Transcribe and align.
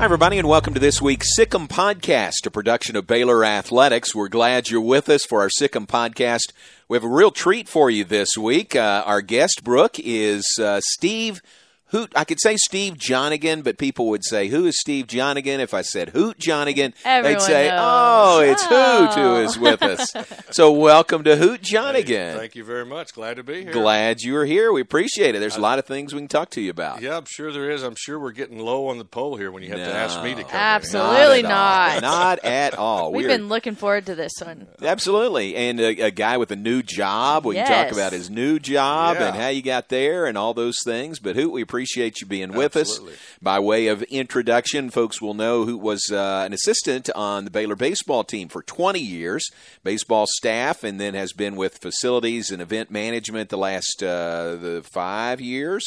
Hi, 0.00 0.04
everybody, 0.04 0.38
and 0.38 0.48
welcome 0.48 0.72
to 0.72 0.80
this 0.80 1.02
week's 1.02 1.36
Sic 1.36 1.54
'Em 1.54 1.68
Podcast, 1.68 2.46
a 2.46 2.50
production 2.50 2.96
of 2.96 3.06
Baylor 3.06 3.44
Athletics. 3.44 4.14
We're 4.14 4.28
glad 4.28 4.70
you're 4.70 4.80
with 4.80 5.10
us 5.10 5.26
for 5.26 5.42
our 5.42 5.50
Sic 5.50 5.76
'Em 5.76 5.86
Podcast. 5.86 6.52
We 6.88 6.96
have 6.96 7.04
a 7.04 7.08
real 7.08 7.30
treat 7.30 7.68
for 7.68 7.90
you 7.90 8.04
this 8.04 8.30
week. 8.34 8.74
Uh, 8.74 9.02
our 9.04 9.20
guest, 9.20 9.62
Brooke, 9.62 9.98
is 9.98 10.46
uh, 10.58 10.80
Steve 10.82 11.42
Hoot. 11.90 12.12
I 12.16 12.24
could 12.24 12.40
say 12.40 12.56
Steve 12.56 12.94
Johnigan, 12.94 13.62
but 13.64 13.78
people 13.78 14.08
would 14.08 14.24
say, 14.24 14.48
"Who 14.48 14.66
is 14.66 14.78
Steve 14.78 15.06
Johnigan?" 15.06 15.58
If 15.58 15.74
I 15.74 15.82
said 15.82 16.10
Hoot 16.10 16.38
Johnigan, 16.38 16.92
Everyone 17.04 17.38
they'd 17.38 17.42
say, 17.44 17.68
knows. 17.68 17.78
"Oh, 17.82 18.40
it's 18.40 18.64
Oh. 18.70 19.06
Hoot 19.06 19.14
who 19.14 19.36
is 19.36 19.56
oh. 19.56 19.60
with 19.60 19.82
us." 19.82 20.12
so, 20.50 20.70
welcome 20.72 21.24
to 21.24 21.36
Hoot 21.36 21.62
Johnigan. 21.62 22.36
Thank 22.36 22.54
you 22.54 22.64
very 22.64 22.84
much. 22.86 23.12
Glad 23.14 23.36
to 23.36 23.42
be 23.42 23.62
here. 23.64 23.72
Glad 23.72 24.20
you 24.20 24.36
are 24.36 24.44
here. 24.44 24.72
We 24.72 24.80
appreciate 24.80 25.34
it. 25.34 25.40
There's 25.40 25.56
a 25.56 25.60
lot 25.60 25.78
of 25.78 25.84
things 25.86 26.14
we 26.14 26.20
can 26.20 26.28
talk 26.28 26.50
to 26.50 26.60
you 26.60 26.70
about. 26.70 27.02
Yeah, 27.02 27.16
I'm 27.16 27.24
sure 27.28 27.52
there 27.52 27.70
is. 27.70 27.82
I'm 27.82 27.96
sure 27.96 28.18
we're 28.18 28.30
getting 28.32 28.58
low 28.58 28.86
on 28.88 28.98
the 28.98 29.04
pole 29.04 29.36
here 29.36 29.50
when 29.50 29.62
you 29.62 29.70
have 29.70 29.78
to 29.78 29.92
ask 29.94 30.22
me 30.22 30.34
to 30.34 30.42
come. 30.42 30.50
in. 30.50 30.56
Absolutely 30.56 31.42
Not 31.42 31.96
at 31.96 32.02
not. 32.02 32.02
Not 32.02 32.44
at 32.44 32.74
all. 32.74 33.12
We've 33.12 33.24
We're- 33.26 33.36
been 33.38 33.48
looking 33.48 33.74
forward 33.74 34.06
to 34.06 34.14
this 34.14 34.32
one. 34.44 34.66
Absolutely, 34.82 35.56
and 35.56 35.80
a, 35.80 36.00
a 36.06 36.10
guy 36.10 36.36
with 36.36 36.50
a 36.50 36.56
new 36.56 36.82
job. 36.82 37.44
We 37.44 37.54
can 37.56 37.66
talk 37.66 37.92
about 37.92 38.12
his 38.12 38.30
new 38.30 38.58
job 38.58 39.16
Yeah. 39.18 39.28
and 39.28 39.36
how 39.36 39.48
you 39.48 39.62
got 39.62 39.88
there 39.88 40.26
and 40.26 40.36
all 40.38 40.54
those 40.54 40.76
things. 40.84 41.18
But 41.18 41.34
Hoot, 41.36 41.50
we 41.52 41.62
appreciate 41.62 41.79
you 41.96 42.26
being 42.26 42.52
with 42.52 42.76
Absolutely. 42.76 43.14
us. 43.14 43.18
By 43.42 43.58
way 43.58 43.88
of 43.88 44.02
introduction, 44.04 44.90
folks 44.90 45.20
will 45.20 45.34
know 45.34 45.64
who 45.64 45.76
was 45.76 46.10
uh, 46.10 46.42
an 46.44 46.52
assistant 46.52 47.08
on 47.14 47.44
the 47.44 47.50
Baylor 47.50 47.76
baseball 47.76 48.24
team 48.24 48.48
for 48.48 48.62
20 48.62 49.00
years, 49.00 49.48
baseball 49.82 50.26
staff, 50.26 50.84
and 50.84 51.00
then 51.00 51.14
has 51.14 51.32
been 51.32 51.56
with 51.56 51.78
facilities 51.78 52.50
and 52.50 52.60
event 52.60 52.90
management 52.90 53.50
the 53.50 53.58
last 53.58 54.02
uh, 54.02 54.56
the 54.56 54.82
five 54.92 55.40
years. 55.40 55.84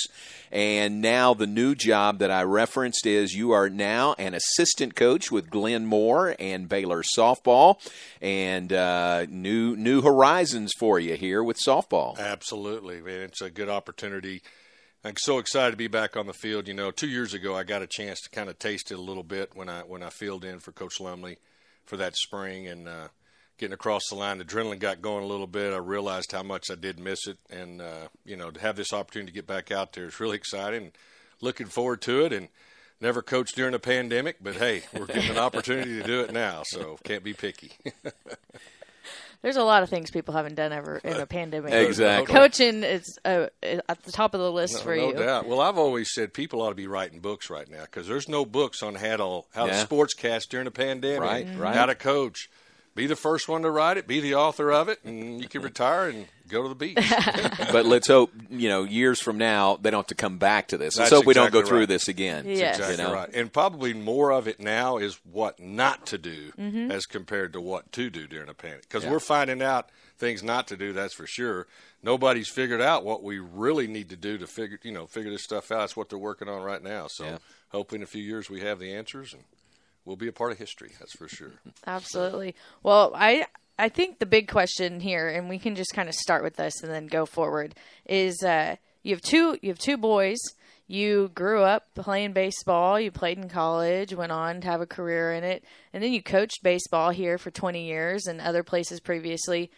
And 0.51 1.01
now 1.01 1.33
the 1.33 1.47
new 1.47 1.73
job 1.73 2.19
that 2.19 2.29
I 2.29 2.43
referenced 2.43 3.07
is 3.07 3.33
you 3.33 3.51
are 3.51 3.69
now 3.69 4.13
an 4.19 4.35
assistant 4.35 4.95
coach 4.95 5.31
with 5.31 5.49
Glenn 5.49 5.87
Moore 5.87 6.35
and 6.37 6.69
Baylor 6.69 7.01
softball, 7.17 7.79
and 8.21 8.71
uh, 8.71 9.25
new 9.29 9.75
new 9.75 10.01
horizons 10.01 10.71
for 10.77 10.99
you 10.99 11.15
here 11.15 11.43
with 11.43 11.57
softball. 11.57 12.19
Absolutely, 12.19 13.01
man. 13.01 13.21
It's 13.21 13.41
a 13.41 13.49
good 13.49 13.69
opportunity. 13.69 14.43
I'm 15.05 15.15
so 15.17 15.37
excited 15.37 15.71
to 15.71 15.77
be 15.77 15.89
back 15.89 16.15
on 16.15 16.27
the 16.27 16.33
field. 16.33 16.65
You 16.65 16.73
know, 16.73 16.89
two 16.89 17.09
years 17.09 17.33
ago 17.33 17.55
I 17.55 17.63
got 17.63 17.81
a 17.81 17.87
chance 17.87 18.21
to 18.21 18.29
kind 18.29 18.49
of 18.49 18.57
taste 18.57 18.89
it 18.89 18.97
a 18.97 19.01
little 19.01 19.23
bit 19.23 19.51
when 19.53 19.67
I 19.67 19.81
when 19.81 20.01
I 20.01 20.09
filled 20.09 20.45
in 20.45 20.59
for 20.59 20.71
Coach 20.71 21.01
Lumley 21.01 21.39
for 21.85 21.97
that 21.97 22.15
spring 22.15 22.67
and 22.67 22.87
uh, 22.87 23.07
getting 23.57 23.73
across 23.73 24.03
the 24.09 24.15
line. 24.15 24.41
Adrenaline 24.41 24.79
got 24.79 25.01
going 25.01 25.25
a 25.25 25.27
little 25.27 25.47
bit. 25.47 25.73
I 25.73 25.77
realized 25.77 26.31
how 26.31 26.43
much 26.43 26.71
I 26.71 26.75
did 26.75 26.99
miss 26.99 27.27
it, 27.27 27.37
and 27.49 27.81
uh, 27.81 28.07
you 28.23 28.37
know, 28.37 28.49
to 28.49 28.61
have 28.61 28.77
this 28.77 28.93
opportunity 28.93 29.33
to 29.33 29.35
get 29.35 29.45
back 29.45 29.71
out 29.71 29.91
there 29.91 30.05
is 30.05 30.21
really 30.21 30.37
exciting. 30.37 30.93
Looking 31.41 31.67
forward 31.67 32.01
to 32.03 32.23
it, 32.23 32.31
and 32.31 32.47
never 33.01 33.21
coached 33.21 33.57
during 33.57 33.73
a 33.73 33.79
pandemic, 33.79 34.37
but 34.41 34.55
hey, 34.55 34.83
we're 34.97 35.07
getting 35.07 35.31
an 35.31 35.37
opportunity 35.37 35.99
to 35.99 36.03
do 36.03 36.21
it 36.21 36.31
now, 36.31 36.63
so 36.63 36.97
can't 37.03 37.25
be 37.25 37.33
picky. 37.33 37.73
There's 39.43 39.57
a 39.57 39.63
lot 39.63 39.83
of 39.83 39.89
things 39.89 40.09
people 40.09 40.33
haven't 40.33 40.55
done 40.55 40.71
ever 40.71 40.97
in 41.03 41.13
a 41.19 41.25
pandemic. 41.27 41.73
Exactly. 41.73 42.33
Coaching 42.33 42.81
is 42.83 43.19
uh, 43.25 43.47
at 43.61 44.01
the 44.03 44.11
top 44.11 44.33
of 44.33 44.39
the 44.39 44.51
list 44.51 44.81
for 44.81 44.95
no 44.95 45.09
you. 45.09 45.13
doubt. 45.13 45.45
Well, 45.47 45.59
I've 45.59 45.77
always 45.77 46.11
said 46.13 46.33
people 46.33 46.61
ought 46.61 46.69
to 46.69 46.75
be 46.75 46.87
writing 46.87 47.19
books 47.19 47.49
right 47.49 47.69
now 47.69 47.81
because 47.81 48.07
there's 48.07 48.29
no 48.29 48.45
books 48.45 48.81
on 48.81 48.95
how 48.95 49.17
to 49.17 49.41
how 49.53 49.65
Yeah. 49.67 49.83
to 49.83 49.87
sportscast 49.87 50.47
during 50.49 50.65
a 50.65 50.71
pandemic, 50.71 51.19
Right, 51.21 51.45
Mm-hmm. 51.45 51.59
Mhm. 51.59 51.63
right. 51.63 51.75
How 51.75 51.85
to 51.85 51.93
coach. 51.95 52.49
Be 52.95 53.05
the 53.05 53.15
first 53.17 53.49
one 53.49 53.63
to 53.63 53.69
write 53.71 53.97
it. 53.97 54.07
Be 54.07 54.19
the 54.21 54.35
author 54.35 54.71
of 54.71 54.87
it, 54.87 54.99
and 55.03 55.41
you 55.41 55.49
can 55.49 55.61
retire 55.61 56.07
and 56.09 56.27
go 56.53 56.63
to 56.63 56.69
the 56.69 56.75
beach. 56.75 56.97
but 57.71 57.85
let's 57.85 58.07
hope 58.07 58.31
you 58.49 58.69
know 58.69 58.83
years 58.83 59.21
from 59.21 59.37
now 59.37 59.77
they 59.81 59.91
don't 59.91 59.99
have 59.99 60.07
to 60.07 60.15
come 60.15 60.37
back 60.37 60.69
to 60.69 60.77
this. 60.77 60.97
Let's 60.97 61.09
That's 61.09 61.19
hope 61.21 61.25
we 61.25 61.33
don't 61.33 61.51
go 61.51 61.59
exactly 61.59 61.69
through 61.69 61.79
right. 61.79 61.87
this 61.89 62.07
again. 62.07 62.45
Yes. 62.47 62.77
exactly 62.79 63.03
You 63.03 63.09
know? 63.09 63.13
right. 63.13 63.29
And 63.33 63.51
probably 63.51 63.93
more 63.93 64.31
of 64.31 64.47
it 64.47 64.59
now 64.59 64.97
is 64.97 65.19
what 65.29 65.59
not 65.59 66.05
to 66.07 66.17
do 66.17 66.51
Mm-hmm. 66.57 66.91
as 66.91 67.05
compared 67.05 67.53
to 67.53 67.61
what 67.61 67.91
to 67.93 68.09
do 68.09 68.27
during 68.27 68.47
a 68.49 68.53
panic. 68.53 68.81
Because 68.83 69.05
we're 69.05 69.19
finding 69.19 69.61
out 69.61 69.89
things 70.17 70.43
not 70.43 70.67
to 70.67 70.77
do. 70.77 70.93
That's 70.93 71.13
for 71.13 71.27
sure. 71.27 71.67
Nobody's 72.01 72.47
figured 72.49 72.81
out 72.81 73.03
what 73.03 73.23
we 73.23 73.39
really 73.39 73.87
need 73.87 74.09
to 74.09 74.15
do 74.15 74.37
to 74.37 74.47
figure 74.47 74.79
you 74.83 74.91
know 74.91 75.05
figure 75.07 75.31
this 75.31 75.43
stuff 75.43 75.71
out. 75.71 75.79
That's 75.79 75.95
what 75.97 76.09
they're 76.09 76.19
working 76.19 76.47
on 76.49 76.61
right 76.61 76.81
now. 76.83 77.07
So 77.07 77.25
Yeah. 77.25 77.37
hopefully 77.69 77.99
in 77.99 78.03
a 78.03 78.07
few 78.07 78.23
years 78.23 78.49
we 78.49 78.61
have 78.61 78.79
the 78.79 78.93
answers 78.93 79.33
and 79.33 79.43
we'll 80.05 80.15
be 80.17 80.27
a 80.27 80.33
part 80.33 80.51
of 80.51 80.57
history. 80.59 80.91
That's 80.99 81.13
for 81.15 81.27
sure. 81.27 81.53
Absolutely. 81.87 82.55
Well, 82.83 83.13
I 83.15 83.45
I 83.77 83.89
think 83.89 84.19
the 84.19 84.25
big 84.25 84.47
question 84.47 84.99
here, 84.99 85.27
and 85.27 85.49
we 85.49 85.57
can 85.57 85.75
just 85.75 85.93
kind 85.93 86.07
of 86.07 86.15
start 86.15 86.43
with 86.43 86.55
this 86.55 86.83
and 86.83 86.91
then 86.91 87.07
go 87.07 87.25
forward, 87.25 87.75
is 88.05 88.43
uh, 88.43 88.75
you 89.01 89.13
have 89.13 89.21
two 89.21 89.57
you 89.61 89.69
have 89.69 89.79
two 89.79 89.97
boys. 89.97 90.39
You 90.85 91.31
grew 91.33 91.63
up 91.63 91.87
playing 91.95 92.33
baseball. 92.33 92.99
You 92.99 93.09
played 93.09 93.37
in 93.37 93.49
college, 93.49 94.13
went 94.13 94.31
on 94.31 94.61
to 94.61 94.67
have 94.67 94.81
a 94.81 94.85
career 94.85 95.33
in 95.33 95.43
it, 95.43 95.63
and 95.91 96.03
then 96.03 96.13
you 96.13 96.21
coached 96.21 96.61
baseball 96.61 97.09
here 97.09 97.37
for 97.37 97.51
20 97.51 97.85
years 97.85 98.27
and 98.27 98.41
other 98.41 98.63
places 98.63 98.99
previously. 98.99 99.71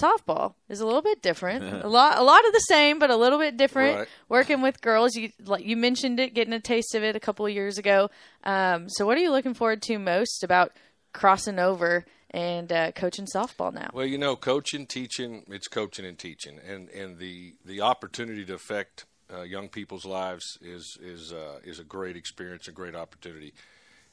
Softball 0.00 0.54
is 0.70 0.80
a 0.80 0.86
little 0.86 1.02
bit 1.02 1.20
different. 1.20 1.64
a 1.84 1.88
lot, 1.88 2.16
a 2.16 2.22
lot 2.22 2.46
of 2.46 2.52
the 2.52 2.60
same, 2.60 2.98
but 2.98 3.10
a 3.10 3.16
little 3.16 3.38
bit 3.38 3.58
different. 3.58 3.98
Right. 3.98 4.08
Working 4.30 4.62
with 4.62 4.80
girls, 4.80 5.14
you 5.14 5.30
like 5.44 5.66
you 5.66 5.76
mentioned 5.76 6.18
it, 6.18 6.32
getting 6.32 6.54
a 6.54 6.60
taste 6.60 6.94
of 6.94 7.02
it 7.02 7.16
a 7.16 7.20
couple 7.20 7.44
of 7.44 7.52
years 7.52 7.76
ago. 7.76 8.10
Um, 8.44 8.88
so, 8.88 9.04
what 9.04 9.18
are 9.18 9.20
you 9.20 9.30
looking 9.30 9.54
forward 9.54 9.82
to 9.82 9.98
most 9.98 10.42
about 10.42 10.72
crossing 11.12 11.58
over 11.58 12.06
and 12.34 12.72
uh, 12.72 12.90
coaching 12.92 13.26
softball 13.26 13.72
now? 13.72 13.88
Well, 13.94 14.04
you 14.04 14.18
know, 14.18 14.34
coaching, 14.34 14.86
teaching, 14.86 15.44
it's 15.48 15.68
coaching 15.68 16.04
and 16.04 16.18
teaching, 16.18 16.58
and 16.68 16.90
and 16.90 17.18
the 17.18 17.54
the 17.64 17.80
opportunity 17.80 18.44
to 18.44 18.54
affect 18.54 19.06
uh, 19.32 19.42
young 19.42 19.68
people's 19.68 20.04
lives 20.04 20.58
is 20.60 20.98
is 21.00 21.32
uh, 21.32 21.60
is 21.64 21.78
a 21.78 21.84
great 21.84 22.16
experience, 22.16 22.66
a 22.66 22.72
great 22.72 22.96
opportunity. 22.96 23.54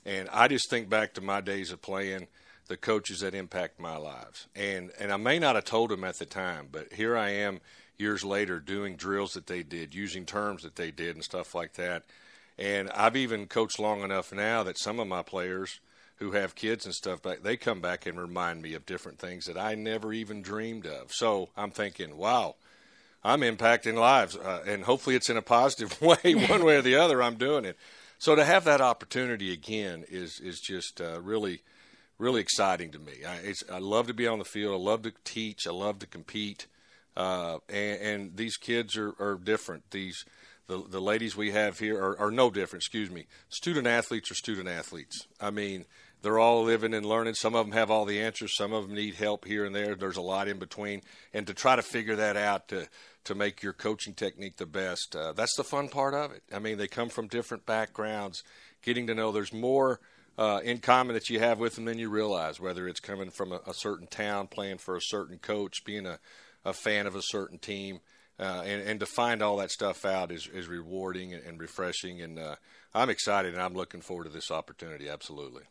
And 0.06 0.30
I 0.32 0.48
just 0.48 0.70
think 0.70 0.88
back 0.88 1.16
to 1.16 1.22
my 1.22 1.42
days 1.42 1.72
of 1.72 1.82
playing, 1.82 2.28
the 2.68 2.78
coaches 2.78 3.20
that 3.20 3.34
impact 3.34 3.80
my 3.80 3.98
lives, 3.98 4.48
and 4.56 4.92
and 5.00 5.12
I 5.12 5.18
may 5.18 5.40
not 5.40 5.56
have 5.56 5.66
told 5.66 5.90
them 5.90 6.04
at 6.04 6.20
the 6.20 6.26
time, 6.26 6.68
but 6.72 6.94
here 6.94 7.18
I 7.18 7.32
am 7.32 7.60
years 7.98 8.24
later 8.24 8.60
doing 8.60 8.96
drills 8.96 9.34
that 9.34 9.48
they 9.48 9.64
did, 9.64 9.96
using 9.96 10.26
terms 10.26 10.62
that 10.62 10.76
they 10.76 10.92
did, 10.92 11.16
and 11.16 11.24
stuff 11.24 11.56
like 11.56 11.74
that. 11.74 12.04
And 12.60 12.92
I've 12.92 13.16
even 13.16 13.48
coached 13.48 13.80
long 13.80 14.02
enough 14.02 14.32
now 14.32 14.62
that 14.64 14.78
some 14.78 15.00
of 15.00 15.08
my 15.08 15.24
players 15.24 15.80
who 16.22 16.32
have 16.34 16.54
kids 16.54 16.86
and 16.86 16.94
stuff 16.94 17.20
back, 17.24 17.42
they 17.42 17.58
come 17.58 17.82
back 17.82 18.06
and 18.06 18.22
remind 18.22 18.62
me 18.62 18.76
of 18.76 18.86
different 18.86 19.18
things 19.18 19.46
that 19.46 19.58
I 19.58 19.74
never 19.74 20.14
even 20.14 20.44
dreamed 20.44 20.86
of. 20.86 21.12
So 21.12 21.50
I'm 21.58 21.72
thinking, 21.72 22.16
wow, 22.16 22.58
I'm 23.24 23.42
impacting 23.42 23.96
lives, 23.96 24.38
uh, 24.38 24.62
and 24.68 24.84
hopefully 24.84 25.16
it's 25.16 25.32
in 25.32 25.38
a 25.38 25.42
positive 25.42 26.00
way, 26.02 26.36
one 26.36 26.64
way 26.64 26.78
or 26.78 26.84
the 26.84 26.96
other. 26.96 27.24
I'm 27.24 27.38
doing 27.38 27.66
it. 27.66 27.76
So 28.20 28.36
to 28.36 28.46
have 28.46 28.66
that 28.66 28.82
opportunity 28.82 29.52
again 29.52 30.06
is 30.10 30.40
is 30.40 30.60
just 30.60 31.02
uh, 31.02 31.20
really, 31.22 31.64
really 32.20 32.40
exciting 32.40 32.92
to 32.92 33.00
me. 33.00 33.14
I, 33.28 33.38
it's, 33.38 33.64
I 33.72 33.80
love 33.80 34.06
to 34.06 34.14
be 34.14 34.28
on 34.28 34.38
the 34.38 34.46
field. 34.46 34.76
I 34.76 34.84
love 34.84 35.02
to 35.02 35.14
teach. 35.24 35.66
I 35.66 35.72
love 35.72 35.98
to 36.00 36.08
compete. 36.08 36.68
Uh, 37.18 37.58
and, 37.68 38.02
and 38.02 38.38
these 38.38 38.58
kids 38.58 38.96
are, 38.96 39.16
are 39.20 39.40
different. 39.44 39.90
These 39.90 40.24
the 40.68 40.84
the 40.88 41.02
ladies 41.02 41.36
we 41.36 41.50
have 41.50 41.80
here 41.80 42.00
are, 42.00 42.20
are 42.20 42.32
no 42.32 42.52
different. 42.52 42.84
Excuse 42.84 43.10
me. 43.10 43.26
Student 43.50 43.88
athletes 43.88 44.30
are 44.30 44.36
student 44.36 44.70
athletes. 44.70 45.26
I 45.40 45.50
mean, 45.50 45.86
they're 46.22 46.40
all 46.40 46.64
living 46.64 46.94
and 46.94 47.06
learning. 47.06 47.34
Some 47.34 47.56
of 47.56 47.66
them 47.66 47.74
have 47.74 47.90
all 47.90 48.06
the 48.06 48.22
answers. 48.22 48.56
Some 48.56 48.74
of 48.74 48.88
them 48.88 48.96
need 48.96 49.16
help 49.16 49.46
here 49.46 49.66
and 49.66 49.76
there. 49.76 49.96
There's 49.96 50.18
a 50.18 50.22
lot 50.22 50.48
in 50.48 50.60
between. 50.60 51.02
And 51.34 51.48
to 51.48 51.54
try 51.54 51.76
to 51.76 51.82
figure 51.82 52.16
that 52.16 52.38
out 52.38 52.68
to 52.70 52.88
to 53.24 53.36
make 53.36 53.62
your 53.62 53.74
coaching 53.74 54.16
technique 54.16 54.58
the 54.58 54.66
best, 54.66 55.16
uh, 55.16 55.32
that's 55.34 55.56
the 55.56 55.64
fun 55.64 55.90
part 55.90 56.16
of 56.16 56.32
it. 56.32 56.42
I 56.52 56.58
mean, 56.58 56.80
they 56.80 56.88
come 56.88 57.10
from 57.10 57.28
different 57.28 57.68
backgrounds, 57.68 58.44
getting 58.82 59.06
to 59.08 59.14
know 59.14 59.32
there's 59.32 59.54
more 59.54 60.00
uh, 60.40 60.60
in 60.64 60.80
common 60.80 61.14
that 61.14 61.30
you 61.30 61.40
have 61.40 61.60
with 61.60 61.76
them 61.76 61.86
than 61.86 62.00
you 62.00 62.10
realize. 62.10 62.60
Whether 62.60 62.88
it's 62.88 63.00
coming 63.00 63.30
from 63.30 63.52
a, 63.52 63.62
a 63.68 63.74
certain 63.74 64.08
town, 64.08 64.48
playing 64.48 64.80
for 64.80 64.96
a 64.96 65.02
certain 65.02 65.38
coach, 65.38 65.84
being 65.86 66.06
a, 66.06 66.20
a 66.66 66.74
fan 66.74 67.08
of 67.08 67.16
a 67.16 67.22
certain 67.22 67.58
team. 67.60 68.00
Uh, 68.40 68.64
and, 68.66 68.82
and 68.82 69.00
to 69.00 69.06
find 69.06 69.44
all 69.44 69.58
that 69.58 69.70
stuff 69.70 70.04
out 70.04 70.32
is, 70.32 70.48
is 70.52 70.68
rewarding 70.68 71.32
and, 71.34 71.60
refreshing. 71.60 72.22
And 72.22 72.40
uh, 72.40 72.56
I'm 72.94 73.10
excited 73.10 73.54
and 73.54 73.62
I'm 73.62 73.74
looking 73.74 74.02
forward 74.02 74.26
to 74.26 74.30
this 74.30 74.52
opportunity. 74.52 75.10
Absolutely. 75.10 75.64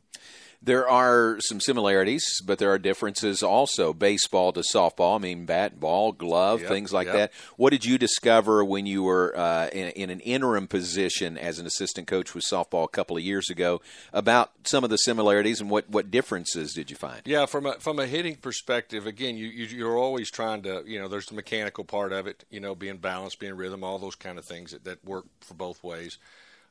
There 0.63 0.87
are 0.87 1.39
some 1.41 1.59
similarities, 1.59 2.23
but 2.45 2.59
there 2.59 2.71
are 2.71 2.79
differences 2.79 3.43
also. 3.43 3.95
Baseball 3.95 4.53
to 4.53 4.61
softball, 4.61 5.17
I 5.17 5.19
mean, 5.19 5.47
bat, 5.47 5.81
ball, 5.81 6.13
glove, 6.13 6.61
Yep, 6.61 6.69
things 6.69 6.93
like 6.93 7.07
yep. 7.07 7.17
that. 7.17 7.33
What 7.57 7.71
did 7.71 7.87
you 7.87 7.97
discover 7.97 8.63
when 8.63 8.85
you 8.85 9.03
were 9.03 9.35
uh, 9.35 9.69
in, 9.69 9.89
in 9.93 10.11
an 10.11 10.21
interim 10.21 10.67
position 10.67 11.39
as 11.39 11.59
an 11.59 11.65
assistant 11.65 12.09
coach 12.09 12.35
with 12.35 12.45
softball 12.45 12.85
a 12.85 12.89
couple 12.89 13.17
of 13.17 13.23
years 13.23 13.49
ago 13.49 13.81
about 14.13 14.51
some 14.65 14.85
of 14.85 14.91
the 14.91 14.99
similarities 14.99 15.63
and 15.63 15.71
what, 15.71 15.89
what 15.89 16.11
differences 16.11 16.75
did 16.75 16.91
you 16.91 16.97
find? 16.97 17.23
Yeah, 17.25 17.47
from 17.47 17.65
a 17.65 17.75
from 17.81 17.99
a 17.99 18.07
hitting 18.07 18.37
perspective, 18.37 19.07
again, 19.07 19.39
you, 19.39 19.47
you 19.47 19.65
you're 19.65 19.97
always 19.97 20.31
trying 20.31 20.61
to, 20.65 20.83
you 20.87 21.01
know, 21.01 21.09
there's 21.09 21.27
the 21.27 21.35
mechanical 21.35 21.85
part 21.85 22.13
of 22.13 22.27
it, 22.27 22.45
you 22.51 22.61
know, 22.61 22.75
being 22.75 22.99
balanced, 22.99 23.39
being 23.39 23.57
rhythm, 23.57 23.83
all 23.83 23.99
those 23.99 24.15
kind 24.15 24.39
of 24.39 24.45
things 24.45 24.73
that, 24.73 24.85
that 24.85 25.03
work 25.07 25.25
for 25.41 25.55
both 25.55 25.83
ways. 25.83 26.19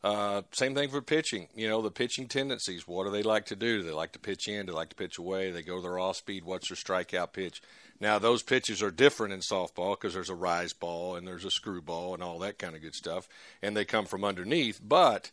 Uh, 0.02 0.44
same 0.52 0.74
thing 0.76 0.90
for 0.90 1.02
pitching. 1.02 1.48
You 1.54 1.68
know, 1.68 1.82
the 1.82 1.92
pitching 1.92 2.28
tendencies. 2.28 2.88
What 2.88 3.06
do 3.06 3.12
they 3.12 3.24
like 3.24 3.46
to 3.48 3.56
do? 3.56 3.80
Do 3.80 3.84
they 3.84 3.92
like 3.92 4.14
to 4.14 4.20
pitch 4.20 4.48
in? 4.48 4.66
Do 4.66 4.72
they 4.72 4.78
like 4.78 4.90
to 4.90 4.96
pitch 4.96 5.18
away? 5.18 5.52
They 5.52 5.62
go 5.62 5.82
their 5.82 6.00
off 6.00 6.18
speed? 6.18 6.46
What's 6.46 6.70
their 6.70 6.78
strikeout 6.78 7.34
pitch? 7.34 7.62
Now, 8.00 8.18
those 8.18 8.42
pitches 8.42 8.82
are 8.82 8.92
different 8.92 9.34
in 9.34 9.42
softball 9.42 10.00
because 10.00 10.14
there's 10.14 10.30
a 10.30 10.36
rise 10.36 10.72
ball 10.72 11.18
and 11.18 11.28
there's 11.28 11.44
a 11.44 11.52
screw 11.52 11.82
ball 11.82 12.14
and 12.14 12.24
all 12.24 12.40
that 12.40 12.58
kind 12.58 12.76
of 12.76 12.82
good 12.82 12.96
stuff, 12.96 13.28
and 13.62 13.76
they 13.76 13.84
come 13.84 14.06
from 14.06 14.24
underneath. 14.24 14.80
But 14.82 15.32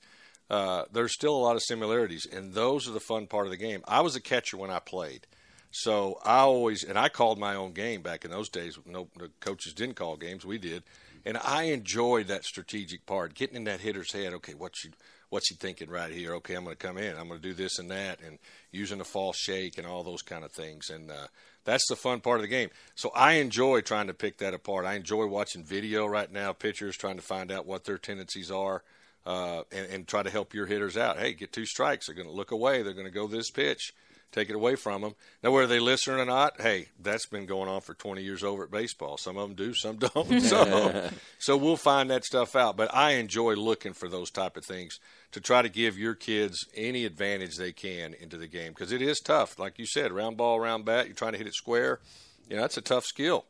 uh, 0.51 0.85
there's 0.93 1.13
still 1.13 1.37
a 1.37 1.39
lot 1.39 1.55
of 1.55 1.63
similarities, 1.63 2.27
and 2.27 2.55
those 2.55 2.89
are 2.89 2.93
the 2.93 2.99
fun 3.01 3.29
part 3.29 3.47
of 3.47 3.53
the 3.53 3.57
game. 3.57 3.83
I 3.87 4.01
was 4.01 4.17
a 4.17 4.21
catcher 4.21 4.57
when 4.57 4.71
I 4.71 4.81
played. 4.81 5.29
So 5.71 6.19
I 6.25 6.39
always 6.39 6.83
and 6.85 6.99
I 6.99 7.09
called 7.09 7.39
my 7.39 7.55
own 7.55 7.73
game 7.73 8.01
back 8.01 8.25
in 8.25 8.31
those 8.31 8.49
days. 8.49 8.79
No, 8.87 9.09
the 9.17 9.31
coaches 9.41 9.75
didn't 9.75 9.97
call 9.97 10.17
games. 10.17 10.47
We 10.47 10.59
did, 10.59 10.83
and 11.26 11.37
I 11.43 11.64
enjoyed 11.64 12.28
that 12.28 12.44
strategic 12.44 13.05
part, 13.05 13.34
getting 13.34 13.56
in 13.56 13.64
that 13.64 13.81
hitter's 13.81 14.12
head. 14.12 14.32
Okay, 14.34 14.55
what's 14.55 14.82
he, 14.82 14.90
what's 15.28 15.49
he 15.49 15.56
thinking 15.56 15.90
right 15.90 16.12
here? 16.12 16.34
Okay, 16.37 16.55
I'm 16.55 16.62
going 16.62 16.76
to 16.76 16.87
come 16.87 16.96
in. 16.96 17.17
I'm 17.19 17.26
going 17.26 17.40
to 17.40 17.49
do 17.49 17.52
this 17.52 17.81
and 17.81 17.90
that, 17.90 18.20
and 18.25 18.38
using 18.70 19.00
a 19.00 19.05
false 19.05 19.37
shake 19.37 19.76
and 19.76 19.87
all 19.87 20.05
those 20.05 20.23
kind 20.23 20.44
of 20.44 20.52
things. 20.52 20.88
And 20.88 21.11
uh, 21.11 21.26
that's 21.64 21.88
the 21.88 21.96
fun 21.96 22.20
part 22.20 22.37
of 22.37 22.43
the 22.43 22.49
game. 22.49 22.70
So 22.94 23.11
I 23.12 23.34
enjoy 23.34 23.81
trying 23.81 24.06
to 24.06 24.14
pick 24.14 24.38
that 24.38 24.55
apart. 24.55 24.87
I 24.87 24.94
enjoy 24.94 25.26
watching 25.26 25.64
video 25.64 26.06
right 26.06 26.31
now, 26.32 26.52
pitchers 26.52 26.96
trying 26.96 27.17
to 27.17 27.23
find 27.23 27.50
out 27.50 27.67
what 27.67 27.84
their 27.84 27.99
tendencies 27.99 28.50
are. 28.50 28.82
Uh, 29.26 29.64
and, 29.72 29.90
and 29.90 30.06
try 30.06 30.22
to 30.22 30.31
help 30.31 30.55
your 30.55 30.67
hitters 30.67 30.96
out. 30.96 31.19
Hey, 31.19 31.32
get 31.32 31.52
two 31.52 31.67
strikes. 31.67 32.06
They're 32.06 32.14
going 32.14 32.29
to 32.29 32.32
look 32.32 32.52
away. 32.52 32.82
They're 32.82 32.93
going 32.93 33.08
to 33.08 33.12
go 33.12 33.26
this 33.26 33.50
pitch 33.50 33.93
take 34.32 34.50
it 34.50 34.56
away 34.56 34.76
from 34.76 35.02
them. 35.02 35.14
Now, 35.43 35.50
whether 35.50 35.67
they 35.67 35.78
listen 35.78 36.14
or 36.14 36.25
not, 36.25 36.61
hey, 36.61 36.88
that's 37.00 37.26
been 37.26 37.46
going 37.46 37.69
on 37.69 37.81
for 37.81 37.94
20 37.94 38.23
years 38.23 38.43
over 38.43 38.64
at 38.64 38.70
baseball. 38.70 39.17
Some 39.17 39.37
of 39.37 39.49
them 39.49 39.56
do, 39.56 39.75
some 39.75 39.96
don't. 40.14 40.43
So, 40.46 41.11
so 41.38 41.56
we'll 41.56 41.76
find 41.76 42.11
that 42.11 42.25
stuff 42.25 42.55
out. 42.55 42.76
But 42.76 42.94
I 42.94 43.12
enjoy 43.12 43.55
looking 43.55 43.93
for 43.93 44.08
those 44.08 44.31
type 44.31 44.56
of 44.56 44.64
things 44.64 44.99
to 45.32 45.40
try 45.40 45.62
to 45.62 45.69
give 45.69 45.99
your 45.99 46.14
kids 46.14 46.64
any 46.75 47.05
advantage 47.05 47.56
they 47.56 47.73
can 47.73 48.14
into 48.14 48.37
the 48.37 48.46
game 48.46 48.73
because 48.73 48.93
it 48.93 49.02
is 49.02 49.20
tough. 49.20 49.58
Like 49.58 49.78
you 49.78 49.87
said, 49.87 50.12
round 50.12 50.37
ball, 50.37 50.61
round 50.61 50.84
bat, 50.84 51.06
you're 51.06 51.14
trying 51.14 51.32
to 51.32 51.38
hit 51.38 51.46
it 51.46 51.55
square. 51.55 52.00
You 52.49 52.56
know, 52.56 52.62
that's 52.62 52.76
a 52.76 52.82
tough 52.82 53.05
skill. 53.05 53.44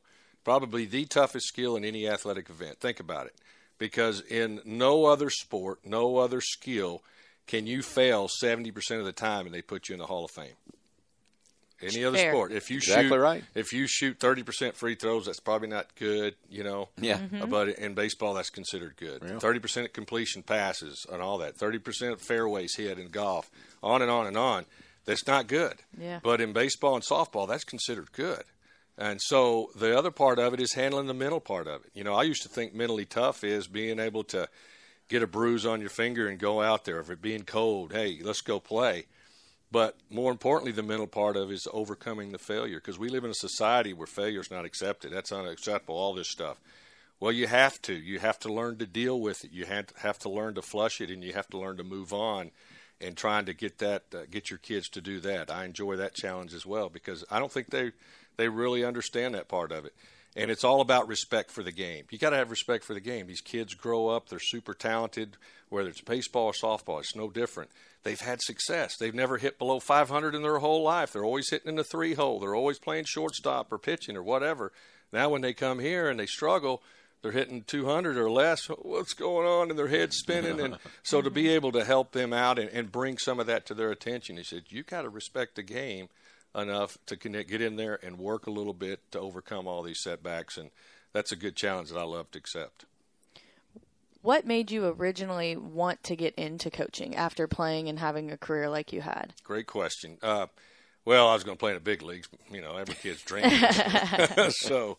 Probably 0.45 0.87
the 0.87 1.05
toughest 1.05 1.47
skill 1.47 1.77
in 1.77 1.85
any 1.85 2.09
athletic 2.09 2.49
event. 2.49 2.81
Think 2.81 3.01
about 3.01 3.27
it. 3.27 3.35
Because 3.79 4.21
in 4.23 4.61
no 4.65 5.05
other 5.05 5.29
sport, 5.31 5.81
no 5.85 6.19
other 6.19 6.41
skill– 6.41 7.03
can 7.47 7.67
you 7.67 7.83
fail 7.83 8.29
70% 8.43 8.99
of 8.99 9.05
the 9.05 9.13
time 9.13 9.47
and 9.47 9.55
they 9.55 9.63
put 9.63 9.89
you 9.89 9.95
in 9.95 9.99
the 9.99 10.07
Hall 10.07 10.25
of 10.25 10.31
Fame? 10.31 10.55
Any 11.83 12.05
other 12.07 12.17
Fair. 12.17 12.33
sport, 12.33 12.53
if 12.53 12.71
you 12.71 12.79
Exactly 12.79 13.11
shoot, 13.11 13.19
right. 13.21 13.45
if 13.55 13.73
you 13.75 13.87
shoot 13.87 14.19
30% 14.19 14.73
free 14.75 14.95
throws, 14.95 15.27
that's 15.27 15.41
probably 15.41 15.69
not 15.69 15.95
good, 15.97 16.35
you 16.49 16.65
know. 16.65 16.89
Yeah. 16.99 17.21
Uh, 17.39 17.45
But 17.45 17.69
in 17.69 17.93
baseball, 17.95 18.33
that's 18.33 18.49
considered 18.49 18.97
good. 18.97 19.21
30% 19.21 19.93
completion 19.93 20.43
passes 20.43 21.05
and 21.13 21.21
all 21.21 21.37
that. 21.39 21.59
30% 21.59 22.19
fairways 22.19 22.75
hit 22.77 22.99
in 22.99 23.09
golf, 23.09 23.51
on 23.83 24.01
and 24.01 24.11
on 24.11 24.27
and 24.27 24.39
on. 24.39 24.65
That's 25.05 25.27
not 25.27 25.49
good. 25.49 25.75
Yeah. 26.01 26.21
But 26.23 26.41
in 26.41 26.55
baseball 26.55 26.95
and 26.95 27.05
softball, 27.05 27.47
that's 27.47 27.63
considered 27.65 28.11
good. 28.13 28.45
And 28.97 29.21
so 29.21 29.69
the 29.77 29.97
other 29.97 30.11
part 30.11 30.39
of 30.39 30.55
it 30.55 30.61
is 30.61 30.73
handling 30.73 31.07
the 31.09 31.15
mental 31.15 31.41
part 31.41 31.67
of 31.67 31.85
it. 31.85 31.91
You 31.93 32.05
know, 32.05 32.15
I 32.15 32.23
used 32.23 32.43
to 32.45 32.49
think 32.49 32.75
mentally 32.75 33.05
tough 33.05 33.45
is 33.45 33.67
being 33.67 33.99
able 34.01 34.25
to 34.25 34.49
get 35.09 35.23
a 35.23 35.27
bruise 35.27 35.65
on 35.67 35.81
your 35.81 35.91
finger 35.91 36.29
and 36.29 36.39
go 36.39 36.61
out 36.61 36.85
there. 36.85 37.01
If 37.01 37.11
it 37.11 37.23
being 37.23 37.43
cold, 37.43 37.93
hey, 37.93 38.19
let's 38.23 38.41
go 38.41 38.61
play. 38.61 39.07
But 39.71 39.97
more 40.11 40.31
importantly, 40.31 40.73
the 40.73 40.83
mental 40.83 41.07
part 41.07 41.37
of 41.37 41.51
it 41.51 41.55
is 41.55 41.69
overcoming 41.73 42.33
the 42.33 42.39
failure 42.39 42.79
because 42.79 42.99
we 42.99 43.09
live 43.09 43.25
in 43.25 43.31
a 43.31 43.35
society 43.35 43.93
where 43.93 44.07
failure 44.07 44.41
is 44.41 44.51
not 44.51 44.65
accepted. 44.65 45.13
That's 45.13 45.33
unacceptable. 45.33 45.97
All 45.97 46.15
this 46.15 46.29
stuff. 46.29 46.61
Well, 47.19 47.33
you 47.33 47.47
have 47.47 47.81
to. 47.83 47.95
You 47.95 48.19
have 48.19 48.39
to 48.41 48.53
learn 48.53 48.79
to 48.79 48.87
deal 48.87 49.21
with 49.21 49.45
it. 49.45 49.53
You 49.53 49.65
have 49.65 50.19
to, 50.21 50.29
learn 50.29 50.55
to 50.55 50.63
flush 50.63 51.01
it, 51.01 51.11
and 51.11 51.25
you 51.25 51.33
have 51.33 51.49
to 51.49 51.59
learn 51.59 51.79
to 51.79 51.85
move 51.85 52.13
on. 52.13 52.51
And 52.99 53.15
trying 53.15 53.45
to 53.47 53.53
get 53.53 53.79
that, 53.79 54.05
uh, 54.15 54.23
get 54.31 54.49
your 54.49 54.59
kids 54.59 54.89
to 54.91 55.03
do 55.03 55.21
that. 55.21 55.51
I 55.51 55.67
enjoy 55.67 55.97
that 55.97 56.15
challenge 56.15 56.55
as 56.55 56.65
well 56.65 56.89
because 56.89 57.25
I 57.31 57.39
don't 57.39 57.53
think 57.53 57.69
they 57.69 57.93
they 58.39 58.49
really 58.49 58.85
understand 58.85 59.35
that 59.35 59.49
part 59.49 59.71
of 59.71 59.85
it. 59.85 59.95
And 60.37 60.51
it's 60.51 60.65
all 60.65 60.83
about 60.83 61.09
respect 61.09 61.51
for 61.51 61.63
the 61.63 61.73
game. 61.73 62.05
You 62.11 62.19
got 62.19 62.31
to 62.31 62.37
have 62.37 62.51
respect 62.51 62.85
for 62.85 62.93
the 62.93 63.01
game. 63.01 63.27
These 63.27 63.41
kids 63.41 63.75
grow 63.75 64.09
up; 64.09 64.29
they're 64.29 64.39
super 64.39 64.75
talented. 64.75 65.39
Whether 65.71 65.89
it's 65.89 66.03
baseball 66.03 66.47
or 66.47 66.53
softball, 66.53 67.01
it's 67.01 67.17
no 67.17 67.31
different. 67.31 67.71
They've 68.05 68.21
had 68.21 68.41
success. 68.41 68.97
They've 68.97 69.15
never 69.15 69.39
hit 69.39 69.59
below 69.59 69.81
500 69.81 70.35
in 70.35 70.43
their 70.43 70.59
whole 70.59 70.83
life. 70.83 71.13
They're 71.13 71.25
always 71.25 71.51
hitting 71.51 71.71
in 71.71 71.75
the 71.75 71.83
three 71.83 72.15
hole. 72.15 72.39
They're 72.39 72.55
always 72.55 72.79
playing 72.79 73.07
shortstop 73.09 73.73
or 73.73 73.79
pitching 73.79 74.17
or 74.17 74.23
whatever. 74.23 74.73
Now, 75.13 75.31
when 75.31 75.41
they 75.41 75.55
come 75.55 75.81
here 75.81 76.09
and 76.09 76.21
they 76.21 76.27
struggle, 76.27 76.83
they're 77.23 77.33
hitting 77.33 77.65
200 77.65 78.17
or 78.17 78.31
less. 78.31 78.67
What's 78.67 79.15
going 79.15 79.49
on? 79.49 79.71
And 79.71 79.79
their 79.79 79.89
head's 79.89 80.19
spinning. 80.19 80.61
And 80.61 80.79
so 81.03 81.21
to 81.23 81.31
be 81.31 81.49
able 81.49 81.73
to 81.73 81.85
help 81.85 82.13
them 82.13 82.33
out 82.33 82.59
and, 82.59 82.71
and 82.71 82.93
bring 82.93 83.19
some 83.19 83.41
of 83.41 83.47
that 83.47 83.67
to 83.67 83.75
their 83.75 83.91
attention, 83.91 84.37
he 84.37 84.45
said, 84.45 84.65
you 84.69 84.85
got 84.85 85.03
to 85.03 85.09
respect 85.09 85.57
the 85.57 85.65
game 85.65 86.09
enough 86.57 86.99
to 87.07 87.17
connect, 87.17 87.51
get 87.51 87.61
in 87.61 87.77
there 87.77 87.99
and 88.03 88.19
work 88.19 88.47
a 88.47 88.51
little 88.51 88.73
bit 88.73 89.01
to 89.13 89.21
overcome 89.21 89.67
all 89.67 89.83
these 89.83 90.03
setbacks. 90.03 90.57
And 90.57 90.71
that's 91.13 91.33
a 91.33 91.37
good 91.37 91.57
challenge 91.57 91.91
that 91.91 91.99
I 91.99 92.05
love 92.05 92.31
to 92.33 92.39
accept. 92.39 92.87
What 94.23 94.47
made 94.47 94.73
you 94.73 94.87
originally 94.87 95.57
want 95.57 96.03
to 96.05 96.17
get 96.17 96.35
into 96.35 96.71
coaching 96.71 97.15
after 97.15 97.47
playing 97.47 97.89
and 97.89 97.99
having 97.99 98.31
a 98.31 98.37
career 98.37 98.69
like 98.69 98.93
you 98.93 99.03
had? 99.03 99.33
Great 99.45 99.69
question. 99.69 100.19
Uh, 100.21 100.47
well, 101.05 101.29
I 101.29 101.35
was 101.35 101.45
going 101.45 101.57
to 101.57 101.61
play 101.61 101.71
in 101.71 101.77
the 101.77 101.81
big 101.81 102.03
leagues. 102.03 102.29
You 102.51 102.61
know, 102.61 102.77
every 102.77 102.97
kid's 102.97 103.23
dream. 103.23 103.49
so, 104.51 104.99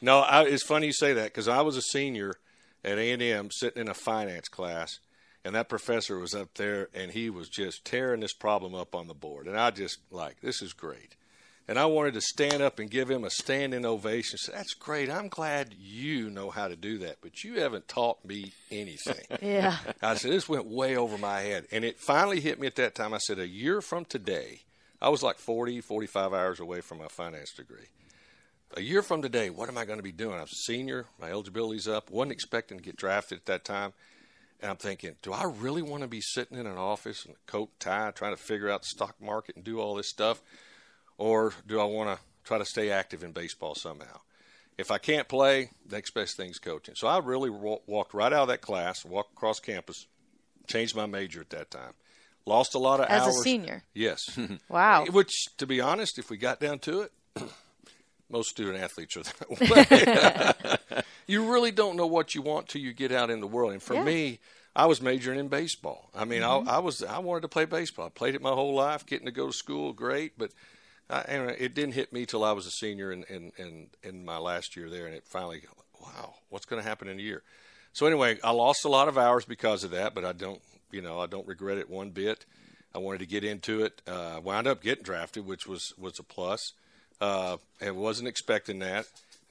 no, 0.00 0.20
I, 0.20 0.44
it's 0.44 0.64
funny 0.64 0.86
you 0.86 0.92
say 0.94 1.12
that 1.12 1.24
because 1.24 1.48
I 1.48 1.60
was 1.60 1.76
a 1.76 1.82
senior 1.82 2.36
at 2.82 2.98
A 2.98 3.12
and 3.12 3.22
M 3.22 3.50
sitting 3.50 3.82
in 3.82 3.88
a 3.88 3.94
finance 3.94 4.48
class, 4.48 4.98
and 5.44 5.54
that 5.54 5.68
professor 5.68 6.18
was 6.18 6.34
up 6.34 6.54
there, 6.54 6.88
and 6.94 7.10
he 7.10 7.30
was 7.30 7.48
just 7.48 7.84
tearing 7.84 8.20
this 8.20 8.32
problem 8.32 8.74
up 8.74 8.94
on 8.94 9.08
the 9.08 9.14
board, 9.14 9.46
and 9.46 9.58
I 9.58 9.70
just 9.70 9.98
like 10.10 10.40
this 10.40 10.62
is 10.62 10.72
great. 10.72 11.16
And 11.68 11.78
I 11.78 11.86
wanted 11.86 12.14
to 12.14 12.20
stand 12.20 12.60
up 12.60 12.80
and 12.80 12.90
give 12.90 13.08
him 13.08 13.22
a 13.22 13.30
standing 13.30 13.86
ovation. 13.86 14.36
Say, 14.36 14.52
That's 14.52 14.74
great. 14.74 15.08
I'm 15.08 15.28
glad 15.28 15.74
you 15.78 16.28
know 16.28 16.50
how 16.50 16.66
to 16.66 16.74
do 16.74 16.98
that, 16.98 17.18
but 17.22 17.44
you 17.44 17.60
haven't 17.60 17.86
taught 17.86 18.24
me 18.24 18.52
anything. 18.70 19.24
Yeah. 19.40 19.76
I 20.02 20.14
said, 20.16 20.32
this 20.32 20.48
went 20.48 20.66
way 20.66 20.96
over 20.96 21.16
my 21.18 21.40
head. 21.40 21.66
And 21.72 21.84
it 21.84 21.98
finally 21.98 22.40
hit 22.40 22.60
me 22.60 22.66
at 22.66 22.76
that 22.76 22.94
time. 22.94 23.14
I 23.14 23.18
said, 23.18 23.38
a 23.38 23.46
year 23.46 23.80
from 23.80 24.04
today, 24.04 24.62
I 25.00 25.08
was 25.08 25.22
like 25.22 25.38
40, 25.38 25.80
45 25.80 26.32
hours 26.32 26.60
away 26.60 26.80
from 26.80 26.98
my 26.98 27.08
finance 27.08 27.52
degree. 27.52 27.88
A 28.76 28.80
year 28.80 29.02
from 29.02 29.20
today, 29.20 29.50
what 29.50 29.68
am 29.68 29.76
I 29.76 29.84
going 29.84 29.98
to 29.98 30.02
be 30.02 30.12
doing? 30.12 30.36
I'm 30.36 30.42
a 30.44 30.46
senior, 30.46 31.06
my 31.20 31.30
eligibility's 31.30 31.88
up, 31.88 32.10
wasn't 32.10 32.32
expecting 32.32 32.78
to 32.78 32.84
get 32.84 32.96
drafted 32.96 33.38
at 33.38 33.46
that 33.46 33.64
time. 33.64 33.92
And 34.62 34.70
I'm 34.70 34.76
thinking, 34.76 35.16
do 35.22 35.32
I 35.32 35.42
really 35.44 35.82
want 35.82 36.02
to 36.02 36.08
be 36.08 36.20
sitting 36.20 36.56
in 36.56 36.66
an 36.66 36.78
office 36.78 37.24
in 37.26 37.32
a 37.32 37.50
coat 37.50 37.70
and 37.72 37.80
tie 37.80 38.10
trying 38.12 38.34
to 38.34 38.40
figure 38.40 38.70
out 38.70 38.82
the 38.82 38.88
stock 38.88 39.16
market 39.20 39.56
and 39.56 39.64
do 39.64 39.80
all 39.80 39.96
this 39.96 40.08
stuff? 40.08 40.40
Or 41.18 41.52
do 41.66 41.80
I 41.80 41.84
want 41.84 42.16
to 42.16 42.24
try 42.44 42.58
to 42.58 42.64
stay 42.64 42.90
active 42.90 43.24
in 43.24 43.32
baseball 43.32 43.74
somehow? 43.74 44.20
If 44.78 44.90
I 44.92 44.98
can't 44.98 45.28
play, 45.28 45.70
next 45.90 46.12
best 46.12 46.36
thing's 46.36 46.58
coaching. 46.58 46.94
So 46.96 47.08
I 47.08 47.18
really 47.18 47.50
wa- 47.50 47.80
walked 47.86 48.14
right 48.14 48.32
out 48.32 48.42
of 48.42 48.48
that 48.48 48.60
class, 48.60 49.04
walked 49.04 49.32
across 49.32 49.58
campus, 49.58 50.06
changed 50.68 50.94
my 50.94 51.06
major 51.06 51.40
at 51.40 51.50
that 51.50 51.70
time. 51.70 51.92
Lost 52.46 52.74
a 52.74 52.78
lot 52.78 53.00
of 53.00 53.06
As 53.06 53.26
a 53.26 53.32
senior? 53.32 53.82
Yes. 53.94 54.20
Wow. 54.68 55.04
Eh, 55.04 55.10
which, 55.10 55.30
to 55.58 55.66
be 55.66 55.80
honest, 55.80 56.18
if 56.18 56.30
we 56.30 56.36
got 56.36 56.60
down 56.60 56.78
to 56.80 57.02
it, 57.02 57.12
most 58.30 58.50
student 58.50 58.82
athletes 58.82 59.16
are 59.16 59.22
that 59.24 60.90
way. 60.90 61.02
you 61.26 61.52
really 61.52 61.70
don't 61.70 61.96
know 61.96 62.06
what 62.06 62.34
you 62.34 62.42
want 62.42 62.68
till 62.68 62.80
you 62.82 62.92
get 62.92 63.12
out 63.12 63.30
in 63.30 63.40
the 63.40 63.46
world. 63.46 63.72
And 63.72 63.82
for 63.82 63.94
Yeah. 63.94 64.04
me, 64.04 64.38
I 64.74 64.86
was 64.86 65.02
majoring 65.02 65.38
in 65.38 65.48
baseball. 65.48 66.10
I 66.14 66.24
mean, 66.24 66.42
I, 66.42 66.56
I 66.56 66.78
was 66.78 67.02
I 67.02 67.18
wanted 67.18 67.42
to 67.42 67.48
play 67.48 67.66
baseball. 67.66 68.06
I 68.06 68.08
played 68.08 68.34
it 68.34 68.40
my 68.42 68.52
whole 68.52 68.74
life. 68.74 69.04
Getting 69.04 69.26
to 69.26 69.32
go 69.32 69.46
to 69.46 69.52
school, 69.52 69.92
great, 69.92 70.38
but 70.38 70.50
I, 71.10 71.20
and 71.22 71.50
it 71.50 71.74
didn't 71.74 71.92
hit 71.92 72.12
me 72.12 72.24
till 72.24 72.42
I 72.42 72.52
was 72.52 72.66
a 72.66 72.70
senior 72.70 73.12
in 73.12 73.24
in, 73.24 73.52
in, 73.58 73.86
in 74.02 74.24
my 74.24 74.38
last 74.38 74.74
year 74.76 74.88
there, 74.88 75.06
and 75.06 75.14
it 75.14 75.24
finally, 75.26 75.62
wow, 76.00 76.34
what's 76.48 76.64
going 76.64 76.82
to 76.82 76.88
happen 76.88 77.06
in 77.08 77.18
a 77.18 77.22
year? 77.22 77.42
So 77.92 78.06
anyway, 78.06 78.38
I 78.42 78.52
lost 78.52 78.84
a 78.86 78.88
lot 78.88 79.08
of 79.08 79.18
hours 79.18 79.44
because 79.44 79.84
of 79.84 79.90
that, 79.90 80.14
but 80.14 80.24
I 80.24 80.32
don't 80.32 80.62
You 80.90 81.02
know, 81.02 81.20
I 81.20 81.26
don't 81.26 81.46
regret 81.46 81.78
it 81.78 81.90
one 81.90 82.10
bit. 82.10 82.46
I 82.94 82.98
wanted 82.98 83.18
to 83.18 83.26
get 83.26 83.44
into 83.44 83.84
it. 83.84 84.00
Uh, 84.06 84.40
wound 84.42 84.66
up 84.66 84.82
getting 84.82 85.04
drafted, 85.04 85.46
which 85.46 85.66
was 85.66 85.92
was 85.98 86.18
a 86.18 86.22
plus. 86.22 86.72
Uh, 87.20 87.58
and 87.80 87.96
wasn't 87.96 88.26
expecting 88.28 88.80
that, 88.80 89.06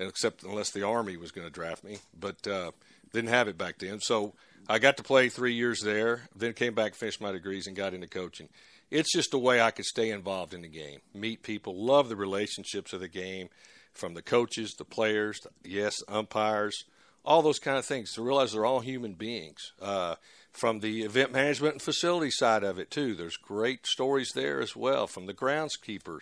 except 0.07 0.43
unless 0.43 0.71
the 0.71 0.85
Army 0.85 1.17
was 1.17 1.31
going 1.31 1.47
to 1.47 1.53
draft 1.53 1.83
me. 1.83 1.99
But 2.19 2.45
uh, 2.47 2.71
didn't 3.13 3.29
have 3.29 3.47
it 3.47 3.57
back 3.57 3.77
then. 3.79 3.99
So 3.99 4.33
I 4.67 4.79
got 4.79 4.97
to 4.97 5.03
play 5.03 5.29
three 5.29 5.53
years 5.53 5.81
there. 5.81 6.29
Then 6.35 6.53
came 6.53 6.73
back, 6.73 6.95
finished 6.95 7.21
my 7.21 7.31
degrees, 7.31 7.67
and 7.67 7.75
got 7.75 7.93
into 7.93 8.07
coaching. 8.07 8.49
It's 8.89 9.13
just 9.13 9.33
a 9.33 9.37
way 9.37 9.61
I 9.61 9.71
could 9.71 9.85
stay 9.85 10.11
involved 10.11 10.53
in 10.53 10.61
the 10.61 10.67
game, 10.67 10.99
meet 11.13 11.43
people, 11.43 11.73
love 11.75 12.09
the 12.09 12.15
relationships 12.17 12.91
of 12.91 12.99
the 12.99 13.07
game, 13.07 13.47
from 13.93 14.15
the 14.15 14.21
coaches, 14.21 14.75
the 14.77 14.83
players, 14.83 15.39
yes, 15.63 15.95
umpires, 16.09 16.83
all 17.23 17.41
those 17.41 17.59
kind 17.59 17.77
of 17.77 17.85
things. 17.85 18.13
To 18.13 18.21
realize 18.21 18.51
they're 18.51 18.65
all 18.65 18.81
human 18.81 19.13
beings. 19.13 19.71
Uh, 19.81 20.15
from 20.51 20.81
the 20.81 21.03
event 21.03 21.31
management 21.31 21.75
and 21.75 21.81
facility 21.81 22.31
side 22.31 22.63
of 22.63 22.79
it 22.79 22.91
too, 22.91 23.15
there's 23.15 23.37
great 23.37 23.87
stories 23.87 24.31
there 24.35 24.61
as 24.61 24.75
well. 24.75 25.07
From 25.07 25.25
the 25.25 25.33
groundskeepers 25.33 26.21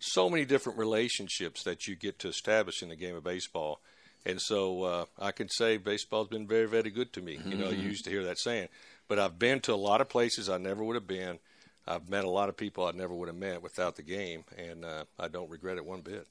so 0.00 0.28
many 0.28 0.44
different 0.44 0.78
relationships 0.78 1.62
that 1.62 1.86
you 1.86 1.94
get 1.94 2.18
to 2.20 2.28
establish 2.28 2.82
in 2.82 2.88
the 2.88 2.96
game 2.96 3.14
of 3.14 3.22
baseball. 3.22 3.80
And 4.26 4.40
so 4.40 4.82
uh, 4.82 5.04
I 5.18 5.30
can 5.30 5.48
say 5.48 5.76
baseball's 5.76 6.28
been 6.28 6.46
very, 6.46 6.66
very 6.66 6.90
good 6.90 7.12
to 7.14 7.22
me. 7.22 7.36
Mm-hmm. 7.36 7.52
You 7.52 7.58
know, 7.58 7.68
you 7.68 7.76
mm-hmm. 7.76 7.88
used 7.88 8.04
to 8.04 8.10
hear 8.10 8.24
that 8.24 8.38
saying, 8.38 8.68
but 9.08 9.18
I've 9.18 9.38
been 9.38 9.60
to 9.60 9.74
a 9.74 9.76
lot 9.76 10.00
of 10.00 10.08
places 10.08 10.48
I 10.48 10.58
never 10.58 10.82
would 10.82 10.96
have 10.96 11.06
been. 11.06 11.38
I've 11.86 12.08
met 12.08 12.24
a 12.24 12.30
lot 12.30 12.48
of 12.48 12.56
people 12.56 12.86
I 12.86 12.92
never 12.92 13.14
would 13.14 13.28
have 13.28 13.36
met 13.36 13.62
without 13.62 13.96
the 13.96 14.02
game, 14.02 14.44
and 14.56 14.84
uh, 14.84 15.04
I 15.18 15.28
don't 15.28 15.50
regret 15.50 15.76
it 15.76 15.84
one 15.84 16.02
bit. 16.02 16.26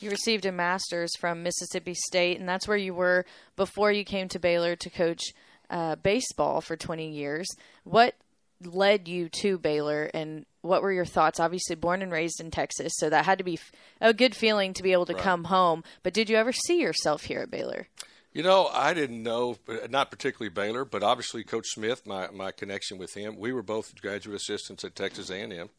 You 0.00 0.10
received 0.10 0.46
a 0.46 0.52
master's 0.52 1.10
from 1.16 1.42
Mississippi 1.42 1.94
State, 1.94 2.38
and 2.38 2.48
that's 2.48 2.68
where 2.68 2.76
you 2.76 2.94
were 2.94 3.26
before 3.56 3.92
you 3.92 4.04
came 4.04 4.28
to 4.28 4.38
Baylor 4.38 4.76
to 4.76 4.90
coach 4.90 5.22
uh, 5.68 5.96
baseball 5.96 6.60
for 6.60 6.76
20 6.76 7.10
years. 7.10 7.46
What 7.84 8.14
led 8.62 9.08
you 9.08 9.28
to 9.40 9.58
Baylor, 9.58 10.10
and 10.14 10.46
what 10.62 10.82
were 10.82 10.92
your 10.92 11.04
thoughts? 11.04 11.40
Obviously, 11.40 11.76
born 11.76 12.02
and 12.02 12.12
raised 12.12 12.40
in 12.40 12.50
Texas, 12.50 12.92
so 12.96 13.08
that 13.10 13.24
had 13.24 13.38
to 13.38 13.44
be 13.44 13.58
a 14.00 14.12
good 14.12 14.34
feeling 14.34 14.72
to 14.74 14.82
be 14.82 14.92
able 14.92 15.06
to 15.06 15.14
right. 15.14 15.22
come 15.22 15.44
home. 15.44 15.84
But 16.02 16.14
did 16.14 16.28
you 16.28 16.36
ever 16.36 16.52
see 16.52 16.80
yourself 16.80 17.24
here 17.24 17.40
at 17.40 17.50
Baylor? 17.50 17.88
You 18.32 18.42
know, 18.42 18.68
I 18.72 18.94
didn't 18.94 19.22
know, 19.22 19.56
not 19.88 20.10
particularly 20.10 20.50
Baylor, 20.50 20.84
but 20.84 21.02
obviously 21.02 21.42
Coach 21.42 21.66
Smith, 21.68 22.06
my 22.06 22.28
my 22.30 22.52
connection 22.52 22.98
with 22.98 23.14
him. 23.14 23.36
We 23.38 23.52
were 23.52 23.62
both 23.62 24.00
graduate 24.00 24.36
assistants 24.36 24.84
at 24.84 24.94
Texas 24.94 25.30
A&M, 25.30 25.70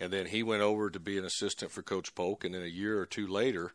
and 0.00 0.12
then 0.12 0.26
he 0.26 0.42
went 0.42 0.62
over 0.62 0.90
to 0.90 1.00
be 1.00 1.18
an 1.18 1.24
assistant 1.24 1.70
for 1.70 1.82
Coach 1.82 2.14
Polk, 2.14 2.44
and 2.44 2.54
then 2.54 2.62
a 2.62 2.66
year 2.66 2.98
or 2.98 3.06
two 3.06 3.26
later, 3.26 3.72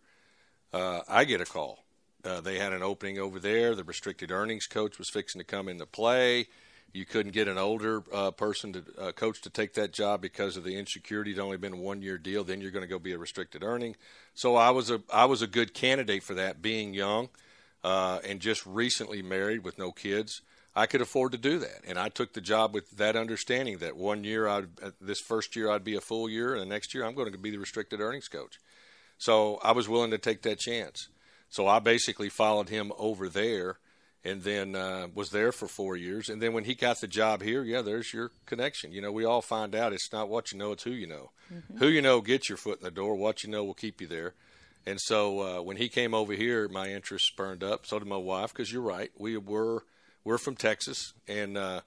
uh, 0.74 1.02
I 1.08 1.26
get 1.26 1.42
a 1.42 1.46
call. 1.46 1.84
Uh, 2.24 2.42
they 2.42 2.58
had 2.58 2.74
an 2.74 2.84
opening 2.84 3.20
over 3.20 3.40
there. 3.40 3.76
The 3.76 3.84
restricted 3.84 4.32
earnings 4.32 4.66
coach 4.66 4.98
was 4.98 5.10
fixing 5.10 5.40
to 5.40 5.46
come 5.46 5.70
into 5.70 5.86
play 5.86 6.48
you 6.94 7.06
couldn't 7.06 7.34
get 7.34 7.48
an 7.48 7.58
older 7.58 8.04
uh, 8.12 8.32
person 8.32 8.74
to 8.74 8.84
uh, 8.98 9.12
coach 9.12 9.42
to 9.42 9.50
take 9.50 9.74
that 9.76 9.94
job 9.94 10.22
because 10.22 10.58
of 10.58 10.64
the 10.64 10.78
insecurity. 10.78 11.32
It'd 11.32 11.44
only 11.44 11.58
been 11.58 11.74
a 11.74 11.78
one 11.78 12.02
year 12.02 12.18
deal. 12.18 12.44
Then 12.44 12.62
you're 12.62 12.72
going 12.72 12.84
to 12.84 12.88
go 12.88 13.00
be 13.00 13.14
a 13.14 13.18
restricted 13.18 13.64
earning. 13.64 13.96
So 14.34 14.56
I 14.56 14.72
was 14.72 14.90
a 14.90 15.02
I 15.14 15.26
was 15.26 15.42
a 15.42 15.48
good 15.48 15.74
candidate 15.74 16.24
for 16.24 16.34
that, 16.36 16.62
being 16.62 16.94
young 16.94 17.30
uh, 17.84 18.20
and 18.28 18.40
just 18.40 18.66
recently 18.66 19.22
married 19.22 19.64
with 19.64 19.78
no 19.78 19.92
kids. 19.92 20.42
I 20.76 20.86
could 20.86 21.02
afford 21.02 21.32
to 21.34 21.38
do 21.38 21.60
that, 21.60 21.82
and 21.88 21.98
I 21.98 22.10
took 22.10 22.34
the 22.34 22.42
job 22.42 22.74
with 22.74 22.92
that 22.92 23.16
understanding 23.16 23.80
that 23.80 23.98
one 23.98 24.24
year 24.24 24.48
I'd 24.48 24.68
uh, 24.82 24.92
this 25.02 25.20
first 25.20 25.56
year 25.56 25.70
I'd 25.70 25.84
be 25.84 25.96
a 25.96 26.02
full 26.02 26.30
year, 26.30 26.54
and 26.54 26.62
the 26.62 26.66
next 26.66 26.94
year 26.94 27.06
I'm 27.06 27.16
going 27.16 27.32
to 27.32 27.38
be 27.38 27.52
the 27.52 27.58
restricted 27.58 28.00
earnings 28.00 28.28
coach. 28.28 28.60
So 29.18 29.60
I 29.64 29.74
was 29.74 29.90
willing 29.90 30.12
to 30.12 30.18
take 30.18 30.44
that 30.44 30.60
chance. 30.60 31.10
So 31.50 31.68
I 31.68 31.80
basically 31.80 32.30
followed 32.30 32.70
him 32.70 32.92
over 32.98 33.28
there 33.28 33.78
and 34.30 34.44
then 34.44 34.76
uh, 34.76 35.08
was 35.14 35.32
there 35.32 35.52
for 35.52 35.68
four 35.68 35.98
years. 35.98 36.30
And 36.30 36.42
then 36.42 36.54
when 36.54 36.66
he 36.66 36.76
got 36.76 37.02
the 37.02 37.08
job 37.08 37.42
here, 37.42 37.64
yeah, 37.64 37.82
there's 37.82 38.14
your 38.14 38.32
connection. 38.46 38.92
You 38.92 39.02
know, 39.02 39.12
we 39.12 39.26
all 39.26 39.42
find 39.42 39.74
out 39.74 39.92
it's 39.92 40.14
not 40.14 40.30
what 40.30 40.52
you 40.52 40.58
know, 40.58 40.72
it's 40.72 40.84
who 40.84 40.92
you 40.92 41.08
know. 41.08 41.32
Mm-hmm. 41.54 41.78
Who 41.78 41.88
you 41.88 42.02
know 42.02 42.22
gets 42.22 42.48
your 42.48 42.58
foot 42.58 42.80
in 42.80 42.84
the 42.84 42.92
door. 42.92 43.16
What 43.16 43.44
you 43.44 43.50
know 43.50 43.64
will 43.64 43.74
keep 43.74 44.00
you 44.00 44.08
there. 44.08 44.36
And 44.86 45.00
so 45.02 45.42
uh, 45.42 45.62
when 45.62 45.78
he 45.78 45.90
came 45.90 46.14
over 46.14 46.34
here, 46.34 46.68
my 46.70 46.90
interest 46.90 47.26
spurned 47.26 47.64
up. 47.64 47.86
So 47.86 47.98
did 48.00 48.08
my 48.08 48.18
wife, 48.18 48.54
because 48.54 48.72
you're 48.72 48.82
right. 48.82 49.12
We 49.18 49.36
were 49.38 49.84
we're 50.24 50.38
from 50.38 50.56
Texas, 50.56 51.14
and 51.28 51.58
uh, 51.58 51.82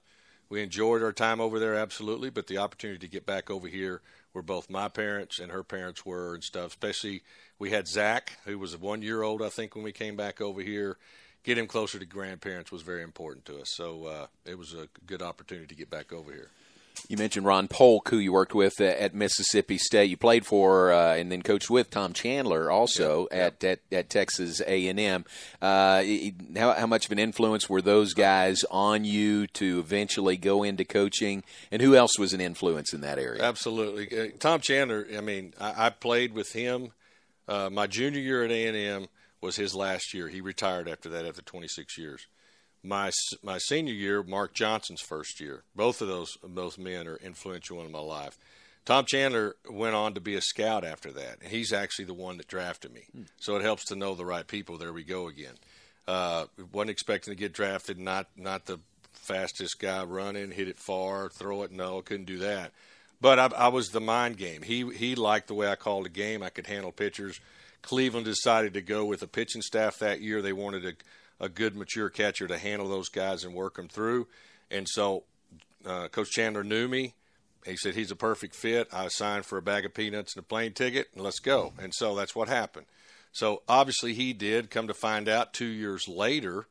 we 0.49 0.61
enjoyed 0.61 1.01
our 1.01 1.13
time 1.13 1.39
over 1.39 1.59
there 1.59 1.75
absolutely. 1.75 2.29
But 2.29 2.47
the 2.47 2.57
opportunity 2.57 2.99
to 2.99 3.11
get 3.11 3.25
back 3.25 3.49
over 3.49 3.67
here, 3.67 4.01
where 4.33 4.43
both 4.43 4.69
my 4.69 4.89
parents 4.89 5.39
and 5.39 5.51
her 5.51 5.63
parents 5.63 6.05
were, 6.05 6.33
and 6.33 6.43
stuff. 6.43 6.67
Especially 6.67 7.23
we 7.57 7.71
had 7.71 7.87
Zach, 7.87 8.33
who 8.45 8.59
was 8.59 8.77
one 8.77 9.01
year 9.01 9.23
old, 9.23 9.41
I 9.41 9.49
think, 9.49 9.75
when 9.75 9.83
we 9.85 9.93
came 9.93 10.17
back 10.17 10.41
over 10.41 10.61
here 10.61 10.97
get 11.43 11.57
him 11.57 11.67
closer 11.67 11.99
to 11.99 12.05
grandparents 12.05 12.71
was 12.71 12.81
very 12.81 13.03
important 13.03 13.45
to 13.45 13.59
us. 13.59 13.73
So 13.75 14.05
uh, 14.05 14.27
it 14.45 14.57
was 14.57 14.73
a 14.73 14.87
good 15.05 15.21
opportunity 15.21 15.67
to 15.67 15.75
get 15.75 15.89
back 15.89 16.11
over 16.11 16.31
here. 16.31 16.49
You 17.09 17.17
mentioned 17.17 17.45
Ron 17.45 17.67
Polk, 17.67 18.09
who 18.09 18.17
you 18.17 18.31
worked 18.31 18.53
with 18.53 18.79
at 18.79 19.13
Mississippi 19.13 19.77
State. 19.77 20.09
You 20.09 20.17
played 20.17 20.45
for 20.45 20.93
uh, 20.93 21.15
and 21.15 21.31
then 21.31 21.41
coached 21.41 21.69
with 21.69 21.89
Tom 21.89 22.13
Chandler 22.13 22.69
also 22.69 23.27
yeah, 23.31 23.37
at, 23.37 23.63
yeah. 23.63 23.69
at, 23.71 23.79
at 23.91 24.09
Texas 24.09 24.61
A 24.65 24.87
and 24.87 24.99
M. 24.99 25.25
Uh, 25.61 26.03
how, 26.55 26.73
how 26.73 26.87
much 26.87 27.07
of 27.07 27.11
an 27.11 27.19
influence 27.19 27.67
were 27.67 27.81
those 27.81 28.13
guys 28.13 28.63
on 28.69 29.05
you 29.05 29.47
to 29.47 29.79
eventually 29.79 30.37
go 30.37 30.63
into 30.63 30.85
coaching? 30.85 31.43
And 31.71 31.81
who 31.81 31.95
else 31.95 32.17
was 32.17 32.31
an 32.31 32.39
influence 32.39 32.93
in 32.93 33.01
that 33.01 33.17
area? 33.17 33.43
Absolutely, 33.43 34.17
uh, 34.17 34.31
Tom 34.39 34.61
Chandler. 34.61 35.07
I 35.17 35.21
mean, 35.21 35.53
I, 35.59 35.87
I 35.87 35.89
played 35.89 36.33
with 36.33 36.53
him 36.53 36.91
uh, 37.47 37.69
my 37.71 37.87
junior 37.87 38.21
year 38.21 38.43
at 38.43 38.51
A 38.51 38.67
and 38.67 38.77
M 38.77 39.07
was 39.43 39.57
his 39.57 39.75
last 39.75 40.13
year. 40.13 40.29
He 40.29 40.41
retired 40.41 40.87
after 40.87 41.09
that 41.09 41.25
after 41.25 41.41
26 41.41 41.97
years. 41.97 42.25
My 42.81 43.11
my 43.43 43.59
senior 43.59 43.93
year, 43.93 44.23
Mark 44.23 44.53
Johnson's 44.53 45.01
first 45.01 45.39
year. 45.39 45.63
Both 45.75 46.01
of 46.01 46.07
those 46.07 46.37
those 46.43 46.77
men 46.77 47.07
are 47.07 47.17
influential 47.17 47.81
in 47.81 47.91
my 47.91 47.99
life. 47.99 48.37
Tom 48.85 49.05
Chandler 49.05 49.55
went 49.69 49.95
on 49.95 50.13
to 50.13 50.19
be 50.19 50.35
a 50.35 50.41
scout 50.41 50.83
after 50.83 51.11
that, 51.11 51.37
and 51.41 51.51
he's 51.51 51.71
actually 51.71 52.05
the 52.05 52.13
one 52.13 52.37
that 52.37 52.47
drafted 52.47 52.93
me. 52.93 53.03
Hmm. 53.13 53.21
So 53.37 53.55
it 53.55 53.61
helps 53.61 53.85
to 53.85 53.95
know 53.95 54.15
the 54.15 54.25
right 54.25 54.45
people. 54.45 54.77
There 54.77 54.91
we 54.91 55.03
go 55.03 55.27
again. 55.27 55.53
Uh, 56.05 56.45
wasn't 56.73 56.89
expecting 56.89 57.33
to 57.33 57.39
get 57.39 57.53
drafted. 57.53 57.99
Not 57.99 58.27
not 58.35 58.65
the 58.65 58.79
fastest 59.13 59.79
guy 59.79 60.03
running, 60.03 60.51
hit 60.51 60.67
it 60.67 60.77
far, 60.77 61.29
throw 61.29 61.63
it. 61.63 61.71
No, 61.71 62.01
couldn't 62.01 62.25
do 62.25 62.39
that. 62.39 62.71
But 63.21 63.39
I, 63.39 63.45
I 63.57 63.67
was 63.69 63.89
the 63.89 64.01
mind 64.01 64.37
game. 64.37 64.61
He 64.61 64.89
he 64.93 65.15
liked 65.15 65.47
the 65.47 65.53
way 65.53 65.69
I 65.69 65.75
called 65.75 66.05
the 66.05 66.09
game. 66.09 66.43
I 66.43 66.49
could 66.49 66.67
handle 66.67 66.91
pitchers. 66.91 67.39
Cleveland 67.83 68.25
decided 68.25 68.73
to 68.73 68.81
go 68.81 69.05
with 69.05 69.21
a 69.21 69.27
pitching 69.27 69.61
staff 69.61 69.99
that 69.99 70.21
year. 70.21 70.41
They 70.41 70.53
wanted 70.53 70.85
a, 70.85 71.45
a 71.45 71.49
good, 71.49 71.75
mature 71.75 72.09
catcher 72.09 72.47
to 72.47 72.57
handle 72.57 72.89
those 72.89 73.09
guys 73.09 73.43
and 73.43 73.53
work 73.53 73.75
them 73.75 73.89
through. 73.89 74.27
And 74.71 74.87
so 74.89 75.23
uh, 75.85 76.07
Coach 76.07 76.31
Chandler 76.31 76.63
knew 76.63 76.87
me. 76.87 77.13
He 77.65 77.77
said 77.77 77.93
he's 77.93 78.11
a 78.11 78.15
perfect 78.15 78.55
fit. 78.55 78.87
I 78.91 79.07
signed 79.09 79.45
for 79.45 79.57
a 79.57 79.61
bag 79.61 79.85
of 79.85 79.93
peanuts 79.93 80.35
and 80.35 80.43
a 80.43 80.47
plane 80.47 80.73
ticket, 80.73 81.09
and 81.13 81.23
let's 81.23 81.39
go. 81.39 81.73
And 81.77 81.93
so 81.93 82.15
that's 82.15 82.35
what 82.35 82.49
happened. 82.49 82.87
So 83.31 83.61
obviously 83.67 84.13
he 84.13 84.33
did. 84.33 84.69
Come 84.69 84.87
to 84.87 84.93
find 84.93 85.29
out, 85.29 85.53
two 85.53 85.65
years 85.65 86.07
later, 86.07 86.67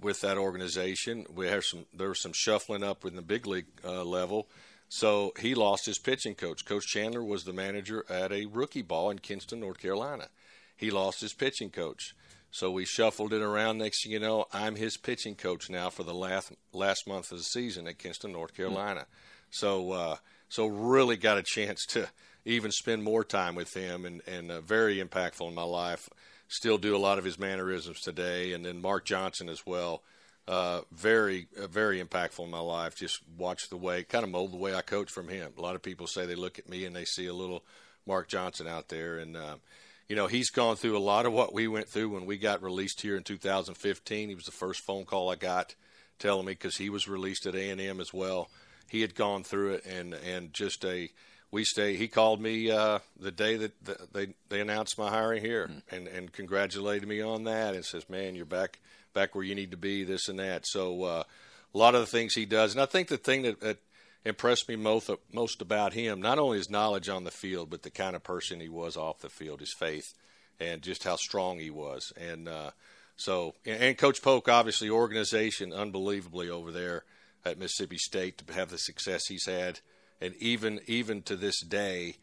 with 0.00 0.20
that 0.20 0.38
organization, 0.38 1.26
we 1.34 1.46
have 1.48 1.64
some. 1.64 1.86
There 1.92 2.08
was 2.08 2.22
some 2.22 2.32
shuffling 2.34 2.82
up 2.82 3.04
in 3.04 3.16
the 3.16 3.22
big 3.22 3.46
league 3.46 3.66
uh, 3.84 4.04
level 4.04 4.46
so 4.94 5.32
he 5.40 5.56
lost 5.56 5.86
his 5.86 5.98
pitching 5.98 6.36
coach. 6.36 6.64
Coach 6.64 6.86
Chandler 6.86 7.24
was 7.24 7.42
the 7.42 7.52
manager 7.52 8.04
at 8.08 8.30
a 8.30 8.46
rookie 8.46 8.80
ball 8.80 9.10
in 9.10 9.18
Kinston, 9.18 9.58
North 9.58 9.78
Carolina. 9.78 10.28
He 10.76 10.92
lost 10.92 11.20
his 11.20 11.32
pitching 11.32 11.70
coach. 11.70 12.14
So 12.52 12.70
we 12.70 12.84
shuffled 12.84 13.32
it 13.32 13.42
around. 13.42 13.78
Next 13.78 14.04
thing 14.04 14.12
you 14.12 14.20
know, 14.20 14.44
I'm 14.52 14.76
his 14.76 14.96
pitching 14.96 15.34
coach 15.34 15.68
now 15.68 15.90
for 15.90 16.04
the 16.04 16.14
last 16.14 16.52
last 16.72 17.08
month 17.08 17.32
of 17.32 17.38
the 17.38 17.42
season 17.44 17.88
at 17.88 17.98
Kinston, 17.98 18.30
North 18.30 18.54
Carolina. 18.54 19.00
Mm-hmm. 19.00 19.46
So 19.50 19.90
uh, 19.90 20.16
so 20.48 20.68
really 20.68 21.16
got 21.16 21.38
a 21.38 21.42
chance 21.42 21.84
to 21.86 22.08
even 22.44 22.70
spend 22.70 23.02
more 23.02 23.24
time 23.24 23.56
with 23.56 23.74
him, 23.74 24.04
and 24.04 24.22
and 24.28 24.52
uh, 24.52 24.60
very 24.60 25.02
impactful 25.02 25.48
in 25.48 25.56
my 25.56 25.64
life. 25.64 26.08
Still 26.46 26.78
do 26.78 26.94
a 26.94 26.98
lot 26.98 27.18
of 27.18 27.24
his 27.24 27.36
mannerisms 27.36 28.00
today, 28.00 28.52
and 28.52 28.64
then 28.64 28.80
Mark 28.80 29.06
Johnson 29.06 29.48
as 29.48 29.66
well 29.66 30.04
uh, 30.46 30.82
very, 30.92 31.48
uh, 31.60 31.66
very 31.66 32.02
impactful 32.02 32.44
in 32.44 32.50
my 32.50 32.60
life. 32.60 32.96
Just 32.96 33.20
watch 33.38 33.68
the 33.68 33.76
way, 33.76 34.02
kind 34.04 34.24
of 34.24 34.30
mold 34.30 34.52
the 34.52 34.58
way 34.58 34.74
I 34.74 34.82
coach 34.82 35.10
from 35.10 35.28
him. 35.28 35.52
A 35.56 35.60
lot 35.60 35.74
of 35.74 35.82
people 35.82 36.06
say 36.06 36.26
they 36.26 36.34
look 36.34 36.58
at 36.58 36.68
me 36.68 36.84
and 36.84 36.94
they 36.94 37.04
see 37.04 37.26
a 37.26 37.34
little 37.34 37.64
Mark 38.06 38.28
Johnson 38.28 38.66
out 38.66 38.88
there, 38.88 39.18
and 39.18 39.36
uh, 39.36 39.56
you 40.08 40.16
know 40.16 40.26
he's 40.26 40.50
gone 40.50 40.76
through 40.76 40.96
a 40.96 40.98
lot 40.98 41.26
of 41.26 41.32
what 41.32 41.54
we 41.54 41.66
went 41.68 41.88
through 41.88 42.10
when 42.10 42.26
we 42.26 42.36
got 42.36 42.62
released 42.62 43.00
here 43.00 43.16
in 43.16 43.22
2015. 43.22 44.28
He 44.28 44.34
was 44.34 44.44
the 44.44 44.52
first 44.52 44.80
phone 44.80 45.04
call 45.04 45.30
I 45.30 45.36
got 45.36 45.74
telling 46.18 46.46
me 46.46 46.52
because 46.52 46.76
he 46.76 46.90
was 46.90 47.08
released 47.08 47.46
at 47.46 47.54
A 47.54 47.70
and 47.70 47.80
M 47.80 48.00
as 48.00 48.12
well. 48.12 48.50
He 48.88 49.00
had 49.00 49.14
gone 49.14 49.42
through 49.42 49.74
it, 49.74 49.86
and 49.86 50.12
and 50.12 50.52
just 50.52 50.84
a 50.84 51.08
we 51.50 51.64
stay. 51.64 51.96
He 51.96 52.08
called 52.08 52.40
me 52.40 52.70
uh, 52.70 52.98
the 53.18 53.30
day 53.30 53.56
that 53.56 53.84
the, 53.84 53.96
they 54.12 54.34
they 54.48 54.60
announced 54.60 54.98
my 54.98 55.08
hiring 55.08 55.42
here, 55.42 55.68
mm-hmm. 55.68 55.94
and 55.94 56.08
and 56.08 56.32
congratulated 56.32 57.08
me 57.08 57.22
on 57.22 57.44
that, 57.44 57.74
and 57.74 57.84
says, 57.84 58.10
"Man, 58.10 58.34
you're 58.34 58.44
back." 58.44 58.80
Back 59.14 59.34
where 59.34 59.44
you 59.44 59.54
need 59.54 59.70
to 59.70 59.76
be, 59.76 60.04
this 60.04 60.28
and 60.28 60.38
that. 60.38 60.66
So 60.66 61.04
uh, 61.04 61.22
a 61.74 61.78
lot 61.78 61.94
of 61.94 62.00
the 62.00 62.06
things 62.06 62.34
he 62.34 62.44
does, 62.44 62.74
and 62.74 62.82
I 62.82 62.86
think 62.86 63.08
the 63.08 63.16
thing 63.16 63.42
that, 63.42 63.60
that 63.60 63.78
impressed 64.24 64.68
me 64.68 64.76
most 64.76 65.10
most 65.32 65.62
about 65.62 65.92
him, 65.94 66.20
not 66.20 66.38
only 66.38 66.58
his 66.58 66.70
knowledge 66.70 67.08
on 67.08 67.24
the 67.24 67.30
field, 67.30 67.70
but 67.70 67.82
the 67.82 67.90
kind 67.90 68.16
of 68.16 68.22
person 68.22 68.60
he 68.60 68.68
was 68.68 68.96
off 68.96 69.20
the 69.20 69.30
field, 69.30 69.60
his 69.60 69.74
faith, 69.78 70.12
and 70.60 70.82
just 70.82 71.04
how 71.04 71.16
strong 71.16 71.58
he 71.58 71.70
was. 71.70 72.12
And 72.16 72.48
uh, 72.48 72.70
so, 73.16 73.54
and 73.64 73.96
Coach 73.96 74.22
Polk, 74.22 74.48
obviously, 74.48 74.90
organization 74.90 75.72
unbelievably 75.72 76.50
over 76.50 76.72
there. 76.72 77.04
at 77.44 77.58
Mississippi 77.58 77.98
State 77.98 78.38
to 78.38 78.54
have 78.54 78.70
the 78.70 78.78
success 78.78 79.26
he's 79.26 79.46
had, 79.46 79.80
and 80.20 80.34
even 80.36 80.80
even 80.86 81.22
to 81.22 81.36
this 81.36 81.60
day, 81.62 82.16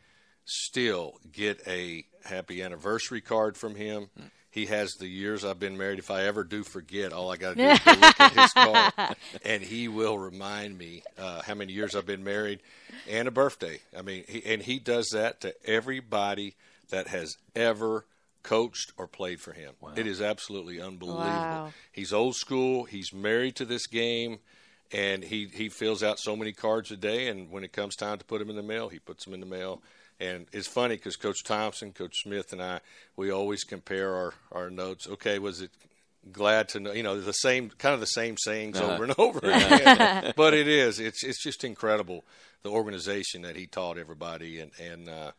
still 0.46 1.20
get 1.32 1.62
a 1.68 2.06
happy 2.26 2.62
anniversary 2.62 3.22
card 3.22 3.58
from 3.58 3.76
him. 3.76 4.10
He 4.52 4.66
has 4.66 4.96
the 4.96 5.08
years 5.08 5.46
I've 5.46 5.60
been 5.60 5.78
married. 5.78 5.98
If 5.98 6.12
I 6.12 6.26
ever 6.26 6.44
do 6.44 6.64
forget, 6.64 7.14
all 7.14 7.32
I 7.32 7.38
got 7.38 7.56
to 7.56 7.56
do 7.56 7.70
is 7.70 7.80
go 7.80 7.92
look 7.92 8.20
at 8.20 8.32
his 8.34 8.54
card, 8.54 9.16
and 9.46 9.64
he 9.64 9.88
will 9.88 10.20
remind 10.20 10.78
me 10.78 11.04
uh, 11.18 11.42
how 11.42 11.56
many 11.56 11.72
years 11.72 11.96
I've 11.96 12.06
been 12.06 12.26
married 12.26 12.60
and 13.10 13.30
a 13.30 13.32
birthday. 13.32 13.80
I 13.98 14.02
mean, 14.02 14.26
he, 14.28 14.44
and 14.46 14.62
he 14.62 14.78
does 14.78 15.12
that 15.12 15.40
to 15.42 15.56
everybody 15.66 16.56
that 16.90 17.08
has 17.08 17.38
ever 17.56 18.06
coached 18.44 18.92
or 18.98 19.08
played 19.08 19.40
for 19.40 19.54
him. 19.54 19.74
Wow. 19.80 19.94
It 19.96 20.06
is 20.06 20.22
absolutely 20.22 20.82
unbelievable. 20.82 21.26
Wow. 21.26 21.74
He's 21.92 22.12
old 22.12 22.36
school. 22.36 22.84
He's 22.84 23.14
married 23.14 23.56
to 23.56 23.66
this 23.66 23.88
game, 23.88 24.40
and 24.92 25.24
he 25.24 25.48
he 25.48 25.70
fills 25.70 26.04
out 26.04 26.20
so 26.20 26.36
many 26.36 26.52
cards 26.52 26.92
a 26.92 26.98
day. 26.98 27.30
And 27.30 27.50
when 27.52 27.64
it 27.64 27.72
comes 27.72 27.96
time 27.96 28.18
to 28.18 28.26
put 28.26 28.40
them 28.40 28.50
in 28.50 28.58
the 28.58 28.64
mail, 28.64 28.90
he 28.90 29.00
puts 29.00 29.24
them 29.24 29.34
in 29.34 29.40
the 29.40 29.46
mail 29.46 29.82
and 30.22 30.46
it's 30.54 30.68
funny 30.68 30.96
because 30.96 31.16
Coach 31.16 31.44
Thompson, 31.44 31.92
Coach 31.92 32.24
Smith, 32.24 32.54
and 32.54 32.62
I, 32.62 32.80
we 33.16 33.32
always 33.32 33.64
compare 33.64 34.16
our, 34.16 34.34
our 34.52 34.70
notes. 34.70 35.08
Okay, 35.08 35.40
was 35.40 35.62
it 35.62 35.72
glad 36.32 36.70
to 36.70 36.80
know? 36.80 36.92
You 36.92 37.04
know, 37.04 37.20
the 37.20 37.32
same 37.32 37.72
kind 37.72 37.96
of 37.96 38.00
the 38.00 38.06
same 38.06 38.38
sayings 38.38 38.80
uh-huh. 38.80 38.94
over 38.94 39.04
and 39.04 39.16
over 39.18 39.40
again. 39.40 40.34
but 40.38 40.54
it 40.54 40.68
is. 40.68 41.00
It's 41.00 41.24
it's 41.24 41.44
just 41.44 41.64
incredible 41.64 42.24
the 42.62 42.70
organization 42.70 43.42
that 43.42 43.56
he 43.56 43.66
taught 43.66 43.98
everybody, 43.98 44.60
and 44.60 44.72
and 44.80 45.10
uh, 45.10 45.32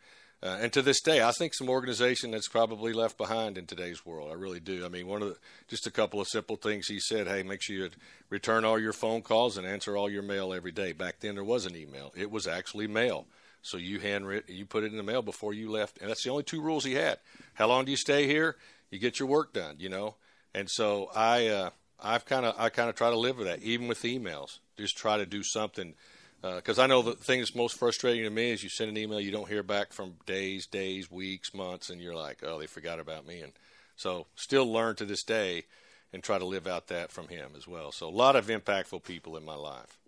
uh, 0.43 0.59
and 0.61 0.73
to 0.73 0.83
this 0.83 1.01
day, 1.01 1.23
I 1.23 1.31
think 1.31 1.55
some 1.55 1.69
organization 1.69 2.33
that's 2.33 2.49
probably 2.49 2.93
left 2.93 3.17
behind 3.17 3.57
in 3.57 3.67
today's 3.67 4.05
world. 4.05 4.33
I 4.33 4.35
really 4.35 4.59
do. 4.59 4.85
I 4.85 4.89
mean, 4.89 5.07
one 5.07 5.23
of 5.23 5.29
the 5.29 5.37
just 5.69 5.87
a 5.87 5.93
couple 5.93 6.21
of 6.21 6.27
simple 6.27 6.57
things 6.57 6.89
he 6.89 6.99
said. 6.99 7.29
Hey, 7.29 7.45
make 7.45 7.63
sure 7.63 7.77
you 7.77 7.91
return 8.29 8.65
all 8.65 8.81
your 8.81 8.93
phone 8.93 9.23
calls 9.23 9.57
and 9.57 9.65
answer 9.65 9.97
all 9.97 10.11
your 10.11 10.23
mail 10.23 10.53
every 10.53 10.73
day. 10.73 10.91
Back 10.91 11.21
then, 11.21 11.37
there 11.37 11.45
was 11.45 11.67
an 11.67 11.77
email. 11.77 12.13
It 12.17 12.33
was 12.33 12.49
actually 12.49 12.89
mail. 12.89 13.27
So 13.63 13.77
you 13.77 14.01
handwrit, 14.01 14.49
you 14.49 14.67
put 14.67 14.83
it 14.83 14.91
in 14.91 14.97
the 14.97 15.03
mail 15.05 15.23
before 15.23 15.55
you 15.55 15.71
left, 15.71 15.99
and 15.99 16.11
that's 16.11 16.25
the 16.25 16.31
only 16.31 16.43
two 16.43 16.61
rules 16.61 16.85
he 16.85 16.95
had. 16.95 17.19
How 17.55 17.69
long 17.69 17.85
do 17.85 17.93
you 17.93 17.97
stay 17.97 18.27
here? 18.27 18.57
You 18.91 18.99
get 18.99 19.19
your 19.19 19.29
work 19.29 19.53
done, 19.53 19.77
you 19.79 19.89
know. 19.89 20.17
And 20.53 20.69
so 20.69 21.11
I, 21.15 21.47
uh, 21.47 21.71
I've 22.01 22.27
kind 22.27 22.45
of, 22.45 22.57
I 22.59 22.69
kind 22.69 22.91
of 22.91 22.97
try 22.97 23.11
to 23.11 23.19
live 23.19 23.39
with 23.39 23.47
that, 23.47 23.63
even 23.63 23.87
with 23.87 24.03
emails. 24.03 24.59
Just 24.77 24.99
try 24.99 25.17
to 25.17 25.27
do 25.27 25.43
something, 25.45 25.95
because 26.43 26.79
uh, 26.79 26.83
I 26.83 26.87
know 26.89 27.03
the 27.03 27.13
thing 27.13 27.39
that's 27.39 27.55
most 27.55 27.79
frustrating 27.79 28.25
to 28.25 28.31
me 28.31 28.51
is 28.51 28.65
you 28.65 28.69
send 28.69 28.91
an 28.91 28.97
email, 28.97 29.21
you 29.21 29.31
don't 29.31 29.49
hear 29.49 29.63
back 29.63 29.93
from 29.93 30.15
days, 30.27 30.67
days, 30.67 31.11
weeks, 31.11 31.55
months, 31.55 31.89
and 31.89 32.01
you're 32.01 32.17
like, 32.17 32.43
oh, 32.43 32.59
they 32.59 32.67
forgot 32.67 32.99
about 32.99 33.27
me. 33.27 33.41
And 33.41 33.53
so, 33.95 34.27
still 34.35 34.71
learn 34.71 34.97
to 34.97 35.05
this 35.05 35.23
day, 35.23 35.65
and 36.13 36.23
try 36.23 36.39
to 36.39 36.45
live 36.45 36.67
out 36.67 36.89
that 36.89 37.13
from 37.13 37.29
him 37.29 37.53
as 37.57 37.69
well. 37.69 37.93
So, 37.93 38.09
a 38.09 38.11
lot 38.11 38.35
of 38.35 38.49
impactful 38.49 39.05
people 39.05 39.37
in 39.37 39.45
my 39.45 39.55
life. 39.55 39.99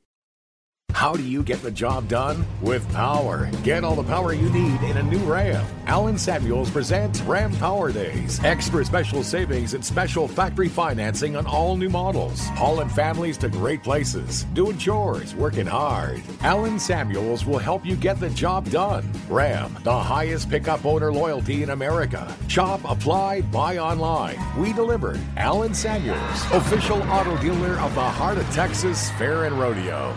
How 0.95 1.15
do 1.15 1.25
you 1.25 1.43
get 1.43 1.61
the 1.61 1.73
job 1.73 2.07
done? 2.07 2.47
With 2.63 2.91
power. 2.93 3.51
Get 3.65 3.83
all 3.83 3.97
the 3.97 4.05
power 4.05 4.33
you 4.33 4.49
need 4.51 4.81
in 4.83 4.97
a 4.97 5.03
new 5.03 5.19
Ram. 5.19 5.67
Alan 5.87 6.17
Samuels 6.17 6.71
presents 6.71 7.21
Ram 7.23 7.53
Power 7.57 7.91
Days. 7.91 8.43
Extra 8.45 8.85
special 8.85 9.25
savings 9.25 9.75
and 9.75 9.85
special 9.85 10.29
factory 10.29 10.69
financing 10.69 11.35
on 11.35 11.47
all 11.47 11.77
new 11.77 11.91
models. 11.91 12.47
Hauling 12.51 12.89
families 12.89 13.37
to 13.39 13.49
great 13.49 13.83
places. 13.83 14.45
Doing 14.55 14.79
chores, 14.79 15.35
working 15.35 15.67
hard. 15.67 16.23
Alan 16.43 16.79
Samuels 16.79 17.45
will 17.45 17.59
help 17.59 17.85
you 17.85 17.97
get 17.97 18.21
the 18.21 18.31
job 18.31 18.71
done. 18.71 19.05
Ram, 19.29 19.77
the 19.83 19.99
highest 19.99 20.49
pickup 20.49 20.87
owner 20.87 21.13
loyalty 21.13 21.65
in 21.65 21.71
America. 21.71 22.35
Shop, 22.47 22.81
apply, 22.85 23.41
buy 23.41 23.79
online. 23.79 24.39
We 24.57 24.73
deliver. 24.73 25.19
Alan 25.37 25.75
Samuels, 25.75 26.45
official 26.53 27.03
auto 27.11 27.37
dealer 27.39 27.81
of 27.81 27.93
the 27.97 28.01
Heart 28.01 28.39
of 28.39 28.49
Texas 28.51 29.11
Fair 29.19 29.47
and 29.47 29.59
Rodeo. 29.59 30.15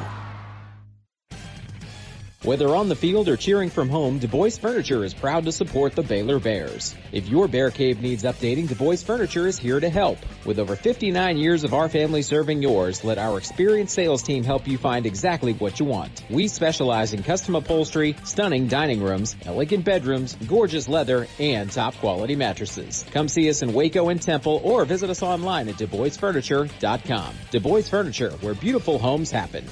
Whether 2.47 2.73
on 2.77 2.87
the 2.87 2.95
field 2.95 3.27
or 3.27 3.35
cheering 3.35 3.69
from 3.69 3.89
home, 3.89 4.19
Du 4.19 4.27
Bois 4.29 4.51
Furniture 4.51 5.03
is 5.03 5.13
proud 5.13 5.43
to 5.43 5.51
support 5.51 5.95
the 5.95 6.01
Baylor 6.01 6.39
Bears. 6.39 6.95
If 7.11 7.27
your 7.27 7.49
bear 7.49 7.71
cave 7.71 8.01
needs 8.01 8.23
updating, 8.23 8.69
Du 8.69 8.75
Bois 8.75 8.95
Furniture 8.95 9.47
is 9.47 9.59
here 9.59 9.81
to 9.81 9.89
help. 9.89 10.17
With 10.45 10.57
over 10.57 10.77
59 10.77 11.37
years 11.37 11.65
of 11.65 11.73
our 11.73 11.89
family 11.89 12.21
serving 12.21 12.61
yours, 12.61 13.03
let 13.03 13.17
our 13.17 13.37
experienced 13.37 13.93
sales 13.93 14.23
team 14.23 14.45
help 14.45 14.65
you 14.65 14.77
find 14.77 15.05
exactly 15.05 15.51
what 15.55 15.77
you 15.81 15.87
want. 15.87 16.23
We 16.29 16.47
specialize 16.47 17.11
in 17.11 17.21
custom 17.21 17.55
upholstery, 17.55 18.15
stunning 18.23 18.69
dining 18.69 19.03
rooms, 19.03 19.35
elegant 19.43 19.83
bedrooms, 19.83 20.37
gorgeous 20.47 20.87
leather, 20.87 21.27
and 21.39 21.69
top 21.69 21.95
quality 21.95 22.37
mattresses. 22.37 23.03
Come 23.11 23.27
see 23.27 23.49
us 23.49 23.61
in 23.61 23.73
Waco 23.73 24.07
and 24.07 24.21
Temple 24.21 24.61
or 24.63 24.85
visit 24.85 25.09
us 25.09 25.21
online 25.21 25.67
at 25.67 25.75
DuBoisFurniture.com. 25.75 27.35
Du 27.51 27.59
Bois 27.59 27.81
Furniture, 27.81 28.31
where 28.39 28.53
beautiful 28.53 28.99
homes 28.99 29.31
happen. 29.31 29.65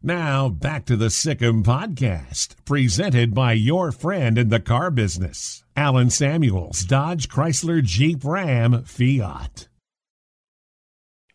Now, 0.00 0.48
back 0.48 0.84
to 0.86 0.96
the 0.96 1.10
Sic 1.10 1.42
'Em 1.42 1.64
podcast, 1.64 2.54
presented 2.64 3.34
by 3.34 3.54
your 3.54 3.90
friend 3.90 4.38
in 4.38 4.48
the 4.48 4.60
car 4.60 4.92
business, 4.92 5.64
Alan 5.76 6.08
Samuels, 6.08 6.84
Dodge 6.84 7.28
Chrysler 7.28 7.82
Jeep 7.82 8.24
Ram 8.24 8.84
Fiat. 8.84 9.66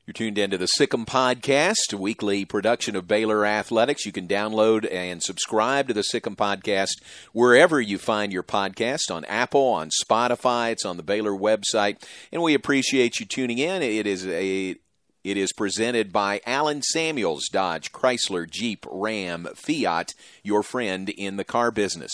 You're 0.06 0.14
tuned 0.14 0.38
into 0.38 0.58
the 0.58 0.68
Sic 0.68 0.94
'Em 0.94 1.06
podcast, 1.06 1.92
a 1.92 1.98
weekly 1.98 2.46
production 2.46 2.96
of 2.96 3.06
Baylor 3.06 3.46
Athletics. 3.46 4.06
You 4.06 4.14
can 4.14 4.30
download 4.30 4.90
and 4.90 5.22
subscribe 5.22 5.90
to 5.90 5.94
the 5.94 6.04
Sic 6.04 6.26
'Em 6.26 6.38
podcast 6.38 7.02
wherever 7.34 7.82
you 7.82 7.98
find 7.98 8.32
your 8.32 8.44
podcast 8.44 9.12
on 9.12 9.26
Apple, 9.26 9.68
on 9.68 9.90
Spotify. 10.06 10.72
It's 10.72 10.86
on 10.86 10.96
the 10.96 11.04
Baylor 11.04 11.32
website, 11.32 12.02
and 12.32 12.42
we 12.42 12.54
appreciate 12.54 13.20
you 13.20 13.26
tuning 13.26 13.60
in. 13.60 13.82
It 13.82 14.08
is 14.08 14.26
a 14.26 14.78
it 15.24 15.38
is 15.38 15.54
presented 15.54 16.12
by 16.12 16.42
Alan 16.46 16.82
Samuels, 16.82 17.48
Dodge, 17.52 17.92
Chrysler, 17.92 18.50
Jeep, 18.50 18.86
Ram, 18.90 19.48
Fiat, 19.56 20.14
your 20.44 20.64
friend 20.64 21.10
in 21.10 21.38
the 21.38 21.46
car 21.46 21.72
business. 21.72 22.12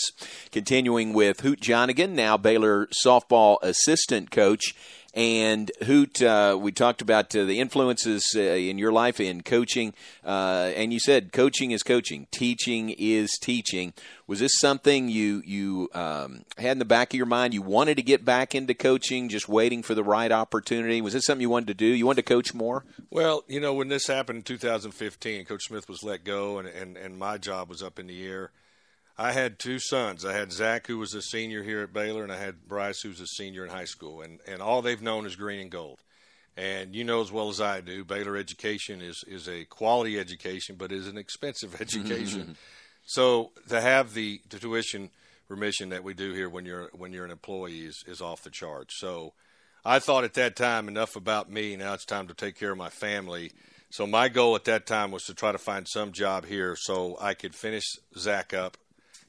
Continuing 0.52 1.12
with 1.12 1.40
Hoot 1.40 1.60
Johnigan, 1.60 2.10
now 2.10 2.36
Baylor 2.36 2.86
softball 3.04 3.58
assistant 3.62 4.30
coach. 4.30 4.74
And 5.12 5.72
Hoot, 5.82 6.22
uh, 6.22 6.56
we 6.60 6.70
talked 6.70 7.02
about 7.02 7.34
uh, 7.34 7.44
the 7.44 7.58
influences 7.58 8.24
uh, 8.36 8.40
in 8.40 8.78
your 8.78 8.92
life 8.92 9.18
in 9.18 9.42
coaching, 9.42 9.92
uh, 10.24 10.70
and 10.76 10.92
you 10.92 11.00
said 11.00 11.32
coaching 11.32 11.72
is 11.72 11.82
coaching, 11.82 12.28
teaching 12.30 12.90
is 12.96 13.30
teaching. 13.40 13.92
Was 14.28 14.38
this 14.38 14.52
something 14.60 15.08
you 15.08 15.42
you 15.44 15.88
um, 15.94 16.44
had 16.58 16.72
in 16.72 16.78
the 16.78 16.84
back 16.84 17.12
of 17.12 17.16
your 17.16 17.26
mind? 17.26 17.54
You 17.54 17.62
wanted 17.62 17.96
to 17.96 18.02
get 18.04 18.24
back 18.24 18.54
into 18.54 18.72
coaching, 18.72 19.28
just 19.28 19.48
waiting 19.48 19.82
for 19.82 19.96
the 19.96 20.04
right 20.04 20.30
opportunity. 20.30 21.00
Was 21.00 21.14
this 21.14 21.24
something 21.24 21.42
you 21.42 21.50
wanted 21.50 21.68
to 21.68 21.74
do? 21.74 21.86
You 21.86 22.06
wanted 22.06 22.24
to 22.24 22.32
coach 22.32 22.54
more? 22.54 22.84
Well, 23.10 23.42
you 23.48 23.58
know, 23.58 23.74
when 23.74 23.88
this 23.88 24.06
happened 24.06 24.36
in 24.38 24.42
2015, 24.44 25.44
Coach 25.44 25.64
Smith 25.64 25.88
was 25.88 26.04
let 26.04 26.22
go, 26.22 26.58
and 26.58 26.68
and, 26.68 26.96
and 26.96 27.18
my 27.18 27.36
job 27.36 27.68
was 27.68 27.82
up 27.82 27.98
in 27.98 28.06
the 28.06 28.24
air. 28.24 28.52
I 29.20 29.32
had 29.32 29.58
two 29.58 29.78
sons. 29.78 30.24
I 30.24 30.32
had 30.32 30.50
Zach, 30.50 30.86
who 30.86 30.96
was 30.96 31.12
a 31.12 31.20
senior 31.20 31.62
here 31.62 31.82
at 31.82 31.92
Baylor, 31.92 32.22
and 32.22 32.32
I 32.32 32.38
had 32.38 32.66
Bryce, 32.66 33.02
who's 33.02 33.20
a 33.20 33.26
senior 33.26 33.64
in 33.64 33.70
high 33.70 33.84
school. 33.84 34.22
And, 34.22 34.40
and 34.46 34.62
all 34.62 34.80
they've 34.80 35.02
known 35.02 35.26
is 35.26 35.36
green 35.36 35.60
and 35.60 35.70
gold. 35.70 35.98
And 36.56 36.94
you 36.94 37.04
know 37.04 37.20
as 37.20 37.30
well 37.30 37.50
as 37.50 37.60
I 37.60 37.82
do, 37.82 38.02
Baylor 38.02 38.38
education 38.38 39.02
is, 39.02 39.22
is 39.28 39.46
a 39.46 39.66
quality 39.66 40.18
education, 40.18 40.76
but 40.78 40.90
is 40.90 41.06
an 41.06 41.18
expensive 41.18 41.78
education. 41.82 42.56
so 43.04 43.50
to 43.68 43.78
have 43.78 44.14
the, 44.14 44.40
the 44.48 44.58
tuition 44.58 45.10
remission 45.48 45.90
that 45.90 46.02
we 46.02 46.14
do 46.14 46.32
here 46.32 46.48
when 46.48 46.64
you're 46.64 46.88
when 46.94 47.12
you're 47.12 47.26
an 47.26 47.30
employee 47.30 47.80
is, 47.80 48.02
is 48.06 48.22
off 48.22 48.42
the 48.42 48.50
charts. 48.50 48.98
So 48.98 49.34
I 49.84 49.98
thought 49.98 50.24
at 50.24 50.34
that 50.34 50.56
time 50.56 50.88
enough 50.88 51.14
about 51.14 51.50
me. 51.50 51.76
Now 51.76 51.92
it's 51.92 52.06
time 52.06 52.26
to 52.28 52.34
take 52.34 52.58
care 52.58 52.70
of 52.70 52.78
my 52.78 52.88
family. 52.88 53.52
So 53.90 54.06
my 54.06 54.30
goal 54.30 54.56
at 54.56 54.64
that 54.64 54.86
time 54.86 55.10
was 55.10 55.24
to 55.24 55.34
try 55.34 55.52
to 55.52 55.58
find 55.58 55.86
some 55.86 56.12
job 56.12 56.46
here 56.46 56.74
so 56.74 57.18
I 57.20 57.34
could 57.34 57.54
finish 57.54 57.84
Zach 58.16 58.54
up 58.54 58.78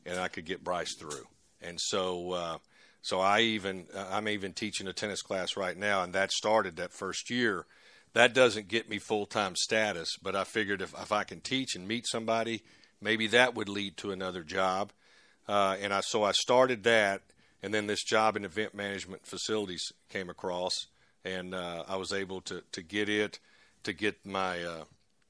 and 0.05 0.19
I 0.19 0.27
could 0.27 0.45
get 0.45 0.63
Bryce 0.63 0.95
through. 0.95 1.27
And 1.61 1.79
so, 1.79 2.31
uh, 2.31 2.57
so 3.01 3.19
I 3.19 3.41
even 3.41 3.85
I'm 3.95 4.27
even 4.27 4.53
teaching 4.53 4.87
a 4.87 4.93
tennis 4.93 5.21
class 5.21 5.57
right 5.57 5.77
now, 5.77 6.03
and 6.03 6.13
that 6.13 6.31
started 6.31 6.75
that 6.75 6.93
first 6.93 7.29
year. 7.29 7.65
That 8.13 8.33
doesn't 8.33 8.67
get 8.67 8.89
me 8.89 8.99
full 8.99 9.25
time 9.25 9.55
status, 9.55 10.17
but 10.21 10.35
I 10.35 10.43
figured 10.43 10.81
if 10.81 10.93
if 10.99 11.11
I 11.11 11.23
can 11.23 11.39
teach 11.39 11.75
and 11.75 11.87
meet 11.87 12.05
somebody, 12.07 12.63
maybe 12.99 13.27
that 13.27 13.55
would 13.55 13.69
lead 13.69 13.97
to 13.97 14.11
another 14.11 14.43
job. 14.43 14.91
Uh, 15.47 15.77
and 15.81 15.93
I 15.93 16.01
so 16.01 16.23
I 16.23 16.31
started 16.31 16.83
that, 16.83 17.21
and 17.63 17.73
then 17.73 17.87
this 17.87 18.03
job 18.03 18.35
in 18.35 18.45
event 18.45 18.75
management 18.75 19.25
facilities 19.25 19.91
came 20.09 20.29
across, 20.29 20.87
and 21.25 21.55
uh, 21.55 21.83
I 21.87 21.95
was 21.95 22.13
able 22.13 22.41
to 22.41 22.63
to 22.71 22.81
get 22.81 23.09
it, 23.09 23.39
to 23.83 23.93
get 23.93 24.25
my 24.25 24.63
uh, 24.63 24.83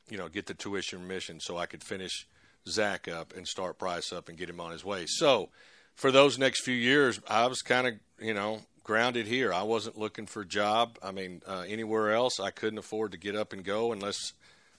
you 0.09 0.17
know 0.17 0.27
get 0.27 0.47
the 0.47 0.53
tuition 0.53 1.01
remission 1.01 1.39
so 1.39 1.57
I 1.57 1.67
could 1.67 1.83
finish 1.83 2.27
Zach 2.67 3.07
up 3.07 3.35
and 3.35 3.47
start 3.47 3.77
Bryce 3.77 4.13
up 4.13 4.29
and 4.29 4.37
get 4.37 4.49
him 4.49 4.59
on 4.59 4.71
his 4.71 4.85
way. 4.85 5.05
So 5.07 5.49
for 5.95 6.11
those 6.11 6.37
next 6.37 6.63
few 6.63 6.75
years, 6.75 7.19
I 7.27 7.47
was 7.47 7.61
kind 7.61 7.87
of, 7.87 7.93
you 8.19 8.33
know, 8.33 8.61
grounded 8.83 9.27
here. 9.27 9.53
I 9.53 9.63
wasn't 9.63 9.97
looking 9.97 10.25
for 10.25 10.41
a 10.41 10.45
job. 10.45 10.97
I 11.01 11.11
mean, 11.11 11.41
uh, 11.47 11.65
anywhere 11.67 12.11
else, 12.11 12.39
I 12.39 12.51
couldn't 12.51 12.79
afford 12.79 13.11
to 13.11 13.17
get 13.17 13.35
up 13.35 13.53
and 13.53 13.63
go 13.63 13.91
unless 13.91 14.33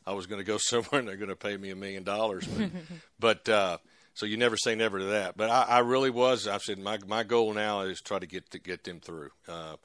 I 0.06 0.12
was 0.12 0.26
going 0.26 0.40
to 0.40 0.44
go 0.44 0.56
somewhere 0.60 1.00
and 1.00 1.08
they're 1.08 1.16
going 1.16 1.28
to 1.28 1.36
pay 1.36 1.56
me 1.56 1.70
a 1.70 1.76
million 1.76 2.04
dollars. 2.04 2.48
But, 3.20 3.48
uh, 3.48 3.78
so 4.14 4.26
you 4.26 4.36
never 4.36 4.56
say 4.56 4.74
never 4.74 4.98
to 4.98 5.04
that. 5.06 5.36
But 5.36 5.50
I, 5.50 5.62
I 5.62 5.78
really 5.80 6.10
was. 6.10 6.46
I 6.46 6.58
said 6.58 6.78
my 6.78 6.98
my 7.06 7.22
goal 7.22 7.52
now 7.54 7.82
is 7.82 8.00
try 8.00 8.18
to 8.18 8.26
get 8.26 8.50
to 8.50 8.58
get 8.58 8.84
them 8.84 9.00
through. 9.00 9.30
Uh, 9.48 9.76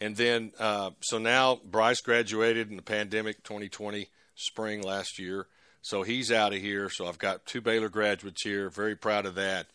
and 0.00 0.16
then 0.16 0.52
uh, 0.58 0.90
so 1.00 1.18
now 1.18 1.58
Bryce 1.64 2.00
graduated 2.00 2.70
in 2.70 2.76
the 2.76 2.82
pandemic 2.82 3.42
2020 3.42 4.08
spring 4.34 4.82
last 4.82 5.18
year. 5.18 5.46
So 5.82 6.02
he's 6.02 6.30
out 6.30 6.52
of 6.52 6.60
here. 6.60 6.88
So 6.88 7.06
I've 7.06 7.18
got 7.18 7.44
two 7.44 7.60
Baylor 7.60 7.88
graduates 7.88 8.42
here. 8.42 8.70
Very 8.70 8.96
proud 8.96 9.26
of 9.26 9.34
that. 9.34 9.66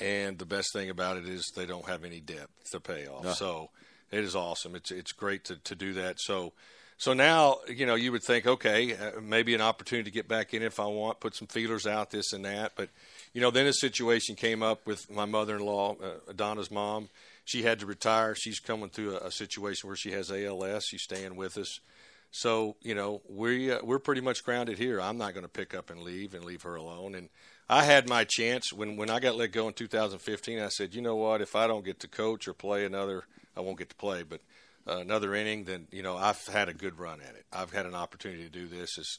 And 0.00 0.38
the 0.38 0.46
best 0.46 0.72
thing 0.72 0.88
about 0.90 1.18
it 1.18 1.28
is 1.28 1.52
they 1.54 1.66
don't 1.66 1.86
have 1.86 2.04
any 2.04 2.20
debt 2.20 2.48
to 2.72 2.80
pay 2.80 3.06
off. 3.06 3.24
So 3.36 3.68
it 4.10 4.24
is 4.24 4.34
awesome. 4.34 4.74
It's 4.74 4.90
it's 4.90 5.12
great 5.12 5.44
to, 5.44 5.56
to 5.56 5.74
do 5.74 5.92
that. 5.94 6.18
So 6.18 6.52
so 6.96 7.12
now 7.12 7.58
you 7.68 7.84
know 7.84 7.94
you 7.94 8.12
would 8.12 8.22
think 8.22 8.46
okay 8.46 8.94
uh, 8.94 9.20
maybe 9.20 9.54
an 9.54 9.60
opportunity 9.60 10.10
to 10.10 10.14
get 10.14 10.28
back 10.28 10.54
in 10.54 10.62
if 10.62 10.80
I 10.80 10.86
want, 10.86 11.20
put 11.20 11.34
some 11.34 11.48
feelers 11.48 11.86
out, 11.86 12.10
this 12.10 12.32
and 12.32 12.44
that. 12.46 12.72
But 12.74 12.88
you 13.34 13.40
know 13.40 13.50
then 13.50 13.66
a 13.66 13.72
situation 13.72 14.34
came 14.34 14.62
up 14.62 14.86
with 14.86 15.10
my 15.10 15.26
mother-in-law, 15.26 15.96
uh, 16.02 16.32
Donna's 16.34 16.70
mom. 16.70 17.10
She 17.44 17.62
had 17.62 17.80
to 17.80 17.86
retire. 17.86 18.34
She's 18.34 18.60
coming 18.60 18.88
through 18.88 19.16
a, 19.16 19.26
a 19.26 19.30
situation 19.30 19.88
where 19.88 19.96
she 19.96 20.12
has 20.12 20.30
ALS. 20.30 20.84
She's 20.84 21.02
staying 21.02 21.36
with 21.36 21.58
us. 21.58 21.80
So 22.32 22.76
you 22.80 22.94
know 22.94 23.20
we 23.28 23.70
uh, 23.70 23.78
we're 23.84 23.98
pretty 23.98 24.22
much 24.22 24.42
grounded 24.42 24.78
here. 24.78 25.00
I'm 25.00 25.18
not 25.18 25.34
going 25.34 25.44
to 25.44 25.50
pick 25.50 25.74
up 25.74 25.90
and 25.90 26.00
leave 26.02 26.34
and 26.34 26.44
leave 26.44 26.62
her 26.62 26.74
alone. 26.74 27.14
And 27.14 27.28
I 27.68 27.84
had 27.84 28.08
my 28.08 28.24
chance 28.24 28.72
when 28.72 28.96
when 28.96 29.10
I 29.10 29.20
got 29.20 29.36
let 29.36 29.52
go 29.52 29.68
in 29.68 29.74
2015. 29.74 30.58
I 30.58 30.68
said, 30.68 30.94
you 30.94 31.02
know 31.02 31.16
what? 31.16 31.42
If 31.42 31.54
I 31.54 31.66
don't 31.66 31.84
get 31.84 32.00
to 32.00 32.08
coach 32.08 32.48
or 32.48 32.54
play 32.54 32.84
another, 32.84 33.24
I 33.56 33.60
won't 33.60 33.78
get 33.78 33.90
to 33.90 33.96
play, 33.96 34.22
but 34.22 34.40
uh, 34.88 34.98
another 34.98 35.34
inning, 35.34 35.64
then 35.64 35.86
you 35.92 36.02
know 36.02 36.16
I've 36.16 36.44
had 36.46 36.68
a 36.68 36.74
good 36.74 36.98
run 36.98 37.20
at 37.20 37.34
it. 37.34 37.44
I've 37.52 37.72
had 37.72 37.86
an 37.86 37.94
opportunity 37.94 38.44
to 38.44 38.50
do 38.50 38.66
this. 38.66 38.96
It's, 38.96 39.18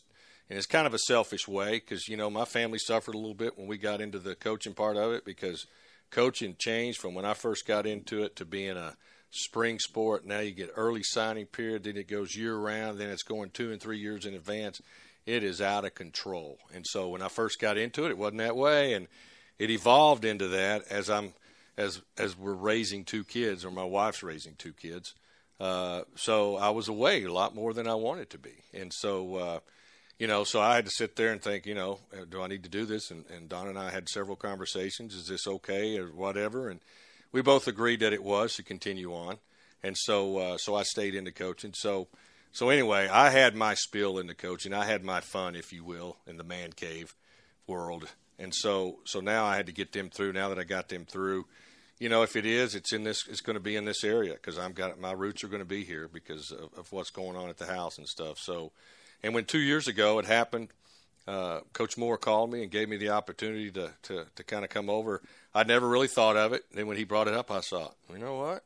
and 0.50 0.58
it's 0.58 0.68
kind 0.68 0.88
of 0.88 0.94
a 0.94 1.00
selfish 1.00 1.48
way 1.48 1.74
because 1.74 2.08
you 2.08 2.18
know 2.18 2.32
my 2.32 2.46
family 2.46 2.80
suffered 2.80 3.16
a 3.16 3.20
little 3.20 3.36
bit 3.36 3.58
when 3.58 3.68
we 3.68 3.78
got 3.78 4.02
into 4.02 4.20
the 4.20 4.36
coaching 4.36 4.74
part 4.74 4.98
of 4.98 5.14
it 5.14 5.24
because 5.24 5.68
coaching 6.10 6.56
changed 6.58 7.00
from 7.00 7.14
when 7.14 7.26
I 7.26 7.34
first 7.34 7.68
got 7.68 7.86
into 7.86 8.24
it 8.24 8.36
to 8.38 8.46
being 8.46 8.76
a 8.76 8.96
spring 9.34 9.80
sport. 9.80 10.26
Now 10.26 10.40
you 10.40 10.52
get 10.52 10.72
early 10.76 11.02
signing 11.04 11.48
period, 11.48 11.84
then 11.84 11.98
it 11.98 12.08
goes 12.08 12.36
year 12.36 12.56
round, 12.56 13.00
then 13.00 13.10
it's 13.10 13.24
going 13.24 13.50
two 13.50 13.72
and 13.72 13.82
three 13.82 13.98
years 13.98 14.26
in 14.26 14.36
advance. 14.36 14.80
It 15.26 15.44
is 15.44 15.60
out 15.60 15.86
of 15.86 15.96
control. 15.96 16.60
And 16.74 16.86
so 16.86 17.10
when 17.10 17.22
I 17.22 17.30
first 17.30 17.60
got 17.60 17.78
into 17.78 18.06
it, 18.06 18.12
it 18.12 18.18
wasn't 18.18 18.40
that 18.40 18.56
way, 18.56 18.94
and 18.94 19.08
it 19.58 19.72
evolved 19.72 20.24
into 20.24 20.48
that 20.50 20.84
as 20.90 21.10
I'm 21.10 21.34
as 21.78 22.02
as 22.18 22.38
we're 22.38 22.54
raising 22.54 23.04
two 23.04 23.24
kids, 23.24 23.66
or 23.66 23.72
my 23.72 23.84
wife's 23.84 24.22
raising 24.22 24.54
two 24.56 24.74
kids. 24.74 25.16
Uh, 25.60 26.02
so 26.16 26.58
I 26.58 26.70
was 26.70 26.88
away 26.88 27.24
a 27.24 27.34
lot 27.34 27.56
more 27.56 27.74
than 27.74 27.88
I 27.88 27.96
wanted 27.96 28.30
to 28.32 28.38
be, 28.38 28.64
and 28.74 28.94
so. 28.94 29.36
Uh, 29.36 29.60
you 30.20 30.28
know, 30.28 30.44
so 30.44 30.62
I 30.62 30.76
had 30.76 30.86
to 30.86 30.92
sit 30.92 31.16
there 31.16 31.32
and 31.32 31.42
think, 31.42 31.66
you 31.66 31.74
know, 31.74 31.98
do 32.30 32.42
I 32.42 32.48
need 32.48 32.64
to 32.64 32.70
do 32.70 32.86
this? 32.86 33.10
And, 33.10 33.26
and 33.36 33.50
Don 33.50 33.68
and 33.68 33.80
I 33.80 33.90
had 33.90 34.08
several 34.08 34.36
conversations. 34.36 35.16
Is 35.16 35.28
this 35.28 35.48
okay 35.48 35.98
or 35.98 36.06
whatever? 36.06 36.70
And 36.70 36.80
we 37.34 37.42
both 37.42 37.68
agreed 37.68 38.00
that 38.00 38.14
it 38.14 38.24
was 38.24 38.56
to 38.56 38.64
continue 38.64 39.14
on, 39.14 39.40
and 39.84 39.98
so 39.98 40.38
uh, 40.38 40.58
so 40.58 40.76
I 40.76 40.84
stayed 40.84 41.16
into 41.16 41.34
coaching. 41.34 41.74
So 41.74 42.08
so 42.54 42.70
anyway, 42.70 43.10
I 43.12 43.32
had 43.32 43.56
my 43.56 43.74
spill 43.74 44.20
into 44.20 44.36
coaching. 44.36 44.74
I 44.74 44.86
had 44.86 45.04
my 45.04 45.20
fun, 45.20 45.56
if 45.56 45.74
you 45.74 45.84
will, 45.84 46.18
in 46.28 46.38
the 46.38 46.44
man 46.44 46.72
cave 46.72 47.16
world, 47.68 48.08
and 48.40 48.54
so 48.56 49.00
so 49.04 49.20
now 49.20 49.44
I 49.44 49.58
had 49.58 49.66
to 49.66 49.74
get 49.74 49.92
them 49.92 50.10
through. 50.10 50.32
Now 50.32 50.50
that 50.50 50.60
I 50.60 50.64
got 50.64 50.88
them 50.88 51.06
through, 51.06 51.48
you 52.00 52.10
know, 52.10 52.22
if 52.22 52.36
it 52.36 52.46
is, 52.46 52.76
it's 52.76 52.94
in 52.94 53.04
this. 53.04 53.28
It's 53.28 53.42
going 53.42 53.56
to 53.56 53.60
be 53.60 53.76
in 53.76 53.86
this 53.86 54.04
area 54.04 54.34
because 54.34 54.58
I'm 54.58 54.74
got 54.74 55.00
my 55.00 55.12
roots 55.12 55.44
are 55.44 55.48
going 55.48 55.62
to 55.62 55.66
be 55.66 55.84
here 55.84 56.08
because 56.08 56.52
of, 56.52 56.70
of 56.78 56.92
what's 56.92 57.10
going 57.10 57.36
on 57.36 57.50
at 57.50 57.58
the 57.58 57.66
house 57.66 57.98
and 57.98 58.08
stuff. 58.08 58.38
So, 58.38 58.72
and 59.24 59.34
when 59.34 59.46
two 59.46 59.60
years 59.60 59.88
ago 59.88 60.20
it 60.20 60.26
happened, 60.26 60.70
uh, 61.28 61.62
Coach 61.72 61.98
Moore 61.98 62.18
called 62.18 62.52
me 62.52 62.62
and 62.62 62.72
gave 62.72 62.90
me 62.90 62.98
the 62.98 63.10
opportunity 63.10 63.72
to 63.72 63.92
to, 64.04 64.26
to 64.36 64.44
kind 64.44 64.64
of 64.64 64.70
come 64.70 64.90
over. 64.90 65.22
I'd 65.56 65.68
never 65.68 65.88
really 65.88 66.08
thought 66.08 66.36
of 66.36 66.54
it. 66.54 66.64
Then 66.74 66.88
when 66.88 66.98
he 66.98 67.04
brought 67.04 67.28
it 67.28 67.34
up, 67.34 67.52
I 67.52 67.62
thought, 67.62 67.96
you 68.12 68.18
know 68.18 68.36
what? 68.36 68.64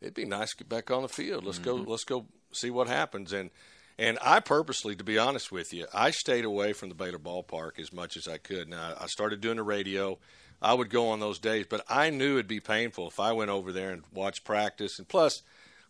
It'd 0.00 0.14
be 0.14 0.26
nice 0.26 0.50
to 0.50 0.58
get 0.58 0.68
back 0.68 0.90
on 0.90 1.02
the 1.02 1.08
field. 1.08 1.44
Let's 1.44 1.58
mm-hmm. 1.58 1.84
go. 1.84 1.90
Let's 1.90 2.04
go 2.04 2.26
see 2.52 2.70
what 2.70 2.88
happens. 2.88 3.32
And 3.32 3.50
and 3.98 4.18
I 4.20 4.40
purposely, 4.40 4.94
to 4.96 5.04
be 5.04 5.18
honest 5.18 5.50
with 5.50 5.72
you, 5.72 5.86
I 5.94 6.10
stayed 6.10 6.44
away 6.44 6.72
from 6.72 6.88
the 6.88 6.94
Baylor 6.94 7.18
ballpark 7.18 7.78
as 7.78 7.92
much 7.92 8.16
as 8.16 8.28
I 8.28 8.38
could. 8.38 8.68
Now 8.68 8.94
I 9.00 9.06
started 9.06 9.40
doing 9.40 9.56
the 9.56 9.62
radio. 9.62 10.18
I 10.60 10.74
would 10.74 10.90
go 10.90 11.08
on 11.08 11.20
those 11.20 11.38
days, 11.38 11.66
but 11.68 11.84
I 11.88 12.10
knew 12.10 12.34
it'd 12.34 12.48
be 12.48 12.60
painful 12.60 13.08
if 13.08 13.20
I 13.20 13.32
went 13.32 13.50
over 13.50 13.72
there 13.72 13.90
and 13.90 14.02
watched 14.12 14.44
practice. 14.44 14.98
And 14.98 15.08
plus, 15.08 15.42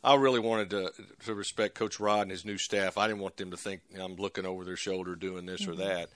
I 0.02 0.16
really 0.16 0.40
wanted 0.40 0.70
to 0.70 0.92
to 1.24 1.34
respect 1.34 1.74
Coach 1.74 1.98
Rod 1.98 2.22
and 2.22 2.30
his 2.30 2.44
new 2.44 2.58
staff. 2.58 2.98
I 2.98 3.08
didn't 3.08 3.22
want 3.22 3.36
them 3.36 3.50
to 3.50 3.56
think 3.56 3.80
I'm 4.00 4.16
looking 4.16 4.46
over 4.46 4.64
their 4.64 4.76
shoulder 4.76 5.16
doing 5.16 5.46
this 5.46 5.62
mm-hmm. 5.62 5.72
or 5.72 5.76
that. 5.76 6.10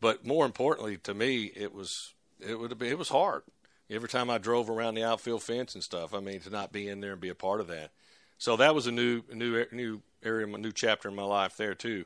But 0.00 0.26
more 0.26 0.44
importantly, 0.44 0.96
to 0.98 1.14
me, 1.14 1.44
it 1.44 1.72
was 1.72 2.12
it 2.40 2.58
would 2.58 2.70
have 2.70 2.78
be 2.78 2.88
it 2.88 2.98
was 2.98 3.08
hard. 3.08 3.42
Every 3.90 4.08
time 4.08 4.28
I 4.28 4.38
drove 4.38 4.68
around 4.68 4.94
the 4.94 5.04
outfield 5.04 5.42
fence 5.42 5.74
and 5.74 5.82
stuff, 5.82 6.12
I 6.12 6.20
mean, 6.20 6.40
to 6.40 6.50
not 6.50 6.72
be 6.72 6.88
in 6.88 7.00
there 7.00 7.12
and 7.12 7.20
be 7.20 7.30
a 7.30 7.34
part 7.34 7.60
of 7.60 7.68
that. 7.68 7.90
So 8.36 8.56
that 8.56 8.74
was 8.74 8.86
a 8.86 8.92
new 8.92 9.22
new 9.32 9.64
new 9.72 10.02
area, 10.22 10.46
a 10.46 10.58
new 10.58 10.72
chapter 10.72 11.08
in 11.08 11.14
my 11.14 11.24
life 11.24 11.56
there 11.56 11.74
too. 11.74 12.04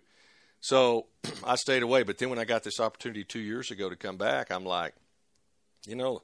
So 0.61 1.07
I 1.45 1.57
stayed 1.57 1.83
away. 1.83 2.03
But 2.03 2.19
then 2.19 2.31
when 2.31 2.39
I 2.39 2.45
got 2.45 2.63
this 2.63 2.81
opportunity 2.81 3.25
two 3.25 3.41
years 3.41 3.71
ago 3.71 3.91
to 3.91 3.97
come 3.97 4.17
back, 4.17 4.51
I'm 4.51 4.65
like, 4.65 4.95
you 5.87 5.97
know, 5.97 6.23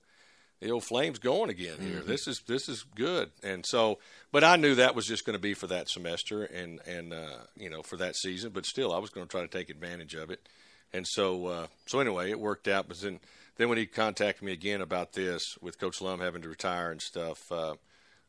the 0.61 0.71
old 0.71 0.85
flames 0.85 1.19
going 1.19 1.51
again 1.51 1.79
here. 1.81 2.01
Mm-hmm. 2.01 2.09
This 2.09 2.27
is 2.27 2.43
this 2.47 2.69
is 2.69 2.85
good. 2.95 3.31
And 3.43 3.65
so, 3.65 3.99
but 4.33 4.43
I 4.43 4.57
knew 4.57 4.75
that 4.77 4.95
was 4.95 5.07
just 5.07 5.25
going 5.25 5.35
to 5.35 5.43
be 5.43 5.55
for 5.55 5.67
that 5.69 5.89
semester 5.89 6.45
and 6.45 6.81
and 6.87 7.13
uh, 7.13 7.39
you 7.57 7.71
know 7.71 7.83
for 7.83 7.97
that 7.99 8.17
season. 8.17 8.51
But 8.53 8.67
still, 8.67 8.93
I 8.93 8.99
was 8.99 9.11
going 9.11 9.27
to 9.27 9.31
try 9.31 9.43
to 9.43 9.49
take 9.49 9.71
advantage 9.71 10.15
of 10.15 10.31
it. 10.31 10.49
And 10.93 11.07
so 11.07 11.47
uh, 11.47 11.67
so 11.87 12.01
anyway, 12.01 12.31
it 12.31 12.41
worked 12.41 12.67
out. 12.67 12.89
But 12.89 13.01
then 13.01 13.21
then 13.59 13.69
when 13.69 13.77
he 13.77 13.87
contacted 13.87 14.43
me 14.43 14.53
again 14.53 14.81
about 14.81 15.13
this 15.13 15.59
with 15.61 15.79
Coach 15.79 16.01
Lum 16.01 16.21
having 16.21 16.43
to 16.43 16.49
retire 16.49 16.91
and 16.91 17.03
stuff. 17.03 17.53
Uh, 17.53 17.75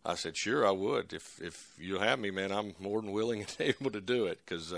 I 0.06 0.16
said, 0.16 0.36
sure, 0.36 0.68
I 0.68 0.72
would. 0.72 1.14
If 1.14 1.40
if 1.42 1.74
you 1.78 2.00
have 2.00 2.20
me, 2.20 2.32
man, 2.32 2.52
I'm 2.52 2.74
more 2.80 3.02
than 3.02 3.12
willing 3.12 3.42
and 3.42 3.56
able 3.60 3.92
to 3.92 4.02
do 4.02 4.26
it 4.26 4.40
because 4.44 4.74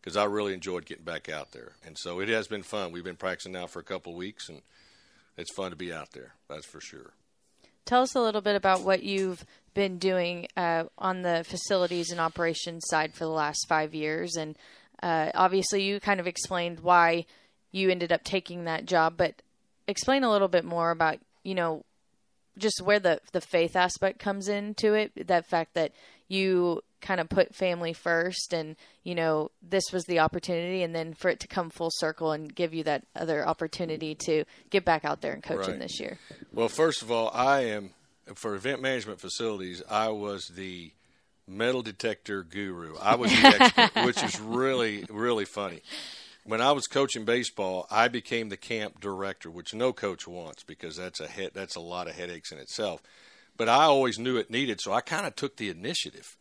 because 0.00 0.16
uh, 0.16 0.22
I 0.22 0.24
really 0.24 0.54
enjoyed 0.54 0.86
getting 0.86 1.04
back 1.04 1.28
out 1.28 1.52
there. 1.52 1.72
And 1.84 1.96
so 1.98 2.20
it 2.20 2.28
has 2.28 2.46
been 2.46 2.62
fun. 2.62 2.92
We've 2.92 3.04
been 3.04 3.16
practicing 3.16 3.52
now 3.52 3.66
for 3.66 3.80
a 3.80 3.84
couple 3.84 4.12
of 4.12 4.18
weeks, 4.18 4.48
and 4.48 4.62
it's 5.36 5.52
fun 5.52 5.70
to 5.70 5.76
be 5.76 5.92
out 5.92 6.12
there. 6.12 6.34
That's 6.48 6.66
for 6.66 6.80
sure. 6.80 7.12
Tell 7.84 8.02
us 8.02 8.16
a 8.16 8.20
little 8.20 8.40
bit 8.40 8.56
about 8.56 8.82
what 8.82 9.04
you've 9.04 9.46
been 9.72 9.98
doing 9.98 10.48
uh, 10.56 10.84
on 10.98 11.22
the 11.22 11.44
facilities 11.46 12.10
and 12.10 12.20
operations 12.20 12.84
side 12.88 13.14
for 13.14 13.24
the 13.24 13.30
last 13.30 13.66
five 13.68 13.94
years, 13.94 14.34
and 14.36 14.56
uh, 15.02 15.30
obviously 15.34 15.84
you 15.84 16.00
kind 16.00 16.18
of 16.18 16.26
explained 16.26 16.80
why 16.80 17.24
you 17.70 17.90
ended 17.90 18.10
up 18.10 18.24
taking 18.24 18.64
that 18.64 18.86
job, 18.86 19.14
but 19.16 19.40
explain 19.88 20.24
a 20.24 20.30
little 20.30 20.48
bit 20.48 20.64
more 20.64 20.90
about 20.90 21.18
you 21.42 21.54
know 21.54 21.84
just 22.58 22.80
where 22.82 22.98
the 22.98 23.20
the 23.32 23.40
faith 23.40 23.76
aspect 23.76 24.18
comes 24.18 24.48
into 24.48 24.94
it 24.94 25.26
that 25.26 25.46
fact 25.46 25.74
that 25.74 25.92
you 26.28 26.82
kind 27.00 27.20
of 27.20 27.28
put 27.28 27.54
family 27.54 27.92
first 27.92 28.52
and 28.52 28.74
you 29.04 29.14
know 29.14 29.50
this 29.62 29.84
was 29.92 30.04
the 30.04 30.18
opportunity 30.18 30.82
and 30.82 30.94
then 30.94 31.14
for 31.14 31.28
it 31.28 31.38
to 31.40 31.46
come 31.46 31.70
full 31.70 31.90
circle 31.92 32.32
and 32.32 32.54
give 32.54 32.72
you 32.74 32.82
that 32.82 33.04
other 33.14 33.46
opportunity 33.46 34.14
to 34.14 34.44
get 34.70 34.84
back 34.84 35.04
out 35.04 35.20
there 35.20 35.32
and 35.32 35.42
coaching 35.42 35.72
right. 35.72 35.80
this 35.80 36.00
year. 36.00 36.18
Well 36.52 36.68
first 36.68 37.02
of 37.02 37.10
all 37.10 37.30
i 37.32 37.60
am 37.62 37.90
for 38.34 38.54
event 38.54 38.80
management 38.80 39.20
facilities 39.20 39.82
i 39.88 40.08
was 40.08 40.48
the 40.48 40.92
metal 41.48 41.80
detector 41.80 42.42
guru. 42.42 42.96
I 43.00 43.14
was 43.14 43.30
the 43.30 43.46
expert 43.46 44.04
which 44.04 44.20
is 44.22 44.40
really 44.40 45.04
really 45.08 45.44
funny 45.44 45.82
when 46.46 46.60
I 46.60 46.72
was 46.72 46.86
coaching 46.86 47.24
baseball, 47.24 47.86
I 47.90 48.08
became 48.08 48.48
the 48.48 48.56
camp 48.56 49.00
director, 49.00 49.50
which 49.50 49.74
no 49.74 49.92
coach 49.92 50.26
wants 50.26 50.62
because 50.62 50.96
that's 50.96 51.20
a 51.20 51.26
head, 51.26 51.50
that's 51.54 51.76
a 51.76 51.80
lot 51.80 52.08
of 52.08 52.14
headaches 52.14 52.52
in 52.52 52.58
itself. 52.58 53.02
But 53.56 53.68
I 53.68 53.84
always 53.84 54.18
knew 54.18 54.36
it 54.36 54.50
needed, 54.50 54.80
so 54.80 54.92
I 54.92 55.00
kind 55.00 55.26
of 55.26 55.34
took 55.34 55.56
the 55.56 55.70
initiative 55.70 56.36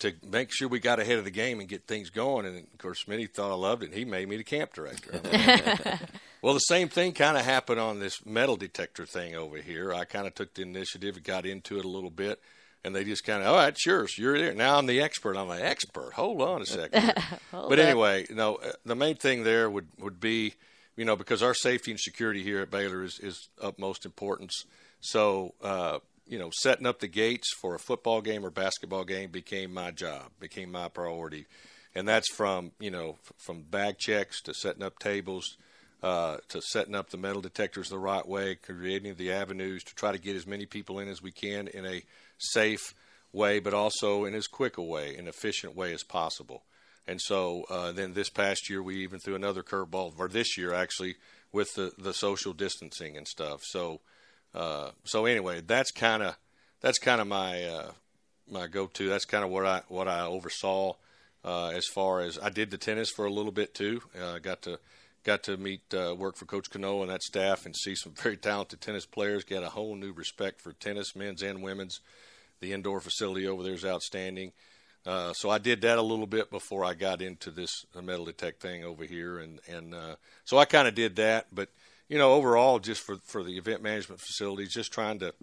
to 0.00 0.12
make 0.28 0.50
sure 0.50 0.66
we 0.66 0.80
got 0.80 0.98
ahead 0.98 1.18
of 1.18 1.24
the 1.24 1.30
game 1.30 1.60
and 1.60 1.68
get 1.68 1.86
things 1.86 2.10
going. 2.10 2.46
And 2.46 2.58
of 2.58 2.78
course, 2.78 3.04
Smitty 3.04 3.30
thought 3.30 3.52
I 3.52 3.54
loved 3.54 3.82
it. 3.82 3.86
And 3.86 3.94
he 3.94 4.04
made 4.04 4.28
me 4.28 4.36
the 4.36 4.44
camp 4.44 4.74
director. 4.74 5.20
well, 6.42 6.54
the 6.54 6.60
same 6.60 6.88
thing 6.88 7.12
kind 7.12 7.36
of 7.36 7.44
happened 7.44 7.80
on 7.80 8.00
this 8.00 8.26
metal 8.26 8.56
detector 8.56 9.06
thing 9.06 9.36
over 9.36 9.58
here. 9.58 9.94
I 9.94 10.04
kind 10.04 10.26
of 10.26 10.34
took 10.34 10.54
the 10.54 10.62
initiative, 10.62 11.16
and 11.16 11.24
got 11.24 11.46
into 11.46 11.78
it 11.78 11.84
a 11.84 11.88
little 11.88 12.10
bit 12.10 12.40
and 12.84 12.94
they 12.94 13.04
just 13.04 13.24
kind 13.24 13.42
of, 13.42 13.48
all 13.48 13.56
right, 13.56 13.76
sure, 13.78 14.06
you're 14.16 14.38
there. 14.38 14.54
Now 14.54 14.78
I'm 14.78 14.86
the 14.86 15.00
expert. 15.00 15.36
I'm 15.36 15.48
the 15.48 15.64
expert. 15.64 16.12
Hold 16.14 16.42
on 16.42 16.62
a 16.62 16.66
second. 16.66 17.14
but 17.52 17.78
anyway, 17.78 18.26
know, 18.30 18.56
uh, 18.56 18.72
the 18.84 18.94
main 18.94 19.16
thing 19.16 19.42
there 19.42 19.70
would, 19.70 19.88
would 19.98 20.20
be, 20.20 20.54
you 20.96 21.04
know, 21.04 21.16
because 21.16 21.42
our 21.42 21.54
safety 21.54 21.90
and 21.90 22.00
security 22.00 22.42
here 22.42 22.60
at 22.60 22.70
Baylor 22.70 23.02
is, 23.02 23.18
is 23.20 23.48
utmost 23.60 24.04
importance. 24.04 24.64
So, 25.00 25.54
uh, 25.62 26.00
you 26.26 26.38
know, 26.38 26.50
setting 26.52 26.86
up 26.86 27.00
the 27.00 27.08
gates 27.08 27.48
for 27.60 27.74
a 27.74 27.78
football 27.78 28.20
game 28.20 28.44
or 28.44 28.50
basketball 28.50 29.04
game 29.04 29.30
became 29.30 29.72
my 29.72 29.90
job, 29.90 30.30
became 30.38 30.70
my 30.70 30.88
priority. 30.88 31.46
And 31.94 32.08
that's 32.08 32.32
from, 32.34 32.72
you 32.80 32.90
know, 32.90 33.16
from 33.38 33.62
bag 33.62 33.98
checks 33.98 34.42
to 34.42 34.54
setting 34.54 34.82
up 34.82 34.98
tables 34.98 35.56
uh, 36.04 36.36
to 36.48 36.60
setting 36.60 36.94
up 36.94 37.08
the 37.08 37.16
metal 37.16 37.40
detectors 37.40 37.88
the 37.88 37.98
right 37.98 38.28
way, 38.28 38.56
creating 38.56 39.14
the 39.14 39.32
avenues 39.32 39.82
to 39.82 39.94
try 39.94 40.12
to 40.12 40.18
get 40.18 40.36
as 40.36 40.46
many 40.46 40.66
people 40.66 40.98
in 40.98 41.08
as 41.08 41.22
we 41.22 41.32
can 41.32 41.66
in 41.68 41.86
a 41.86 42.02
safe 42.52 42.94
way, 43.32 43.58
but 43.58 43.74
also 43.74 44.24
in 44.24 44.34
as 44.34 44.46
quick 44.46 44.76
a 44.76 44.82
way, 44.82 45.16
an 45.16 45.28
efficient 45.28 45.76
way 45.76 45.92
as 45.92 46.02
possible. 46.02 46.62
And 47.06 47.20
so 47.20 47.64
uh, 47.68 47.92
then 47.92 48.14
this 48.14 48.30
past 48.30 48.70
year, 48.70 48.82
we 48.82 49.02
even 49.02 49.18
threw 49.18 49.34
another 49.34 49.62
curveball, 49.62 50.14
or 50.18 50.28
this 50.28 50.56
year 50.56 50.72
actually, 50.72 51.16
with 51.52 51.74
the, 51.74 51.92
the 51.98 52.14
social 52.14 52.52
distancing 52.52 53.16
and 53.16 53.28
stuff. 53.28 53.60
So 53.64 54.00
uh, 54.54 54.90
so 55.04 55.26
anyway, 55.26 55.60
that's 55.60 55.90
kind 55.90 56.22
of 56.22 56.36
that's 56.80 56.98
kind 56.98 57.20
of 57.20 57.26
my 57.26 57.64
uh, 57.64 57.92
my 58.50 58.66
go 58.68 58.86
to. 58.86 59.08
That's 59.08 59.24
kind 59.24 59.44
of 59.44 59.50
what 59.50 59.66
I 59.66 59.82
what 59.88 60.08
I 60.08 60.20
oversaw 60.22 60.94
Uh, 61.44 61.68
as 61.74 61.84
far 61.86 62.22
as 62.22 62.38
I 62.38 62.48
did 62.48 62.70
the 62.70 62.78
tennis 62.78 63.10
for 63.10 63.26
a 63.26 63.30
little 63.30 63.52
bit 63.52 63.74
too. 63.74 64.00
Uh, 64.18 64.38
got 64.38 64.62
to 64.62 64.78
got 65.24 65.42
to 65.42 65.56
meet 65.56 65.82
uh, 65.92 66.14
work 66.16 66.36
for 66.36 66.46
Coach 66.46 66.70
Cano 66.70 67.02
and 67.02 67.10
that 67.10 67.22
staff 67.22 67.66
and 67.66 67.74
see 67.76 67.94
some 67.94 68.12
very 68.22 68.36
talented 68.36 68.80
tennis 68.80 69.06
players. 69.06 69.44
Get 69.44 69.62
a 69.62 69.70
whole 69.70 69.96
new 69.96 70.12
respect 70.12 70.60
for 70.62 70.72
tennis, 70.72 71.16
men's 71.16 71.42
and 71.42 71.62
women's. 71.62 72.00
The 72.64 72.72
indoor 72.72 73.00
facility 73.00 73.46
over 73.46 73.62
there 73.62 73.74
is 73.74 73.84
outstanding. 73.84 74.52
Uh, 75.04 75.34
so 75.34 75.50
I 75.50 75.58
did 75.58 75.82
that 75.82 75.98
a 75.98 76.02
little 76.02 76.26
bit 76.26 76.50
before 76.50 76.82
I 76.82 76.94
got 76.94 77.20
into 77.20 77.50
this 77.50 77.84
metal 77.94 78.24
detect 78.24 78.62
thing 78.62 78.84
over 78.84 79.04
here, 79.04 79.38
and 79.38 79.60
and 79.68 79.94
uh, 79.94 80.16
so 80.46 80.56
I 80.56 80.64
kind 80.64 80.88
of 80.88 80.94
did 80.94 81.16
that. 81.16 81.48
But 81.52 81.68
you 82.08 82.16
know, 82.16 82.32
overall, 82.32 82.78
just 82.78 83.02
for 83.02 83.16
for 83.26 83.44
the 83.44 83.58
event 83.58 83.82
management 83.82 84.22
facilities, 84.22 84.72
just 84.72 84.92
trying 84.92 85.18
to, 85.18 85.34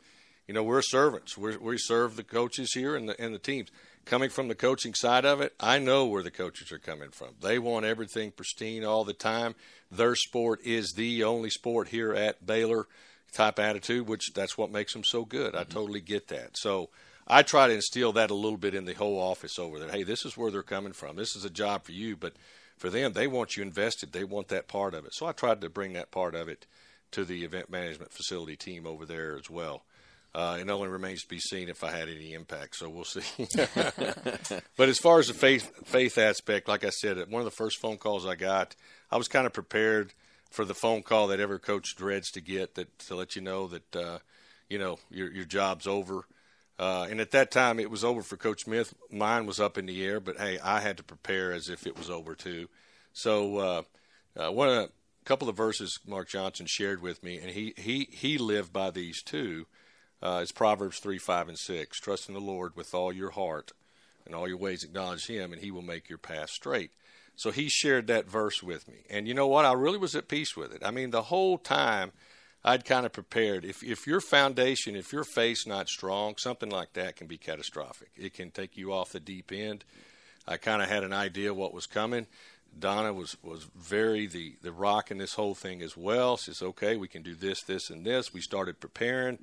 you 0.47 0.55
know, 0.55 0.63
we're 0.63 0.81
servants. 0.81 1.37
we 1.37 1.57
we 1.57 1.77
serve 1.77 2.15
the 2.15 2.23
coaches 2.23 2.73
here 2.73 2.95
and 2.95 3.07
the 3.07 3.21
and 3.21 3.35
the 3.35 3.39
teams 3.39 3.69
coming 4.03 4.31
from 4.31 4.47
the 4.47 4.55
coaching 4.55 4.95
side 4.95 5.25
of 5.25 5.41
it, 5.41 5.53
I 5.59 5.77
know 5.77 6.07
where 6.07 6.23
the 6.23 6.31
coaches 6.31 6.71
are 6.71 6.79
coming 6.79 7.11
from. 7.11 7.35
They 7.39 7.59
want 7.59 7.85
everything 7.85 8.31
pristine 8.31 8.83
all 8.83 9.03
the 9.03 9.13
time. 9.13 9.53
Their 9.91 10.15
sport 10.15 10.61
is 10.65 10.93
the 10.93 11.23
only 11.23 11.51
sport 11.51 11.89
here 11.89 12.13
at 12.13 12.43
Baylor 12.43 12.87
type 13.31 13.59
attitude, 13.59 14.07
which 14.07 14.33
that's 14.33 14.57
what 14.57 14.71
makes 14.71 14.93
them 14.93 15.03
so 15.03 15.23
good. 15.23 15.55
I 15.55 15.61
mm-hmm. 15.61 15.71
totally 15.71 16.01
get 16.01 16.29
that. 16.29 16.57
So 16.57 16.89
I 17.27 17.43
try 17.43 17.67
to 17.67 17.73
instill 17.73 18.13
that 18.13 18.31
a 18.31 18.35
little 18.35 18.57
bit 18.57 18.75
in 18.75 18.85
the 18.85 18.93
whole 18.93 19.19
office 19.19 19.59
over 19.59 19.79
there. 19.79 19.89
Hey, 19.89 20.03
this 20.03 20.25
is 20.25 20.37
where 20.37 20.51
they're 20.51 20.63
coming 20.63 20.93
from. 20.93 21.15
This 21.15 21.35
is 21.35 21.45
a 21.45 21.49
job 21.49 21.83
for 21.83 21.91
you, 21.91 22.15
but 22.15 22.33
for 22.77 22.89
them, 22.89 23.13
they 23.13 23.27
want 23.27 23.55
you 23.55 23.63
invested. 23.63 24.11
They 24.11 24.23
want 24.23 24.47
that 24.49 24.67
part 24.67 24.93
of 24.93 25.05
it. 25.05 25.13
So 25.13 25.25
I 25.25 25.31
tried 25.31 25.61
to 25.61 25.69
bring 25.69 25.93
that 25.93 26.11
part 26.11 26.35
of 26.35 26.49
it 26.49 26.65
to 27.11 27.25
the 27.25 27.43
event 27.43 27.69
management 27.69 28.11
facility 28.11 28.55
team 28.55 28.85
over 28.87 29.05
there 29.05 29.37
as 29.37 29.49
well. 29.49 29.83
Uh, 30.33 30.57
it 30.61 30.69
only 30.69 30.87
remains 30.87 31.23
to 31.23 31.27
be 31.27 31.39
seen 31.39 31.67
if 31.67 31.83
I 31.83 31.91
had 31.91 32.07
any 32.07 32.33
impact, 32.33 32.77
so 32.77 32.89
we'll 32.89 33.03
see. 33.03 33.21
but 34.77 34.87
as 34.87 34.97
far 34.97 35.19
as 35.19 35.27
the 35.27 35.33
faith 35.33 35.71
faith 35.85 36.17
aspect, 36.17 36.69
like 36.69 36.85
I 36.85 36.89
said, 36.89 37.17
one 37.29 37.41
of 37.41 37.45
the 37.45 37.51
first 37.51 37.79
phone 37.79 37.97
calls 37.97 38.25
I 38.25 38.35
got, 38.35 38.75
I 39.11 39.17
was 39.17 39.27
kind 39.27 39.45
of 39.45 39.51
prepared 39.51 40.13
for 40.49 40.63
the 40.63 40.73
phone 40.73 41.03
call 41.03 41.27
that 41.27 41.41
every 41.41 41.59
coach 41.59 41.95
dreads 41.97 42.31
to 42.31 42.41
get 42.41 42.75
that 42.75 42.97
to 42.99 43.15
let 43.15 43.35
you 43.35 43.41
know 43.41 43.67
that 43.67 43.95
uh, 43.95 44.19
you 44.69 44.79
know 44.79 44.99
your 45.09 45.29
your 45.31 45.45
job's 45.45 45.85
over. 45.85 46.23
Uh, 46.81 47.07
and 47.09 47.21
at 47.21 47.31
that 47.31 47.51
time, 47.51 47.79
it 47.79 47.91
was 47.91 48.03
over 48.03 48.23
for 48.23 48.37
Coach 48.37 48.63
Smith. 48.63 48.93
Mine 49.11 49.45
was 49.45 49.59
up 49.59 49.77
in 49.77 49.85
the 49.85 50.03
air, 50.03 50.19
but 50.19 50.37
hey, 50.37 50.57
I 50.63 50.79
had 50.79 50.97
to 50.97 51.03
prepare 51.03 51.53
as 51.53 51.69
if 51.69 51.85
it 51.85 51.95
was 51.95 52.09
over 52.09 52.33
too. 52.33 52.69
So 53.13 53.57
uh, 53.57 53.81
uh, 54.35 54.51
one 54.51 54.69
of 54.69 54.75
a 54.75 54.89
couple 55.25 55.47
of 55.47 55.55
verses 55.55 55.99
Mark 56.07 56.29
Johnson 56.29 56.65
shared 56.67 57.01
with 57.01 57.23
me, 57.23 57.37
and 57.37 57.51
he 57.51 57.73
he 57.77 58.07
he 58.11 58.37
lived 58.39 58.73
by 58.73 58.89
these 58.89 59.21
too 59.21 59.67
uh, 60.21 60.39
it's 60.41 60.51
Proverbs 60.51 60.99
3, 60.99 61.17
5, 61.17 61.49
and 61.49 61.57
6. 61.57 61.99
Trust 61.99 62.27
in 62.27 62.35
the 62.35 62.41
Lord 62.41 62.75
with 62.75 62.93
all 62.93 63.11
your 63.11 63.31
heart 63.31 63.71
and 64.25 64.35
all 64.35 64.47
your 64.47 64.57
ways 64.57 64.83
acknowledge 64.83 65.25
Him, 65.25 65.51
and 65.51 65.61
He 65.61 65.71
will 65.71 65.81
make 65.81 66.09
your 66.09 66.19
path 66.19 66.51
straight. 66.51 66.91
So 67.35 67.49
he 67.49 67.69
shared 67.69 68.07
that 68.07 68.29
verse 68.29 68.61
with 68.61 68.87
me. 68.87 69.05
And 69.09 69.27
you 69.27 69.33
know 69.33 69.47
what? 69.47 69.65
I 69.65 69.73
really 69.73 69.97
was 69.97 70.15
at 70.15 70.27
peace 70.27 70.55
with 70.55 70.73
it. 70.73 70.83
I 70.85 70.91
mean, 70.91 71.09
the 71.09 71.23
whole 71.23 71.57
time 71.57 72.11
I'd 72.63 72.85
kind 72.85 73.05
of 73.05 73.13
prepared. 73.13 73.65
If, 73.65 73.83
if 73.83 74.05
your 74.05 74.21
foundation, 74.21 74.95
if 74.95 75.11
your 75.11 75.23
faith's 75.23 75.65
not 75.65 75.89
strong, 75.89 76.35
something 76.37 76.69
like 76.69 76.93
that 76.93 77.15
can 77.15 77.27
be 77.27 77.37
catastrophic. 77.37 78.11
It 78.15 78.33
can 78.33 78.51
take 78.51 78.77
you 78.77 78.93
off 78.93 79.11
the 79.11 79.19
deep 79.19 79.51
end. 79.51 79.83
I 80.47 80.57
kind 80.57 80.81
of 80.81 80.89
had 80.89 81.03
an 81.03 81.13
idea 81.13 81.53
what 81.53 81.73
was 81.73 81.87
coming. 81.87 82.27
Donna 82.77 83.13
was, 83.13 83.35
was 83.43 83.67
very 83.75 84.27
the, 84.27 84.55
the 84.61 84.71
rock 84.71 85.11
in 85.11 85.17
this 85.17 85.33
whole 85.33 85.55
thing 85.55 85.81
as 85.81 85.97
well. 85.97 86.37
She 86.37 86.51
says, 86.51 86.61
okay, 86.61 86.95
we 86.95 87.07
can 87.07 87.23
do 87.23 87.35
this, 87.35 87.61
this, 87.63 87.89
and 87.89 88.05
this. 88.05 88.33
We 88.33 88.41
started 88.41 88.79
preparing 88.79 89.39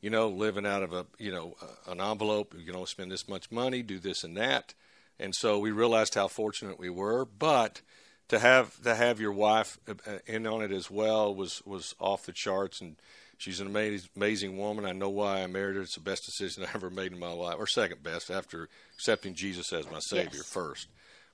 you 0.00 0.10
know, 0.10 0.28
living 0.28 0.66
out 0.66 0.82
of 0.82 0.92
a 0.92 1.06
you 1.18 1.30
know 1.30 1.54
an 1.86 2.00
envelope. 2.00 2.54
You 2.56 2.64
can 2.64 2.74
only 2.74 2.86
spend 2.86 3.10
this 3.10 3.28
much 3.28 3.50
money, 3.50 3.82
do 3.82 3.98
this 3.98 4.24
and 4.24 4.36
that, 4.36 4.74
and 5.18 5.34
so 5.34 5.58
we 5.58 5.70
realized 5.70 6.14
how 6.14 6.28
fortunate 6.28 6.78
we 6.78 6.90
were. 6.90 7.24
But 7.24 7.82
to 8.30 8.38
have 8.38 8.80
to 8.82 8.94
have 8.94 9.20
your 9.20 9.32
wife 9.32 9.78
uh, 9.88 9.94
uh, 10.06 10.18
in 10.26 10.46
on 10.46 10.62
it 10.62 10.70
as 10.70 10.90
well 10.90 11.34
was 11.34 11.62
was 11.66 11.94
off 11.98 12.26
the 12.26 12.32
charts, 12.32 12.80
and 12.80 12.96
she's 13.36 13.60
an 13.60 13.66
amazing 13.66 14.08
amazing 14.16 14.56
woman. 14.56 14.86
I 14.86 14.92
know 14.92 15.10
why 15.10 15.42
I 15.42 15.46
married 15.48 15.76
her. 15.76 15.82
It's 15.82 15.96
the 15.96 16.00
best 16.00 16.24
decision 16.24 16.64
I 16.68 16.68
ever 16.74 16.90
made 16.90 17.12
in 17.12 17.18
my 17.18 17.32
life, 17.32 17.56
or 17.58 17.66
second 17.66 18.02
best 18.02 18.30
after 18.30 18.68
accepting 18.94 19.34
Jesus 19.34 19.72
as 19.72 19.90
my 19.90 19.98
Savior 19.98 20.30
yes. 20.34 20.48
first. 20.52 20.88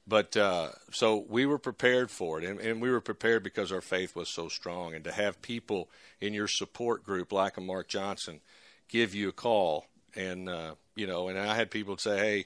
But 0.08 0.36
uh, 0.36 0.70
so 0.90 1.24
we 1.28 1.46
were 1.46 1.58
prepared 1.58 2.10
for 2.10 2.40
it, 2.40 2.48
and, 2.48 2.60
and, 2.60 2.80
we 2.80 2.90
were 2.90 3.00
prepared 3.00 3.42
because 3.42 3.72
our 3.72 3.80
faith 3.80 4.14
was 4.14 4.28
so 4.28 4.48
strong. 4.48 4.94
And 4.94 5.02
to 5.02 5.10
have 5.10 5.42
people 5.42 5.90
in 6.20 6.32
your 6.32 6.46
support 6.46 7.02
group 7.04 7.32
like 7.32 7.56
a 7.56 7.60
Mark 7.60 7.88
Johnson 7.88 8.40
give 8.88 9.16
you 9.16 9.28
a 9.28 9.32
call, 9.32 9.86
and 10.14 10.48
uh, 10.48 10.76
you 10.94 11.06
know, 11.06 11.28
and 11.28 11.38
I 11.38 11.56
had 11.56 11.70
people 11.70 11.98
say, 11.98 12.18
"Hey, 12.18 12.44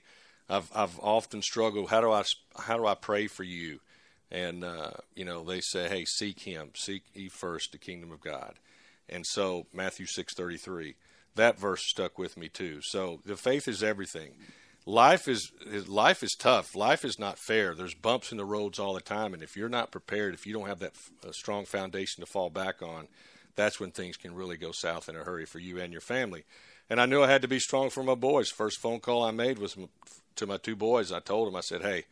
I've 0.49 0.71
I've 0.75 0.99
often 0.99 1.41
struggled. 1.41 1.91
How 1.91 2.01
do 2.01 2.11
I 2.11 2.25
how 2.59 2.79
do 2.79 2.87
I 2.87 2.95
pray 2.95 3.29
for 3.29 3.45
you?" 3.45 3.79
And 4.31 4.63
uh, 4.63 4.93
you 5.15 5.25
know, 5.25 5.43
they 5.43 5.61
say, 5.61 5.89
"Hey, 5.89 6.05
seek 6.05 6.41
Him. 6.41 6.71
Seek 6.75 7.03
ye 7.15 7.29
first 7.29 7.73
the 7.73 7.79
kingdom 7.79 8.13
of 8.13 8.21
God." 8.21 8.55
And 9.09 9.27
so 9.27 9.67
Matthew 9.73 10.07
six 10.07 10.35
thirty 10.35 10.57
three, 10.57 10.95
that 11.35 11.59
verse 11.59 11.83
stuck 11.83 12.19
with 12.19 12.37
me 12.37 12.49
too. 12.49 12.81
So 12.83 13.21
the 13.25 13.37
faith 13.37 13.67
is 13.67 13.83
everything. 13.83 14.35
Life 14.87 15.29
is 15.29 15.53
life 15.89 16.23
is 16.23 16.35
tough. 16.39 16.75
Life 16.75 17.05
is 17.05 17.19
not 17.19 17.39
fair. 17.39 17.75
There's 17.75 17.95
bumps 17.95 18.33
in 18.33 18.39
the 18.39 18.45
roads 18.45 18.79
all 18.79 18.95
the 18.95 19.01
time, 19.01 19.35
and 19.35 19.43
if 19.43 19.57
you're 19.57 19.69
not 19.69 19.91
prepared, 19.91 20.33
if 20.33 20.47
you 20.47 20.53
don't 20.53 20.69
have 20.69 20.79
that 20.81 20.95
strong 21.33 21.65
foundation 21.65 22.25
to 22.25 22.31
fall 22.31 22.51
back 22.51 22.83
on, 22.83 23.09
that's 23.57 23.79
when 23.79 23.91
things 23.91 24.17
can 24.17 24.35
really 24.35 24.57
go 24.57 24.73
south 24.73 25.09
in 25.09 25.17
a 25.17 25.25
hurry 25.25 25.45
for 25.45 25.59
you 25.59 25.79
and 25.79 25.93
your 25.93 26.01
family. 26.01 26.45
And 26.89 27.01
I 27.01 27.07
knew 27.07 27.23
I 27.23 27.31
had 27.31 27.43
to 27.43 27.49
be 27.49 27.61
strong 27.61 27.91
for 27.91 28.03
my 28.03 28.15
boys. 28.15 28.49
First 28.49 28.79
phone 28.79 29.01
call 29.01 29.23
I 29.23 29.33
made 29.33 29.59
was 29.59 29.77
to 30.37 30.47
my 30.47 30.57
two 30.57 30.77
boys. 30.77 31.13
I 31.13 31.21
told 31.21 31.47
them, 31.47 31.57
I 31.57 31.61
said, 31.61 31.83
"Hey, 31.83 32.07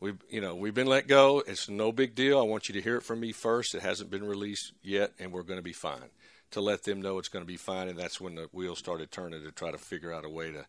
we 0.00 0.14
you 0.28 0.40
know 0.40 0.54
we've 0.54 0.74
been 0.74 0.86
let 0.86 1.08
go. 1.08 1.42
It's 1.46 1.68
no 1.68 1.92
big 1.92 2.14
deal. 2.14 2.38
I 2.38 2.42
want 2.42 2.68
you 2.68 2.74
to 2.74 2.82
hear 2.82 2.96
it 2.96 3.02
from 3.02 3.20
me 3.20 3.32
first. 3.32 3.74
It 3.74 3.82
hasn't 3.82 4.10
been 4.10 4.24
released 4.24 4.72
yet, 4.82 5.12
and 5.18 5.32
we're 5.32 5.42
going 5.42 5.58
to 5.58 5.62
be 5.62 5.72
fine." 5.72 6.10
To 6.52 6.60
let 6.60 6.84
them 6.84 7.02
know 7.02 7.18
it's 7.18 7.28
going 7.28 7.44
to 7.44 7.46
be 7.46 7.56
fine, 7.56 7.88
and 7.88 7.98
that's 7.98 8.20
when 8.20 8.36
the 8.36 8.48
wheels 8.52 8.78
started 8.78 9.10
turning 9.10 9.42
to 9.42 9.50
try 9.50 9.72
to 9.72 9.78
figure 9.78 10.12
out 10.12 10.24
a 10.24 10.28
way 10.28 10.52
to 10.52 10.64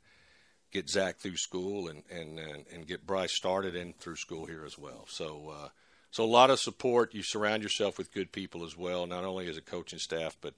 get 0.72 0.90
Zach 0.90 1.18
through 1.18 1.38
school 1.38 1.88
and 1.88 2.04
and 2.10 2.40
and, 2.40 2.66
and 2.74 2.88
get 2.88 3.06
Bryce 3.06 3.34
started 3.34 3.76
and 3.76 3.98
through 4.00 4.16
school 4.16 4.46
here 4.46 4.64
as 4.66 4.78
well. 4.78 5.06
So. 5.08 5.54
Uh, 5.56 5.70
so 6.10 6.24
a 6.24 6.26
lot 6.26 6.50
of 6.50 6.60
support. 6.60 7.14
You 7.14 7.22
surround 7.22 7.62
yourself 7.62 7.98
with 7.98 8.14
good 8.14 8.32
people 8.32 8.64
as 8.66 8.78
well, 8.78 9.06
not 9.06 9.26
only 9.26 9.48
as 9.50 9.58
a 9.58 9.62
coaching 9.62 10.00
staff, 10.00 10.38
but 10.42 10.54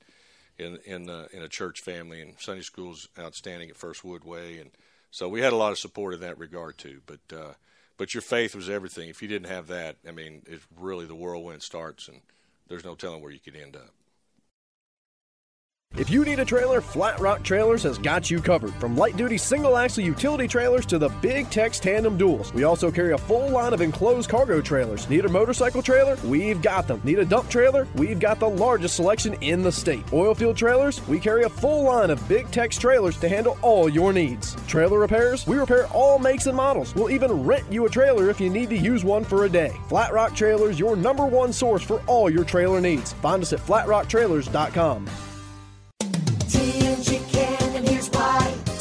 in 0.59 0.77
in 0.85 1.09
uh, 1.09 1.27
in 1.31 1.41
a 1.41 1.49
church 1.49 1.81
family. 1.81 2.21
And 2.21 2.35
Sunday 2.39 2.61
school's 2.61 3.07
outstanding 3.17 3.69
at 3.69 3.77
First 3.77 4.03
Woodway, 4.03 4.61
and 4.61 4.71
so 5.11 5.27
we 5.27 5.41
had 5.41 5.53
a 5.53 5.57
lot 5.57 5.71
of 5.71 5.79
support 5.79 6.13
in 6.13 6.19
that 6.21 6.37
regard 6.37 6.77
too. 6.77 7.01
But 7.05 7.19
uh, 7.35 7.53
but 7.99 8.13
your 8.13 8.21
faith 8.21 8.55
was 8.55 8.69
everything. 8.69 9.09
If 9.09 9.21
you 9.21 9.27
didn't 9.27 9.49
have 9.49 9.67
that, 9.67 9.97
I 10.07 10.11
mean, 10.11 10.41
it's 10.47 10.65
really 10.75 11.05
the 11.05 11.15
whirlwind 11.15 11.61
starts, 11.61 12.07
and 12.07 12.21
there's 12.67 12.85
no 12.85 12.95
telling 12.95 13.21
where 13.21 13.31
you 13.31 13.41
could 13.41 13.57
end 13.57 13.75
up. 13.75 13.93
If 15.97 16.09
you 16.09 16.23
need 16.23 16.39
a 16.39 16.45
trailer, 16.45 16.81
Flat 16.81 17.19
Rock 17.19 17.43
Trailers 17.43 17.81
has 17.81 17.97
got 17.97 18.29
you 18.29 18.39
covered. 18.39 18.73
From 18.75 18.95
light 18.95 19.17
duty 19.17 19.39
single 19.39 19.75
axle 19.75 20.03
utility 20.03 20.47
trailers 20.47 20.85
to 20.85 20.99
the 20.99 21.09
big 21.21 21.49
Tex 21.49 21.79
tandem 21.79 22.17
duals. 22.17 22.53
We 22.53 22.63
also 22.63 22.91
carry 22.91 23.13
a 23.13 23.17
full 23.17 23.49
line 23.49 23.73
of 23.73 23.81
enclosed 23.81 24.29
cargo 24.29 24.61
trailers. 24.61 25.09
Need 25.09 25.25
a 25.25 25.29
motorcycle 25.29 25.81
trailer? 25.81 26.15
We've 26.23 26.61
got 26.61 26.87
them. 26.87 27.01
Need 27.03 27.17
a 27.17 27.25
dump 27.25 27.49
trailer? 27.49 27.87
We've 27.95 28.19
got 28.19 28.39
the 28.39 28.47
largest 28.47 28.95
selection 28.97 29.33
in 29.41 29.63
the 29.63 29.71
state. 29.71 30.05
Oilfield 30.07 30.55
trailers? 30.55 31.05
We 31.07 31.19
carry 31.19 31.43
a 31.43 31.49
full 31.49 31.83
line 31.83 32.11
of 32.11 32.25
big 32.29 32.51
Tex 32.51 32.77
trailers 32.77 33.17
to 33.17 33.27
handle 33.27 33.57
all 33.63 33.89
your 33.89 34.13
needs. 34.13 34.55
Trailer 34.67 34.99
repairs? 34.99 35.47
We 35.47 35.57
repair 35.57 35.87
all 35.87 36.19
makes 36.19 36.45
and 36.45 36.55
models. 36.55 36.93
We'll 36.93 37.09
even 37.09 37.43
rent 37.43 37.65
you 37.71 37.87
a 37.87 37.89
trailer 37.89 38.29
if 38.29 38.39
you 38.39 38.49
need 38.51 38.69
to 38.69 38.77
use 38.77 39.03
one 39.03 39.23
for 39.25 39.45
a 39.45 39.49
day. 39.49 39.75
Flat 39.89 40.13
Rock 40.13 40.35
Trailers, 40.35 40.79
your 40.79 40.95
number 40.95 41.25
one 41.25 41.51
source 41.51 41.81
for 41.81 42.01
all 42.05 42.29
your 42.29 42.45
trailer 42.45 42.79
needs. 42.79 43.13
Find 43.13 43.41
us 43.41 43.53
at 43.53 43.59
flatrocktrailers.com. 43.59 45.07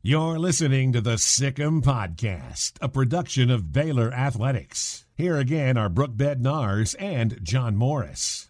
You're 0.00 0.38
listening 0.38 0.92
to 0.92 1.00
the 1.00 1.18
Sic 1.18 1.58
'Em 1.58 1.82
Podcast, 1.82 2.74
a 2.80 2.88
production 2.88 3.50
of 3.50 3.72
Baylor 3.72 4.12
Athletics. 4.12 5.04
Here 5.16 5.36
again 5.36 5.76
are 5.76 5.88
Brooke 5.88 6.16
Bednars 6.16 6.94
and 7.00 7.40
John 7.42 7.74
Morris. 7.74 8.48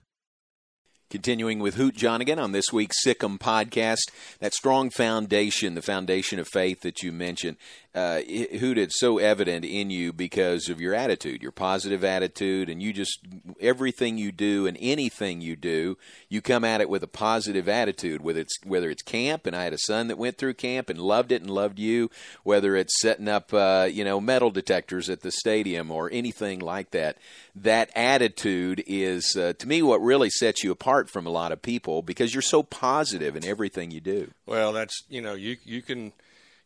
Continuing 1.08 1.58
with 1.58 1.76
Hoot 1.76 1.96
Johnigan 1.96 2.37
on 2.37 2.52
this 2.52 2.70
week's 2.70 3.02
Sic 3.02 3.24
'Em 3.24 3.38
Podcast, 3.38 4.11
that 4.40 4.52
strong 4.52 4.90
foundation, 4.90 5.74
the 5.74 5.80
foundation 5.80 6.38
of 6.38 6.46
faith 6.48 6.82
that 6.82 7.02
you 7.02 7.12
mentioned. 7.12 7.56
Uh, 7.98 8.20
Hoot, 8.58 8.78
it's 8.78 9.00
so 9.00 9.18
evident 9.18 9.64
in 9.64 9.90
you 9.90 10.12
because 10.12 10.68
of 10.68 10.80
your 10.80 10.94
attitude, 10.94 11.42
your 11.42 11.50
positive 11.50 12.04
attitude, 12.04 12.68
and 12.68 12.80
you 12.80 12.92
just 12.92 13.20
everything 13.61 14.18
you 14.18 14.30
do 14.30 14.66
and 14.66 14.76
anything 14.80 15.40
you 15.40 15.56
do, 15.56 15.98
you 16.28 16.40
come 16.40 16.64
at 16.64 16.80
it 16.80 16.88
with 16.88 17.02
a 17.02 17.08
positive 17.08 17.68
attitude. 17.68 18.22
Whether 18.22 18.40
it's 18.40 18.56
whether 18.64 18.88
it's 18.88 19.02
camp, 19.02 19.46
and 19.46 19.56
I 19.56 19.64
had 19.64 19.72
a 19.72 19.78
son 19.78 20.08
that 20.08 20.18
went 20.18 20.38
through 20.38 20.54
camp 20.54 20.88
and 20.88 21.00
loved 21.00 21.32
it 21.32 21.42
and 21.42 21.50
loved 21.50 21.78
you. 21.78 22.11
Whether 22.44 22.76
it's 22.76 23.00
setting 23.00 23.28
up, 23.28 23.52
uh, 23.52 23.88
you 23.90 24.04
know, 24.04 24.20
metal 24.20 24.50
detectors 24.50 25.11
at 25.11 25.22
the 25.22 25.32
stadium 25.32 25.90
or 25.90 26.08
anything 26.12 26.61
like 26.61 26.92
that, 26.92 27.18
that 27.56 27.90
attitude 27.96 28.84
is 28.87 29.37
uh, 29.37 29.54
to 29.58 29.66
me 29.66 29.82
what 29.82 30.00
really 30.00 30.30
sets 30.30 30.62
you 30.62 30.70
apart 30.70 31.11
from 31.11 31.26
a 31.26 31.30
lot 31.30 31.50
of 31.50 31.62
people 31.62 32.02
because 32.02 32.32
you're 32.32 32.42
so 32.42 32.62
positive 32.62 33.34
in 33.34 33.44
everything 33.44 33.90
you 33.90 34.00
do. 34.00 34.30
Well, 34.46 34.72
that's 34.72 35.02
you 35.08 35.20
know 35.20 35.34
you 35.34 35.56
you 35.64 35.82
can 35.82 36.12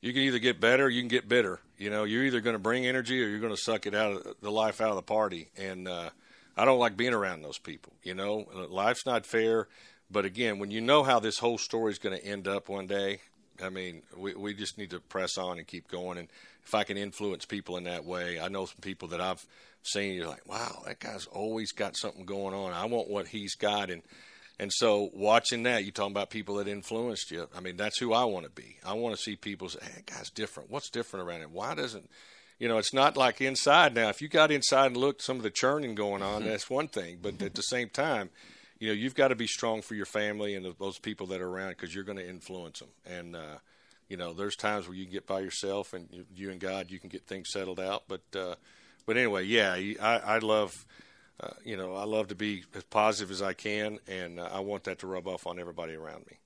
you 0.03 0.13
can 0.13 0.23
either 0.23 0.41
get 0.41 0.61
better 0.61 0.85
or 0.85 0.89
you 0.91 1.01
can 1.01 1.09
get 1.09 1.29
bitter. 1.29 1.61
You 1.79 1.89
know, 1.89 2.05
you're 2.05 2.25
either 2.25 2.41
going 2.41 2.57
to 2.57 2.61
bring 2.61 2.85
energy 2.85 3.23
or 3.23 3.29
you're 3.29 3.41
going 3.41 3.55
to 3.55 3.61
suck 3.61 3.87
it 3.87 3.95
out 3.95 4.13
of 4.13 4.37
the 4.43 4.51
life 4.51 4.81
out 4.81 4.91
of 4.91 4.97
the 4.97 5.03
party. 5.03 5.49
And 5.57 5.89
uh, 5.89 6.11
I 6.57 6.65
don't 6.65 6.81
like 6.81 6.97
being 6.97 7.15
around 7.15 7.43
those 7.43 7.59
people. 7.59 7.95
You 8.03 8.15
know, 8.15 8.47
life's 8.69 9.07
not 9.07 9.25
fair. 9.25 9.69
But 10.11 10.25
again, 10.27 10.59
when 10.59 10.71
you 10.71 10.81
know 10.81 11.05
how 11.05 11.21
this 11.21 11.39
whole 11.39 11.57
story 11.57 11.93
is 11.93 11.99
going 11.99 12.19
to 12.19 12.25
end 12.25 12.47
up 12.47 12.69
one 12.69 12.87
day, 12.87 13.21
I 13.63 13.71
mean, 13.71 14.03
we 14.17 14.35
we 14.35 14.55
just 14.55 14.77
need 14.77 14.91
to 14.91 14.99
press 14.99 15.39
on 15.39 15.59
and 15.59 15.67
keep 15.67 15.89
going. 15.89 16.19
And 16.19 16.29
if 16.65 16.75
I 16.75 16.85
can 16.85 16.97
influence 16.97 17.45
people 17.45 17.77
in 17.77 17.85
that 17.85 18.05
way, 18.05 18.41
I 18.41 18.49
know 18.49 18.67
some 18.67 18.81
people 18.83 19.09
that 19.09 19.21
I've 19.21 19.45
seen. 19.83 20.15
You're 20.15 20.27
like, 20.27 20.49
wow, 20.49 20.83
that 20.85 20.99
guy's 20.99 21.27
always 21.27 21.73
got 21.73 21.97
something 21.97 22.25
going 22.25 22.55
on. 22.55 22.73
I 22.73 22.87
want 22.87 23.09
what 23.09 23.29
he's 23.29 23.55
got, 23.55 23.89
and 23.91 24.03
and 24.59 24.71
so 24.73 25.11
watching 25.15 25.65
that, 25.65 25.85
you 25.85 25.93
talking 25.93 26.13
about 26.13 26.31
people 26.31 26.57
that 26.57 26.69
influenced 26.69 27.31
you. 27.31 27.49
I 27.57 27.61
mean, 27.61 27.77
that's 27.77 27.99
who 27.99 28.13
I 28.13 28.25
want 28.25 28.45
to 28.45 28.51
be. 28.51 28.77
I 28.85 28.93
want 28.95 29.17
to 29.17 29.21
see 29.21 29.37
people 29.37 29.69
say, 29.69 29.81
"Hey, 29.83 30.03
guy's 30.07 30.31
different. 30.31 30.71
What's 30.71 30.91
different 30.91 31.27
around 31.27 31.43
it? 31.43 31.51
Why 31.51 31.75
doesn't?" 31.75 32.09
You 32.59 32.69
know, 32.69 32.79
it's 32.79 32.95
not 32.95 33.17
like 33.17 33.41
inside 33.41 33.95
now. 33.95 34.09
If 34.09 34.23
you 34.23 34.29
got 34.29 34.53
inside 34.53 34.87
and 34.87 34.97
looked 34.97 35.23
some 35.23 35.37
of 35.37 35.43
the 35.43 35.51
churning 35.51 35.97
going 35.97 36.23
on, 36.23 36.45
that's 36.45 36.71
one 36.71 36.87
thing. 36.87 37.19
But 37.21 37.43
at 37.43 37.55
the 37.55 37.63
same 37.63 37.89
time, 37.89 38.31
you 38.79 38.89
know, 38.89 38.95
you've 38.95 39.15
got 39.17 39.29
to 39.29 39.35
be 39.35 39.47
strong 39.49 39.83
for 39.83 39.95
your 39.95 40.07
family 40.07 40.55
and 40.55 40.67
those 40.79 40.99
people 40.99 41.27
that 41.29 41.41
are 41.41 41.49
around 41.49 41.71
because 41.71 41.95
you're 41.95 42.05
going 42.05 42.19
to 42.19 42.29
influence 42.29 42.79
them. 42.79 42.89
And 43.05 43.35
uh, 43.35 43.59
you 44.09 44.17
know, 44.17 44.33
there's 44.33 44.57
times 44.57 44.87
where 44.87 44.97
you 44.97 45.07
get 45.07 45.27
by 45.27 45.41
yourself 45.41 45.93
and 45.93 46.09
you, 46.13 46.25
you 46.35 46.51
and 46.51 46.61
God, 46.61 46.91
you 46.91 46.99
can 46.99 47.09
get 47.09 47.27
things 47.27 47.49
settled 47.51 47.81
out. 47.81 48.05
But 48.07 48.23
uh, 48.37 48.57
but 49.07 49.17
anyway, 49.17 49.45
yeah, 49.45 49.73
I, 50.01 50.19
I 50.19 50.39
love 50.39 50.87
uh, 51.43 51.51
you 51.65 51.77
know, 51.77 51.95
I 51.95 52.05
love 52.05 52.29
to 52.29 52.35
be 52.35 52.65
as 52.75 52.85
positive 52.85 53.31
as 53.31 53.43
I 53.43 53.53
can, 53.53 53.99
and 54.07 54.39
uh, 54.39 54.49
I 54.53 54.61
want 54.61 54.85
that 54.85 55.01
to 55.01 55.07
rub 55.07 55.27
off 55.27 55.47
on 55.47 55.59
everybody 55.59 55.95
around 55.95 56.27
me. 56.27 56.39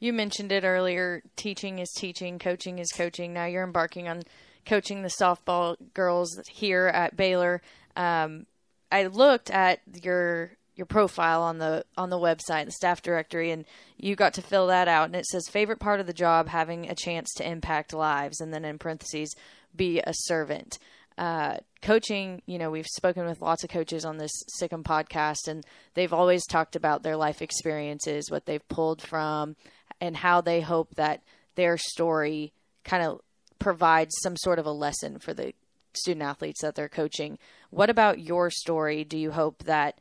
You 0.00 0.12
mentioned 0.12 0.52
it 0.52 0.64
earlier. 0.64 1.22
Teaching 1.36 1.78
is 1.78 1.90
teaching, 1.96 2.38
coaching 2.38 2.78
is 2.78 2.90
coaching. 2.92 3.32
Now 3.32 3.46
you're 3.46 3.64
embarking 3.64 4.08
on 4.08 4.22
coaching 4.66 5.02
the 5.02 5.08
softball 5.08 5.76
girls 5.94 6.40
here 6.50 6.86
at 6.88 7.16
Baylor. 7.16 7.62
Um, 7.96 8.46
I 8.90 9.06
looked 9.06 9.50
at 9.50 9.80
your 10.02 10.52
your 10.76 10.86
profile 10.86 11.42
on 11.42 11.58
the 11.58 11.84
on 11.96 12.10
the 12.10 12.18
website, 12.18 12.64
the 12.64 12.72
staff 12.72 13.00
directory, 13.00 13.52
and 13.52 13.64
you 13.96 14.16
got 14.16 14.34
to 14.34 14.42
fill 14.42 14.66
that 14.66 14.88
out. 14.88 15.06
And 15.06 15.16
it 15.16 15.26
says 15.26 15.46
favorite 15.48 15.78
part 15.78 16.00
of 16.00 16.06
the 16.06 16.12
job, 16.12 16.48
having 16.48 16.90
a 16.90 16.94
chance 16.94 17.32
to 17.34 17.48
impact 17.48 17.92
lives, 17.92 18.40
and 18.40 18.52
then 18.52 18.64
in 18.64 18.78
parentheses, 18.78 19.34
be 19.74 20.00
a 20.00 20.12
servant 20.12 20.78
uh, 21.16 21.58
coaching, 21.82 22.42
you 22.46 22.58
know, 22.58 22.70
we've 22.70 22.86
spoken 22.86 23.26
with 23.26 23.40
lots 23.40 23.62
of 23.62 23.70
coaches 23.70 24.04
on 24.04 24.16
this 24.16 24.32
Sic 24.58 24.72
'Em 24.72 24.82
podcast, 24.82 25.48
and 25.48 25.64
they've 25.94 26.12
always 26.12 26.44
talked 26.46 26.76
about 26.76 27.02
their 27.02 27.16
life 27.16 27.42
experiences, 27.42 28.30
what 28.30 28.46
they've 28.46 28.66
pulled 28.68 29.02
from, 29.02 29.56
and 30.00 30.16
how 30.16 30.40
they 30.40 30.60
hope 30.60 30.94
that 30.94 31.22
their 31.54 31.76
story 31.76 32.52
kind 32.84 33.02
of 33.02 33.20
provides 33.58 34.14
some 34.22 34.36
sort 34.36 34.58
of 34.58 34.66
a 34.66 34.72
lesson 34.72 35.18
for 35.18 35.32
the 35.32 35.54
student 35.94 36.22
athletes 36.22 36.60
that 36.62 36.74
they're 36.74 36.88
coaching. 36.88 37.38
What 37.70 37.90
about 37.90 38.18
your 38.18 38.50
story? 38.50 39.04
Do 39.04 39.16
you 39.16 39.30
hope 39.30 39.64
that 39.64 39.98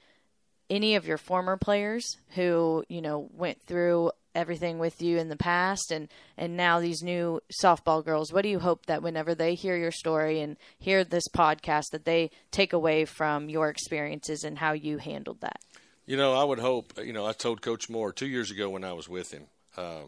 any 0.69 0.95
of 0.95 1.07
your 1.07 1.17
former 1.17 1.57
players 1.57 2.17
who, 2.29 2.83
you 2.89 3.01
know, 3.01 3.29
went 3.33 3.61
through 3.63 4.11
everything 4.35 4.79
with 4.79 5.01
you 5.01 5.17
in 5.17 5.29
the 5.29 5.35
past 5.35 5.91
and 5.91 6.07
and 6.37 6.57
now 6.57 6.79
these 6.79 7.03
new 7.03 7.39
softball 7.61 8.03
girls 8.03 8.33
what 8.33 8.41
do 8.41 8.49
you 8.49 8.57
hope 8.57 8.87
that 8.87 9.03
whenever 9.03 9.35
they 9.35 9.53
hear 9.53 9.77
your 9.77 9.91
story 9.91 10.39
and 10.41 10.57
hear 10.79 11.03
this 11.03 11.27
podcast 11.27 11.83
that 11.91 12.05
they 12.05 12.31
take 12.49 12.73
away 12.73 13.05
from 13.05 13.47
your 13.47 13.69
experiences 13.69 14.43
and 14.43 14.57
how 14.57 14.71
you 14.71 14.97
handled 14.97 15.39
that? 15.41 15.59
You 16.07 16.17
know 16.17 16.33
i 16.33 16.43
would 16.43 16.57
hope 16.57 16.93
you 16.97 17.13
know 17.13 17.27
i 17.27 17.31
told 17.31 17.61
coach 17.61 17.89
moore 17.89 18.11
two 18.11 18.25
years 18.25 18.49
ago 18.49 18.71
when 18.71 18.83
i 18.83 18.93
was 18.93 19.07
with 19.07 19.31
him 19.31 19.43
uh, 19.77 20.01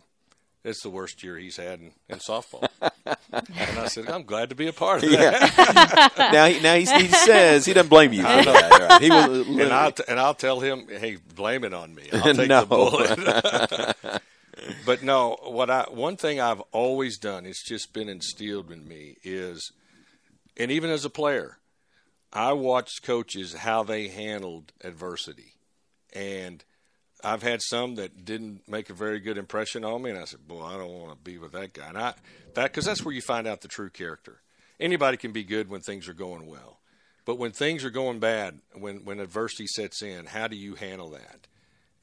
it's 0.66 0.82
the 0.82 0.90
worst 0.90 1.24
year 1.24 1.38
he's 1.38 1.58
had 1.58 1.80
in, 1.80 1.92
in 2.10 2.18
softball. 2.18 2.68
and 2.82 3.80
I 3.80 3.88
said, 3.88 4.10
I'm 4.10 4.24
glad 4.24 4.50
to 4.50 4.56
be 4.56 4.68
a 4.68 4.74
part 4.74 5.04
of 5.04 5.12
that. 5.12 6.14
Yeah. 6.18 6.32
now, 6.32 6.46
he, 6.48 6.60
now 6.60 6.76
he, 6.76 6.86
says 6.86 7.66
he 7.66 7.74
doesn't 7.74 7.90
blame 7.90 8.12
you 8.12 8.24
for 8.24 8.28
that. 8.28 8.72
Right. 8.86 9.02
He 9.02 9.10
will, 9.10 9.62
and, 9.62 9.74
I'll 9.74 9.88
uh, 9.88 9.92
t- 9.92 10.04
and 10.08 10.20
I'll 10.20 10.34
tell 10.34 10.60
him, 10.60 10.88
hey, 10.88 11.18
blame 11.36 11.64
it 11.64 11.74
on 11.74 11.94
me. 11.94 12.04
I'll 12.12 12.34
take 12.34 12.50
no. 12.50 12.62
the 12.62 12.66
bullet. 12.66 14.22
but 14.86 15.04
no, 15.04 15.38
what 15.44 15.70
I 15.70 15.86
one 15.90 16.18
thing 16.18 16.40
I've 16.40 16.62
always 16.72 17.18
done, 17.18 17.46
it's 17.46 17.64
just 17.64 17.94
been 17.94 18.10
instilled 18.10 18.72
in 18.72 18.88
me 18.88 19.18
is, 19.24 19.72
and 20.56 20.72
even 20.72 20.90
as 20.90 21.04
a 21.04 21.10
player, 21.10 21.58
I 22.32 22.54
watched 22.54 23.04
coaches 23.04 23.54
how 23.54 23.84
they 23.84 24.08
handled 24.08 24.72
adversity, 24.84 25.54
and– 26.14 26.64
I've 27.26 27.42
had 27.42 27.62
some 27.62 27.96
that 27.96 28.24
didn't 28.24 28.70
make 28.70 28.90
a 28.90 28.94
very 28.94 29.20
good 29.20 29.38
impression 29.38 29.84
on 29.84 30.04
me, 30.04 30.12
and 30.12 30.20
I 30.20 30.26
said, 30.26 30.48
"Boy, 30.48 30.64
I 30.64 30.78
don't 30.78 30.94
want 30.94 31.12
to 31.12 31.18
be 31.18 31.38
with 31.38 31.54
that 31.54 31.74
guy." 31.74 31.88
And 31.88 31.98
I 31.98 32.14
that 32.54 32.72
because 32.72 32.86
that's 32.86 33.04
where 33.04 33.14
you 33.14 33.22
find 33.22 33.48
out 33.48 33.62
the 33.62 33.68
true 33.68 33.90
character. 33.90 34.42
Anybody 34.80 35.18
can 35.18 35.32
be 35.32 35.44
good 35.44 35.70
when 35.70 35.82
things 35.82 36.08
are 36.08 36.14
going 36.14 36.48
well, 36.48 36.80
but 37.26 37.40
when 37.40 37.52
things 37.52 37.84
are 37.84 37.90
going 37.90 38.20
bad, 38.20 38.60
when 38.74 39.04
when 39.04 39.20
adversity 39.20 39.66
sets 39.68 40.02
in, 40.02 40.28
how 40.28 40.48
do 40.48 40.56
you 40.56 40.76
handle 40.76 41.10
that? 41.12 41.48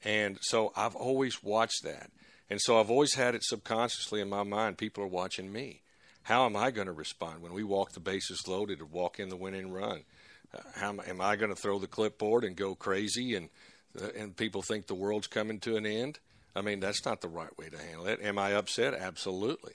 And 0.03 0.37
so 0.41 0.73
I've 0.75 0.95
always 0.95 1.41
watched 1.41 1.83
that, 1.83 2.11
and 2.49 2.59
so 2.61 2.79
I've 2.79 2.91
always 2.91 3.13
had 3.13 3.33
it 3.33 3.43
subconsciously 3.43 4.19
in 4.19 4.29
my 4.29 4.43
mind. 4.43 4.77
People 4.77 5.03
are 5.03 5.07
watching 5.07 5.51
me. 5.51 5.81
How 6.23 6.45
am 6.45 6.55
I 6.55 6.71
going 6.71 6.87
to 6.87 6.93
respond 6.93 7.41
when 7.41 7.53
we 7.53 7.63
walk 7.63 7.93
the 7.93 7.99
bases 7.99 8.47
loaded 8.47 8.81
or 8.81 8.85
walk 8.85 9.19
in 9.19 9.29
the 9.29 9.35
winning 9.35 9.71
run? 9.71 10.03
Uh, 10.53 10.61
how 10.75 10.95
am 11.05 11.19
I 11.19 11.35
going 11.35 11.53
to 11.53 11.61
throw 11.61 11.79
the 11.79 11.87
clipboard 11.87 12.43
and 12.43 12.55
go 12.55 12.75
crazy 12.75 13.35
and 13.35 13.49
and 14.15 14.35
people 14.35 14.61
think 14.61 14.87
the 14.87 14.95
world's 14.95 15.27
coming 15.27 15.59
to 15.61 15.75
an 15.75 15.85
end. 15.85 16.19
I 16.55 16.61
mean, 16.61 16.79
that's 16.79 17.05
not 17.05 17.21
the 17.21 17.27
right 17.27 17.55
way 17.57 17.69
to 17.69 17.77
handle 17.77 18.07
it. 18.07 18.21
Am 18.21 18.37
I 18.37 18.51
upset? 18.51 18.93
Absolutely. 18.93 19.73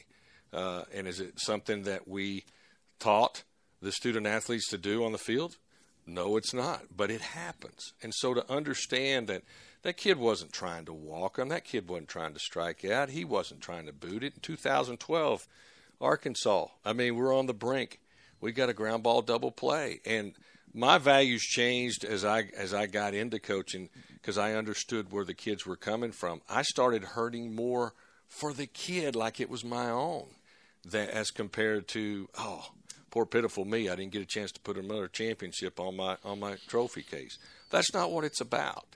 Uh, 0.53 0.85
and 0.95 1.07
is 1.07 1.21
it 1.21 1.41
something 1.41 1.83
that 1.83 2.09
we 2.09 2.45
taught 2.99 3.43
the 3.83 3.93
student 3.93 4.27
athletes 4.27 4.69
to 4.71 4.79
do 4.79 5.05
on 5.05 5.13
the 5.13 5.19
field? 5.19 5.57
No, 6.07 6.37
it's 6.37 6.55
not. 6.55 6.85
But 6.97 7.11
it 7.11 7.21
happens. 7.21 7.93
And 8.03 8.15
so 8.15 8.33
to 8.35 8.51
understand 8.51 9.29
that 9.29 9.43
that 9.83 9.97
kid 9.97 10.19
wasn't 10.19 10.53
trying 10.53 10.85
to 10.87 10.93
walk 10.93 11.39
him, 11.39 11.49
that 11.49 11.65
kid 11.65 11.89
wasn't 11.89 12.09
trying 12.09 12.33
to 12.35 12.41
strike 12.41 12.85
out, 12.85 13.11
he 13.11 13.25
wasn't 13.25 13.61
trying 13.61 13.87
to 13.87 13.93
boot 13.93 14.25
it. 14.25 14.35
In 14.35 14.41
2012, 14.41 15.47
Arkansas, 16.01 16.67
I 16.85 16.93
mean, 16.93 17.17
we're 17.17 17.37
on 17.37 17.47
the 17.47 17.55
brink. 17.55 18.01
We 18.41 18.53
got 18.53 18.69
a 18.69 18.75
ground 18.75 19.03
ball 19.03 19.23
double 19.23 19.51
play. 19.51 20.01
And 20.07 20.33
my 20.79 20.97
values 20.97 21.43
changed 21.43 22.05
as 22.05 22.25
I 22.25 22.45
as 22.57 22.73
I 22.73 22.87
got 22.87 23.13
into 23.13 23.41
coaching 23.41 23.89
because 24.13 24.39
I 24.39 24.53
understood 24.53 25.11
where 25.11 25.25
the 25.25 25.35
kids 25.35 25.67
were 25.67 25.75
coming 25.77 26.13
from. 26.13 26.41
I 26.49 26.63
started 26.63 27.03
hurting 27.03 27.53
more 27.53 27.95
for 28.29 28.53
the 28.53 28.67
kid 28.67 29.17
like 29.17 29.41
it 29.41 29.51
was 29.51 29.65
my 29.65 29.91
own, 29.91 30.27
that 30.85 31.11
as 31.11 31.31
compared 31.31 31.89
to 31.89 32.29
oh, 32.39 32.67
poor 33.11 33.27
pitiful 33.27 33.65
me, 33.65 33.89
I 33.89 33.97
didn't 33.97 34.13
get 34.13 34.23
a 34.23 34.27
chance 34.27 34.53
to 34.53 34.61
put 34.61 34.79
another 34.79 35.09
championship 35.09 35.81
on 35.81 35.97
my 35.97 36.17
on 36.25 36.39
my 36.39 36.59
trophy 36.69 37.03
case. 37.03 37.39
That's 37.71 37.93
not 37.93 38.13
what 38.13 38.25
it's 38.25 38.41
about. 38.41 38.87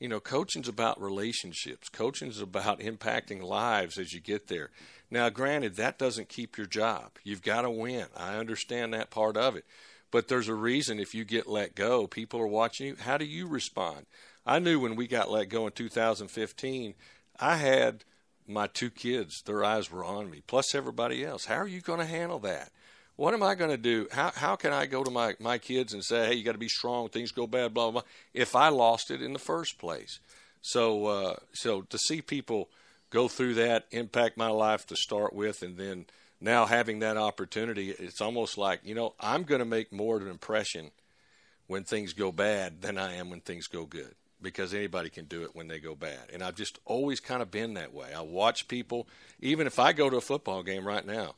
You 0.00 0.08
know, 0.08 0.20
coaching's 0.20 0.68
about 0.68 1.00
relationships. 1.00 1.88
Coaching's 1.88 2.40
about 2.40 2.80
impacting 2.80 3.42
lives 3.42 3.96
as 3.96 4.12
you 4.12 4.20
get 4.20 4.48
there. 4.48 4.70
Now, 5.08 5.28
granted, 5.28 5.76
that 5.76 5.98
doesn't 5.98 6.28
keep 6.28 6.58
your 6.58 6.66
job. 6.66 7.12
You've 7.22 7.42
got 7.42 7.62
to 7.62 7.70
win. 7.70 8.06
I 8.16 8.36
understand 8.36 8.92
that 8.92 9.10
part 9.10 9.36
of 9.36 9.54
it. 9.56 9.64
But 10.10 10.28
there's 10.28 10.48
a 10.48 10.54
reason 10.54 10.98
if 10.98 11.14
you 11.14 11.24
get 11.24 11.46
let 11.46 11.74
go, 11.74 12.06
people 12.06 12.40
are 12.40 12.46
watching 12.46 12.86
you. 12.86 12.96
How 12.98 13.18
do 13.18 13.24
you 13.24 13.46
respond? 13.46 14.06
I 14.46 14.58
knew 14.58 14.80
when 14.80 14.96
we 14.96 15.06
got 15.06 15.30
let 15.30 15.50
go 15.50 15.66
in 15.66 15.72
2015, 15.72 16.94
I 17.38 17.56
had 17.56 18.04
my 18.46 18.66
two 18.66 18.90
kids, 18.90 19.42
their 19.44 19.62
eyes 19.62 19.90
were 19.90 20.04
on 20.04 20.30
me, 20.30 20.42
plus 20.46 20.74
everybody 20.74 21.24
else. 21.24 21.44
How 21.44 21.56
are 21.56 21.68
you 21.68 21.82
going 21.82 21.98
to 22.00 22.06
handle 22.06 22.38
that? 22.40 22.70
What 23.16 23.34
am 23.34 23.42
I 23.42 23.54
going 23.54 23.70
to 23.70 23.76
do? 23.76 24.08
How, 24.10 24.30
how 24.34 24.56
can 24.56 24.72
I 24.72 24.86
go 24.86 25.04
to 25.04 25.10
my, 25.10 25.34
my 25.38 25.58
kids 25.58 25.92
and 25.92 26.02
say, 26.02 26.28
hey, 26.28 26.34
you 26.34 26.44
got 26.44 26.52
to 26.52 26.58
be 26.58 26.68
strong, 26.68 27.08
things 27.08 27.32
go 27.32 27.46
bad, 27.46 27.74
blah, 27.74 27.90
blah, 27.90 28.00
blah, 28.00 28.10
if 28.32 28.56
I 28.56 28.68
lost 28.68 29.10
it 29.10 29.20
in 29.20 29.32
the 29.32 29.38
first 29.38 29.78
place? 29.78 30.20
So, 30.62 31.06
uh, 31.06 31.36
so 31.52 31.82
to 31.82 31.98
see 31.98 32.22
people 32.22 32.68
go 33.10 33.28
through 33.28 33.54
that, 33.54 33.86
impact 33.90 34.36
my 34.36 34.48
life 34.48 34.86
to 34.86 34.96
start 34.96 35.34
with, 35.34 35.62
and 35.62 35.76
then 35.76 36.06
now 36.40 36.66
having 36.66 37.00
that 37.00 37.16
opportunity, 37.16 37.90
it's 37.90 38.20
almost 38.20 38.58
like, 38.58 38.80
you 38.84 38.94
know, 38.94 39.14
I'm 39.20 39.42
going 39.42 39.58
to 39.60 39.64
make 39.64 39.92
more 39.92 40.16
of 40.16 40.22
an 40.22 40.28
impression 40.28 40.90
when 41.66 41.84
things 41.84 42.12
go 42.12 42.32
bad 42.32 42.82
than 42.82 42.98
I 42.98 43.14
am 43.14 43.30
when 43.30 43.40
things 43.40 43.66
go 43.66 43.84
good 43.84 44.14
because 44.40 44.72
anybody 44.72 45.10
can 45.10 45.24
do 45.24 45.42
it 45.42 45.54
when 45.54 45.68
they 45.68 45.78
go 45.80 45.94
bad. 45.94 46.30
And 46.32 46.42
I've 46.42 46.54
just 46.54 46.78
always 46.84 47.20
kind 47.20 47.42
of 47.42 47.50
been 47.50 47.74
that 47.74 47.92
way. 47.92 48.12
I 48.16 48.20
watch 48.20 48.68
people, 48.68 49.08
even 49.40 49.66
if 49.66 49.78
I 49.78 49.92
go 49.92 50.08
to 50.08 50.16
a 50.16 50.22
football 50.22 50.62
game 50.62 50.86
right 50.86 51.04
now, 51.04 51.34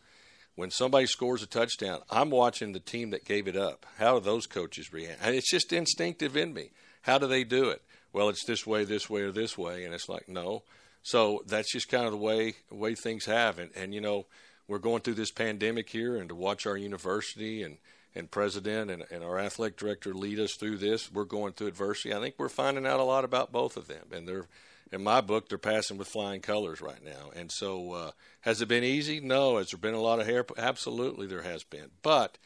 when 0.54 0.70
somebody 0.70 1.06
scores 1.06 1.42
a 1.42 1.46
touchdown, 1.46 2.00
I'm 2.10 2.30
watching 2.30 2.72
the 2.72 2.80
team 2.80 3.10
that 3.10 3.24
gave 3.24 3.48
it 3.48 3.56
up. 3.56 3.86
How 3.98 4.18
do 4.18 4.24
those 4.24 4.46
coaches 4.46 4.92
react? 4.92 5.20
And 5.22 5.34
it's 5.34 5.50
just 5.50 5.72
instinctive 5.72 6.36
in 6.36 6.52
me. 6.52 6.70
How 7.02 7.16
do 7.16 7.26
they 7.26 7.44
do 7.44 7.70
it? 7.70 7.82
Well, 8.12 8.28
it's 8.28 8.44
this 8.44 8.66
way, 8.66 8.84
this 8.84 9.08
way, 9.08 9.22
or 9.22 9.32
this 9.32 9.56
way, 9.56 9.84
and 9.84 9.94
it's 9.94 10.08
like 10.08 10.28
no. 10.28 10.64
So 11.02 11.42
that's 11.46 11.72
just 11.72 11.88
kind 11.88 12.04
of 12.04 12.10
the 12.10 12.18
way 12.18 12.56
way 12.70 12.94
things 12.94 13.24
have, 13.24 13.58
and 13.58 13.70
and 13.74 13.94
you 13.94 14.00
know 14.00 14.26
we're 14.70 14.78
going 14.78 15.02
through 15.02 15.14
this 15.14 15.32
pandemic 15.32 15.90
here, 15.90 16.16
and 16.16 16.28
to 16.28 16.34
watch 16.34 16.64
our 16.64 16.76
university 16.76 17.62
and 17.64 17.76
and 18.14 18.30
president 18.30 18.90
and, 18.90 19.04
and 19.10 19.22
our 19.22 19.38
athletic 19.38 19.76
director 19.76 20.12
lead 20.12 20.40
us 20.40 20.54
through 20.54 20.76
this, 20.76 21.12
we're 21.12 21.24
going 21.24 21.52
through 21.52 21.68
adversity. 21.68 22.12
I 22.12 22.18
think 22.18 22.34
we're 22.38 22.48
finding 22.48 22.86
out 22.86 22.98
a 22.98 23.04
lot 23.04 23.24
about 23.24 23.52
both 23.52 23.76
of 23.76 23.86
them, 23.86 24.06
and 24.12 24.26
they're 24.26 24.46
in 24.92 25.02
my 25.04 25.20
book, 25.20 25.48
they're 25.48 25.58
passing 25.58 25.98
with 25.98 26.08
flying 26.08 26.40
colors 26.40 26.80
right 26.80 27.04
now. 27.04 27.30
And 27.36 27.52
so, 27.52 27.92
uh, 27.92 28.10
has 28.40 28.60
it 28.60 28.66
been 28.66 28.82
easy? 28.82 29.20
No. 29.20 29.58
Has 29.58 29.70
there 29.70 29.78
been 29.78 29.94
a 29.94 30.00
lot 30.00 30.18
of 30.18 30.26
hair? 30.26 30.44
Absolutely, 30.58 31.28
there 31.28 31.42
has 31.42 31.62
been. 31.62 31.90
But 32.02 32.38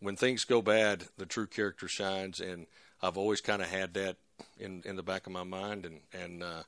when 0.00 0.16
things 0.16 0.44
go 0.44 0.60
bad, 0.60 1.04
the 1.16 1.24
true 1.24 1.46
character 1.46 1.88
shines, 1.88 2.40
and 2.40 2.66
I've 3.02 3.16
always 3.16 3.40
kind 3.40 3.62
of 3.62 3.68
had 3.68 3.94
that 3.94 4.16
in 4.58 4.82
in 4.84 4.96
the 4.96 5.02
back 5.02 5.26
of 5.26 5.32
my 5.32 5.44
mind, 5.44 5.86
and 5.86 6.00
and 6.12 6.42
uh, 6.42 6.62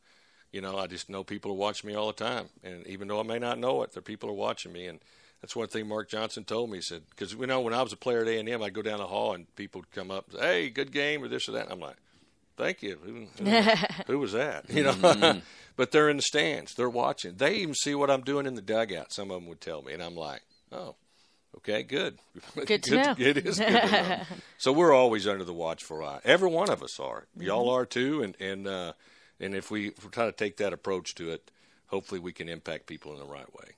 you 0.52 0.60
know, 0.60 0.78
I 0.78 0.86
just 0.86 1.08
know 1.08 1.24
people 1.24 1.50
are 1.52 1.56
watching 1.56 1.88
me 1.88 1.94
all 1.94 2.06
the 2.08 2.12
time, 2.12 2.48
and 2.62 2.86
even 2.86 3.08
though 3.08 3.20
I 3.20 3.22
may 3.22 3.38
not 3.38 3.58
know 3.58 3.82
it, 3.82 3.92
the 3.92 4.02
people 4.02 4.30
are 4.30 4.34
watching 4.34 4.72
me, 4.72 4.86
and 4.86 4.98
that's 5.40 5.54
one 5.54 5.68
thing 5.68 5.86
Mark 5.86 6.08
Johnson 6.08 6.44
told 6.44 6.70
me. 6.70 6.78
He 6.78 6.82
said, 6.82 7.02
because 7.10 7.34
you 7.34 7.46
know, 7.46 7.60
when 7.60 7.74
I 7.74 7.82
was 7.82 7.92
a 7.92 7.96
player 7.96 8.22
at 8.22 8.28
A 8.28 8.38
and 8.38 8.48
M, 8.48 8.62
I'd 8.62 8.72
go 8.72 8.82
down 8.82 8.98
the 8.98 9.06
hall 9.06 9.34
and 9.34 9.54
people 9.56 9.80
would 9.80 9.90
come 9.92 10.10
up, 10.10 10.26
and 10.30 10.40
say, 10.40 10.46
"Hey, 10.46 10.70
good 10.70 10.92
game," 10.92 11.22
or 11.22 11.28
this 11.28 11.48
or 11.48 11.52
that. 11.52 11.64
And 11.64 11.72
I'm 11.72 11.80
like, 11.80 11.96
"Thank 12.56 12.82
you." 12.82 12.98
Who, 13.04 13.44
who, 13.44 13.50
who 14.06 14.18
was 14.18 14.32
that? 14.32 14.68
You 14.70 14.84
know. 14.84 14.92
Mm-hmm. 14.92 15.40
but 15.76 15.92
they're 15.92 16.08
in 16.08 16.16
the 16.16 16.22
stands. 16.22 16.74
They're 16.74 16.90
watching. 16.90 17.36
They 17.36 17.56
even 17.56 17.74
see 17.74 17.94
what 17.94 18.10
I'm 18.10 18.22
doing 18.22 18.46
in 18.46 18.54
the 18.54 18.62
dugout. 18.62 19.12
Some 19.12 19.30
of 19.30 19.40
them 19.40 19.48
would 19.48 19.60
tell 19.60 19.82
me, 19.82 19.92
and 19.92 20.02
I'm 20.02 20.16
like, 20.16 20.42
"Oh, 20.72 20.96
okay, 21.58 21.82
good. 21.82 22.18
Good 22.66 22.82
to 22.84 22.96
know. 22.96 23.14
It 23.16 23.36
is 23.38 23.58
good 23.58 23.66
to 23.68 23.90
know. 23.90 24.20
so 24.56 24.72
we're 24.72 24.92
always 24.92 25.28
under 25.28 25.44
the 25.44 25.54
watchful 25.54 26.04
eye. 26.04 26.20
Every 26.24 26.50
one 26.50 26.70
of 26.70 26.82
us 26.82 26.98
are. 26.98 27.26
Mm-hmm. 27.36 27.42
Y'all 27.42 27.70
are 27.70 27.86
too, 27.86 28.22
and 28.22 28.34
and 28.40 28.66
uh, 28.66 28.92
and 29.40 29.54
if 29.54 29.70
we, 29.70 29.88
if 29.88 30.04
we 30.04 30.10
try 30.10 30.26
to 30.26 30.32
take 30.32 30.56
that 30.58 30.72
approach 30.72 31.14
to 31.16 31.30
it, 31.30 31.50
hopefully 31.86 32.20
we 32.20 32.32
can 32.32 32.48
impact 32.48 32.86
people 32.86 33.12
in 33.12 33.18
the 33.18 33.26
right 33.26 33.52
way. 33.54 33.72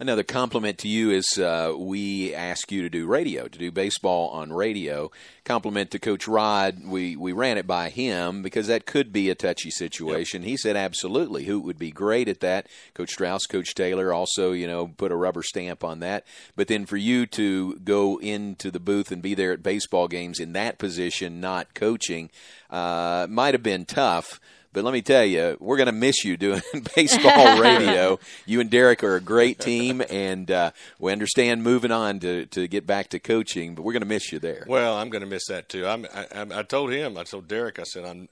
Another 0.00 0.24
compliment 0.24 0.78
to 0.78 0.88
you 0.88 1.12
is 1.12 1.38
uh, 1.38 1.72
we 1.76 2.34
ask 2.34 2.72
you 2.72 2.82
to 2.82 2.90
do 2.90 3.06
radio, 3.06 3.46
to 3.46 3.58
do 3.58 3.70
baseball 3.70 4.28
on 4.30 4.52
radio. 4.52 5.12
Compliment 5.44 5.92
to 5.92 6.00
Coach 6.00 6.26
Rod, 6.26 6.84
we, 6.84 7.14
we 7.14 7.30
ran 7.30 7.58
it 7.58 7.66
by 7.66 7.90
him 7.90 8.42
because 8.42 8.66
that 8.66 8.86
could 8.86 9.12
be 9.12 9.30
a 9.30 9.36
touchy 9.36 9.70
situation. 9.70 10.42
Yep. 10.42 10.48
He 10.48 10.56
said 10.56 10.76
absolutely, 10.76 11.44
who 11.44 11.60
would 11.60 11.78
be 11.78 11.92
great 11.92 12.28
at 12.28 12.40
that. 12.40 12.66
Coach 12.94 13.10
Strauss, 13.10 13.46
Coach 13.46 13.72
Taylor 13.76 14.12
also, 14.12 14.50
you 14.50 14.66
know, 14.66 14.88
put 14.88 15.12
a 15.12 15.16
rubber 15.16 15.44
stamp 15.44 15.84
on 15.84 16.00
that. 16.00 16.26
But 16.56 16.66
then 16.66 16.86
for 16.86 16.96
you 16.96 17.24
to 17.26 17.76
go 17.76 18.18
into 18.18 18.72
the 18.72 18.80
booth 18.80 19.12
and 19.12 19.22
be 19.22 19.34
there 19.34 19.52
at 19.52 19.62
baseball 19.62 20.08
games 20.08 20.40
in 20.40 20.54
that 20.54 20.78
position, 20.78 21.40
not 21.40 21.72
coaching, 21.72 22.30
uh, 22.68 23.28
might 23.30 23.54
have 23.54 23.62
been 23.62 23.84
tough. 23.84 24.40
But 24.74 24.82
let 24.82 24.92
me 24.92 25.02
tell 25.02 25.24
you, 25.24 25.56
we're 25.60 25.76
going 25.76 25.86
to 25.86 25.92
miss 25.92 26.24
you 26.24 26.36
doing 26.36 26.60
baseball 26.96 27.60
radio. 27.60 28.18
you 28.46 28.60
and 28.60 28.68
Derek 28.68 29.04
are 29.04 29.14
a 29.14 29.20
great 29.20 29.60
team, 29.60 30.02
and 30.10 30.50
uh, 30.50 30.72
we 30.98 31.12
understand 31.12 31.62
moving 31.62 31.92
on 31.92 32.18
to, 32.18 32.46
to 32.46 32.66
get 32.66 32.84
back 32.84 33.08
to 33.10 33.20
coaching, 33.20 33.76
but 33.76 33.82
we're 33.82 33.92
going 33.92 34.02
to 34.02 34.08
miss 34.08 34.32
you 34.32 34.40
there. 34.40 34.64
Well, 34.66 34.96
I'm 34.96 35.10
going 35.10 35.22
to 35.22 35.28
miss 35.28 35.46
that 35.46 35.68
too. 35.68 35.86
I'm, 35.86 36.06
I, 36.12 36.58
I 36.58 36.62
told 36.64 36.90
him, 36.90 37.16
I 37.16 37.22
told 37.22 37.46
Derek, 37.46 37.78
I 37.78 37.84
said, 37.84 38.04
I'm, 38.04 38.28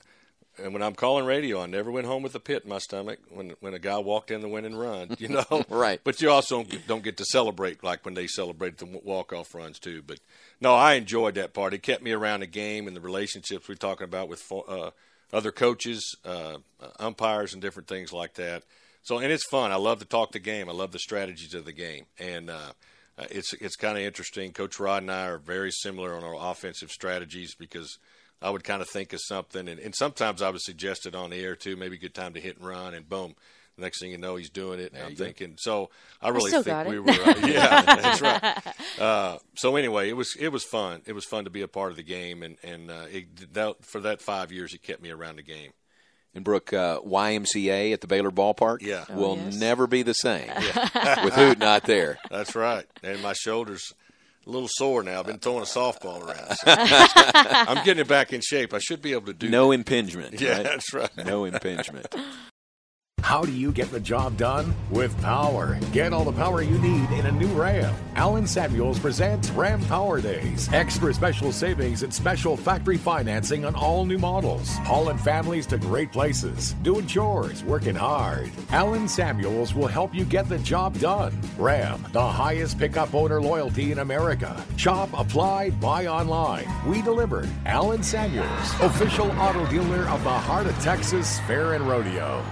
and 0.58 0.72
when 0.72 0.82
I'm 0.82 0.94
calling 0.94 1.24
radio, 1.24 1.62
I 1.62 1.66
never 1.66 1.92
went 1.92 2.08
home 2.08 2.24
with 2.24 2.34
a 2.34 2.40
pit 2.40 2.64
in 2.64 2.68
my 2.68 2.78
stomach 2.78 3.20
when 3.30 3.54
when 3.60 3.72
a 3.72 3.78
guy 3.78 3.96
walked 3.98 4.30
in 4.30 4.42
the 4.42 4.48
winning 4.48 4.76
run, 4.76 5.16
you 5.18 5.28
know. 5.28 5.64
right. 5.70 5.98
But 6.04 6.20
you 6.20 6.28
also 6.30 6.64
don't 6.86 7.02
get 7.02 7.16
to 7.18 7.24
celebrate 7.24 7.82
like 7.82 8.04
when 8.04 8.12
they 8.12 8.26
celebrate 8.26 8.76
the 8.76 8.84
walk 8.84 9.32
off 9.32 9.54
runs 9.54 9.78
too. 9.78 10.02
But 10.06 10.18
no, 10.60 10.74
I 10.74 10.94
enjoyed 10.94 11.36
that 11.36 11.54
part. 11.54 11.72
It 11.72 11.82
kept 11.82 12.02
me 12.02 12.12
around 12.12 12.40
the 12.40 12.46
game 12.46 12.86
and 12.86 12.94
the 12.94 13.00
relationships 13.00 13.66
we're 13.66 13.76
talking 13.76 14.04
about 14.04 14.28
with 14.28 14.52
uh, 14.68 14.90
other 15.32 15.52
coaches, 15.52 16.16
uh, 16.24 16.58
umpires, 16.98 17.52
and 17.52 17.62
different 17.62 17.88
things 17.88 18.12
like 18.12 18.34
that. 18.34 18.64
So, 19.02 19.18
and 19.18 19.32
it's 19.32 19.46
fun. 19.46 19.72
I 19.72 19.76
love 19.76 19.98
to 19.98 20.04
talk 20.04 20.32
the 20.32 20.38
game. 20.38 20.68
I 20.68 20.72
love 20.72 20.92
the 20.92 20.98
strategies 20.98 21.54
of 21.54 21.64
the 21.64 21.72
game, 21.72 22.04
and 22.18 22.50
uh, 22.50 22.72
it's 23.30 23.52
it's 23.54 23.76
kind 23.76 23.98
of 23.98 24.04
interesting. 24.04 24.52
Coach 24.52 24.78
Rod 24.78 25.02
and 25.02 25.10
I 25.10 25.26
are 25.26 25.38
very 25.38 25.70
similar 25.70 26.14
on 26.14 26.22
our 26.22 26.50
offensive 26.50 26.90
strategies 26.90 27.54
because 27.54 27.98
I 28.40 28.50
would 28.50 28.64
kind 28.64 28.82
of 28.82 28.88
think 28.88 29.12
of 29.12 29.20
something, 29.22 29.68
and, 29.68 29.80
and 29.80 29.94
sometimes 29.94 30.42
I 30.42 30.50
would 30.50 30.60
suggest 30.60 31.06
it 31.06 31.14
on 31.14 31.30
the 31.30 31.36
air 31.36 31.56
too. 31.56 31.76
Maybe 31.76 31.96
a 31.96 32.00
good 32.00 32.14
time 32.14 32.34
to 32.34 32.40
hit 32.40 32.58
and 32.58 32.66
run, 32.66 32.94
and 32.94 33.08
boom, 33.08 33.34
the 33.76 33.82
next 33.82 34.00
thing 34.00 34.10
you 34.10 34.18
know, 34.18 34.36
he's 34.36 34.50
doing 34.50 34.80
it. 34.80 34.92
And 34.92 35.02
I'm 35.02 35.16
thinking, 35.16 35.50
go. 35.50 35.56
so 35.58 35.90
I 36.20 36.28
really 36.28 36.54
I 36.54 36.62
think 36.62 36.88
we 36.88 36.98
were, 36.98 37.10
uh, 37.10 37.34
yeah, 37.46 37.82
that's 37.82 38.20
right. 38.20 38.74
Uh, 38.98 39.38
so 39.54 39.76
anyway, 39.76 40.08
it 40.08 40.16
was 40.16 40.36
it 40.38 40.48
was 40.48 40.64
fun. 40.64 41.02
It 41.06 41.14
was 41.14 41.24
fun 41.24 41.44
to 41.44 41.50
be 41.50 41.62
a 41.62 41.68
part 41.68 41.90
of 41.90 41.96
the 41.96 42.02
game, 42.02 42.42
and 42.42 42.56
and 42.62 42.90
uh, 42.90 43.06
it, 43.10 43.54
that, 43.54 43.84
for 43.84 44.00
that 44.00 44.20
five 44.20 44.52
years, 44.52 44.74
it 44.74 44.82
kept 44.82 45.02
me 45.02 45.10
around 45.10 45.36
the 45.36 45.42
game. 45.42 45.72
And 46.34 46.44
Brooke, 46.44 46.72
uh, 46.72 47.00
YMCA 47.00 47.92
at 47.92 48.00
the 48.00 48.06
Baylor 48.06 48.30
ballpark, 48.30 48.80
yeah, 48.80 49.04
will 49.10 49.32
oh, 49.32 49.36
yes. 49.36 49.56
never 49.56 49.86
be 49.86 50.02
the 50.02 50.14
same 50.14 50.46
yeah. 50.48 51.24
with 51.24 51.34
Hoot 51.34 51.58
not 51.58 51.84
there. 51.84 52.18
That's 52.30 52.54
right, 52.54 52.86
and 53.02 53.22
my 53.22 53.34
shoulders 53.34 53.92
a 54.46 54.50
little 54.50 54.68
sore 54.70 55.02
now. 55.02 55.20
I've 55.20 55.26
been 55.26 55.38
throwing 55.38 55.62
a 55.62 55.66
softball 55.66 56.20
around. 56.20 56.56
So 56.56 56.64
I'm 56.66 57.84
getting 57.84 58.00
it 58.00 58.08
back 58.08 58.32
in 58.32 58.40
shape. 58.40 58.74
I 58.74 58.78
should 58.78 59.02
be 59.02 59.12
able 59.12 59.26
to 59.26 59.34
do 59.34 59.48
no 59.48 59.68
that. 59.68 59.74
impingement. 59.74 60.40
Yeah, 60.40 60.56
right? 60.56 60.64
that's 60.64 60.92
right. 60.92 61.16
No 61.16 61.44
impingement. 61.44 62.12
How 63.22 63.44
do 63.44 63.52
you 63.52 63.70
get 63.70 63.90
the 63.92 64.00
job 64.00 64.36
done? 64.36 64.74
With 64.90 65.18
power. 65.22 65.78
Get 65.92 66.12
all 66.12 66.24
the 66.24 66.32
power 66.32 66.60
you 66.60 66.76
need 66.78 67.08
in 67.12 67.26
a 67.26 67.32
new 67.32 67.48
Ram. 67.48 67.94
Alan 68.16 68.48
Samuels 68.48 68.98
presents 68.98 69.48
Ram 69.50 69.80
Power 69.84 70.20
Days. 70.20 70.68
Extra 70.72 71.14
special 71.14 71.52
savings 71.52 72.02
and 72.02 72.12
special 72.12 72.56
factory 72.56 72.96
financing 72.96 73.64
on 73.64 73.76
all 73.76 74.04
new 74.04 74.18
models. 74.18 74.74
Hauling 74.78 75.18
families 75.18 75.66
to 75.68 75.78
great 75.78 76.10
places. 76.10 76.74
Doing 76.82 77.06
chores, 77.06 77.62
working 77.62 77.94
hard. 77.94 78.50
Alan 78.70 79.06
Samuels 79.06 79.72
will 79.72 79.86
help 79.86 80.12
you 80.12 80.24
get 80.24 80.48
the 80.48 80.58
job 80.58 80.98
done. 80.98 81.32
Ram, 81.56 82.04
the 82.12 82.26
highest 82.26 82.76
pickup 82.76 83.14
owner 83.14 83.40
loyalty 83.40 83.92
in 83.92 84.00
America. 84.00 84.62
Shop, 84.76 85.08
apply, 85.16 85.70
buy 85.70 86.06
online. 86.06 86.66
We 86.86 87.02
deliver. 87.02 87.48
Alan 87.66 88.02
Samuels, 88.02 88.80
official 88.80 89.30
auto 89.40 89.64
dealer 89.70 90.08
of 90.08 90.22
the 90.24 90.30
Heart 90.30 90.66
of 90.66 90.78
Texas 90.80 91.38
Fair 91.46 91.74
and 91.74 91.86
Rodeo. 91.86 92.44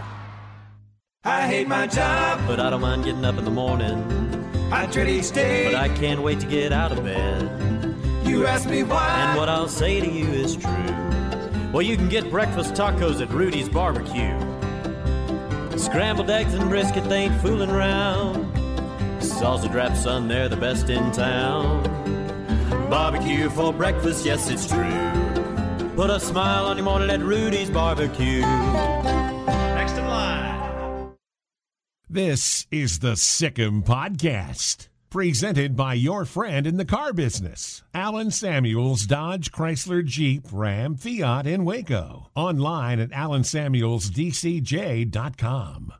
I 1.22 1.46
hate 1.46 1.68
my 1.68 1.86
job, 1.86 2.40
but 2.46 2.60
I 2.60 2.70
don't 2.70 2.80
mind 2.80 3.04
getting 3.04 3.26
up 3.26 3.36
in 3.36 3.44
the 3.44 3.50
morning. 3.50 4.02
I 4.72 4.86
dread 4.86 5.06
each 5.06 5.32
day, 5.32 5.70
but 5.70 5.74
I 5.74 5.90
can't 5.90 6.22
wait 6.22 6.40
to 6.40 6.46
get 6.46 6.72
out 6.72 6.92
of 6.92 7.04
bed. 7.04 7.42
You 8.24 8.46
ask 8.46 8.66
me 8.66 8.84
why, 8.84 9.06
and 9.06 9.38
what 9.38 9.50
I'll 9.50 9.68
say 9.68 10.00
to 10.00 10.10
you 10.10 10.24
is 10.24 10.56
true. 10.56 10.72
Well, 11.74 11.82
you 11.82 11.98
can 11.98 12.08
get 12.08 12.30
breakfast 12.30 12.72
tacos 12.72 13.20
at 13.20 13.28
Rudy's 13.28 13.68
Barbecue. 13.68 14.34
Scrambled 15.76 16.30
eggs 16.30 16.54
and 16.54 16.70
brisket, 16.70 17.04
they 17.04 17.24
ain't 17.24 17.38
fooling 17.42 17.68
around. 17.68 18.50
Salsa 19.20 19.70
drap, 19.70 19.94
son, 19.98 20.26
they're 20.26 20.48
the 20.48 20.56
best 20.56 20.88
in 20.88 21.12
town. 21.12 21.82
Barbecue 22.88 23.50
for 23.50 23.74
breakfast, 23.74 24.24
yes, 24.24 24.48
it's 24.48 24.66
true. 24.66 25.90
Put 25.96 26.08
a 26.08 26.18
smile 26.18 26.64
on 26.64 26.78
your 26.78 26.84
morning 26.84 27.10
at 27.10 27.20
Rudy's 27.20 27.68
Barbecue. 27.68 28.40
This 32.12 32.66
is 32.72 32.98
the 32.98 33.14
Sic 33.14 33.56
'Em 33.60 33.84
Podcast, 33.84 34.88
presented 35.10 35.76
by 35.76 35.94
your 35.94 36.24
friend 36.24 36.66
in 36.66 36.76
the 36.76 36.84
car 36.84 37.12
business, 37.12 37.84
Alan 37.94 38.32
Samuels 38.32 39.06
Dodge 39.06 39.52
Chrysler 39.52 40.04
Jeep 40.04 40.42
Ram 40.50 40.96
Fiat 40.96 41.46
in 41.46 41.64
Waco. 41.64 42.32
Online 42.34 42.98
at 42.98 43.10
alansamuelsdcj.com. 43.10 45.92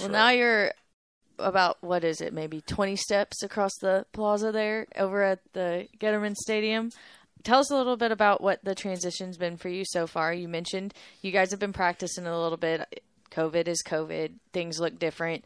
Well, 0.00 0.08
now 0.08 0.30
you're 0.30 0.72
about 1.38 1.76
what 1.82 2.02
is 2.02 2.20
it? 2.20 2.34
Maybe 2.34 2.60
20 2.60 2.96
steps 2.96 3.44
across 3.44 3.76
the 3.76 4.06
plaza 4.12 4.50
there 4.50 4.88
over 4.96 5.22
at 5.22 5.38
the 5.52 5.86
Getterman 6.00 6.34
Stadium. 6.34 6.90
Tell 7.44 7.60
us 7.60 7.70
a 7.70 7.76
little 7.76 7.96
bit 7.96 8.10
about 8.10 8.40
what 8.40 8.58
the 8.64 8.74
transition's 8.74 9.36
been 9.36 9.56
for 9.56 9.68
you 9.68 9.84
so 9.84 10.08
far. 10.08 10.34
You 10.34 10.48
mentioned 10.48 10.94
you 11.22 11.30
guys 11.30 11.52
have 11.52 11.60
been 11.60 11.72
practicing 11.72 12.26
a 12.26 12.42
little 12.42 12.58
bit. 12.58 13.04
COVID 13.34 13.68
is 13.68 13.82
COVID. 13.82 14.34
Things 14.52 14.80
look 14.80 14.98
different. 14.98 15.44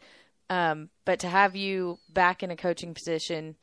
Um, 0.49 0.89
but 1.05 1.19
to 1.19 1.27
have 1.27 1.55
you 1.55 1.99
back 2.11 2.41
in 2.43 2.51
a 2.51 2.55
coaching 2.55 2.93
position 2.93 3.55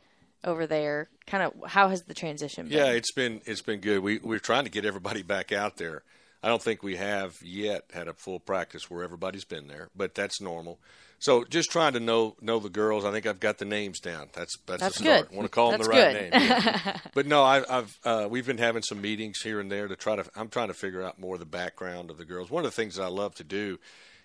over 0.45 0.67
there, 0.67 1.09
kind 1.27 1.43
of 1.43 1.71
how 1.71 1.89
has 1.89 2.03
the 2.03 2.15
transition 2.15 2.69
been? 2.69 2.79
Yeah, 2.79 2.91
it's 2.91 3.13
been 3.13 3.41
it's 3.45 3.63
been 3.63 3.81
good. 3.81 4.01
We 4.01 4.19
we're 4.19 4.39
trying 4.39 4.65
to 4.65 4.71
get 4.71 4.85
everybody 4.85 5.23
back 5.23 5.53
out 5.53 5.77
there. 5.77 6.03
I 6.43 6.49
don't 6.49 6.63
think 6.63 6.83
we 6.83 6.97
have 6.97 7.35
yet 7.43 7.85
had 7.93 8.07
a 8.07 8.13
full 8.13 8.39
practice 8.39 8.89
where 8.89 9.03
everybody's 9.03 9.45
been 9.45 9.67
there, 9.67 9.89
but 9.97 10.15
that's 10.15 10.41
normal. 10.41 10.79
So 11.19 11.45
just 11.45 11.71
trying 11.73 11.95
to 11.95 12.01
know 12.01 12.37
know 12.41 12.61
the 12.61 12.69
girls. 12.69 13.05
I 13.05 13.11
think 13.11 13.27
I've 13.27 13.41
got 13.41 13.59
the 13.59 13.65
names 13.65 14.01
down. 14.01 14.29
That's 14.33 14.57
that's, 14.67 14.83
that's. 14.83 15.01
Good. 15.01 15.31
want 15.33 15.47
to 15.47 15.49
call 15.49 15.71
that's 15.71 15.89
them 15.89 15.97
the 15.97 16.03
right 16.03 16.13
good. 16.13 16.33
name. 16.33 16.43
Yeah. 16.43 16.99
but 17.15 17.27
no, 17.27 17.43
I, 17.43 17.79
I've 17.79 17.99
uh, 18.05 18.29
we've 18.31 18.47
been 18.47 18.59
having 18.59 18.83
some 18.83 19.01
meetings 19.01 19.41
here 19.43 19.59
and 19.59 19.73
there 19.73 19.89
to 19.89 19.97
try 19.97 20.17
to. 20.17 20.25
I'm 20.37 20.49
trying 20.49 20.69
to 20.69 20.75
figure 20.75 21.03
out 21.03 21.19
more 21.19 21.35
of 21.35 21.41
the 21.41 21.47
background 21.47 22.11
of 22.11 22.19
the 22.19 22.25
girls. 22.25 22.51
One 22.51 22.65
of 22.65 22.71
the 22.71 22.77
things 22.77 22.97
that 22.97 23.03
I 23.03 23.09
love 23.09 23.35
to 23.37 23.45
do 23.45 23.79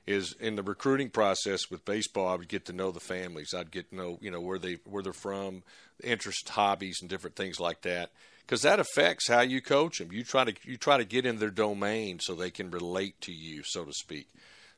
is 0.08 0.36
in 0.40 0.56
the 0.56 0.64
recruiting 0.64 1.10
process 1.10 1.70
with 1.70 1.86
baseball. 1.86 2.28
I 2.28 2.36
would 2.36 2.48
get 2.48 2.66
to 2.66 2.74
know 2.74 2.92
the 2.92 3.00
families. 3.00 3.54
I'd 3.56 3.72
get 3.72 3.90
to 3.90 3.96
know 3.96 4.18
you 4.22 4.32
know 4.32 4.42
where 4.42 4.60
they 4.60 4.78
where 4.86 5.04
they're 5.04 5.14
from, 5.14 5.64
interest, 6.04 6.50
hobbies, 6.50 7.00
and 7.02 7.10
different 7.10 7.36
things 7.36 7.60
like 7.60 7.82
that. 7.82 8.12
Because 8.42 8.64
that 8.64 8.80
affects 8.80 9.28
how 9.28 9.42
you 9.42 9.62
coach 9.62 10.00
them. 10.00 10.12
You 10.12 10.24
try 10.24 10.44
to 10.44 10.54
you 10.64 10.78
try 10.78 10.98
to 10.98 11.06
get 11.06 11.26
in 11.26 11.38
their 11.38 11.52
domain 11.52 12.20
so 12.20 12.36
they 12.36 12.52
can 12.52 12.72
relate 12.72 13.20
to 13.22 13.32
you, 13.32 13.62
so 13.64 13.86
to 13.86 13.94
speak. 13.94 14.28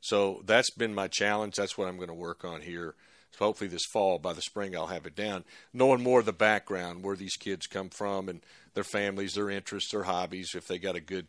So 0.02 0.42
that's 0.46 0.70
been 0.70 0.94
my 0.94 1.08
challenge. 1.08 1.56
That's 1.56 1.78
what 1.78 1.88
I'm 1.88 1.96
going 1.96 2.10
to 2.10 2.14
work 2.14 2.44
on 2.44 2.62
here. 2.62 2.94
So 3.32 3.46
hopefully 3.46 3.70
this 3.70 3.86
fall, 3.92 4.20
by 4.20 4.34
the 4.34 4.42
spring, 4.42 4.76
I'll 4.76 4.88
have 4.88 5.08
it 5.08 5.16
down, 5.16 5.44
knowing 5.74 6.04
more 6.04 6.20
of 6.20 6.26
the 6.26 6.34
background, 6.34 7.04
where 7.04 7.16
these 7.16 7.36
kids 7.36 7.66
come 7.66 7.90
from, 7.90 8.30
and 8.30 8.42
their 8.74 8.84
families, 8.84 9.34
their 9.34 9.50
interests, 9.50 9.92
their 9.92 10.04
hobbies. 10.04 10.52
If 10.56 10.68
they 10.68 10.78
got 10.78 10.96
a 10.96 11.02
good, 11.02 11.28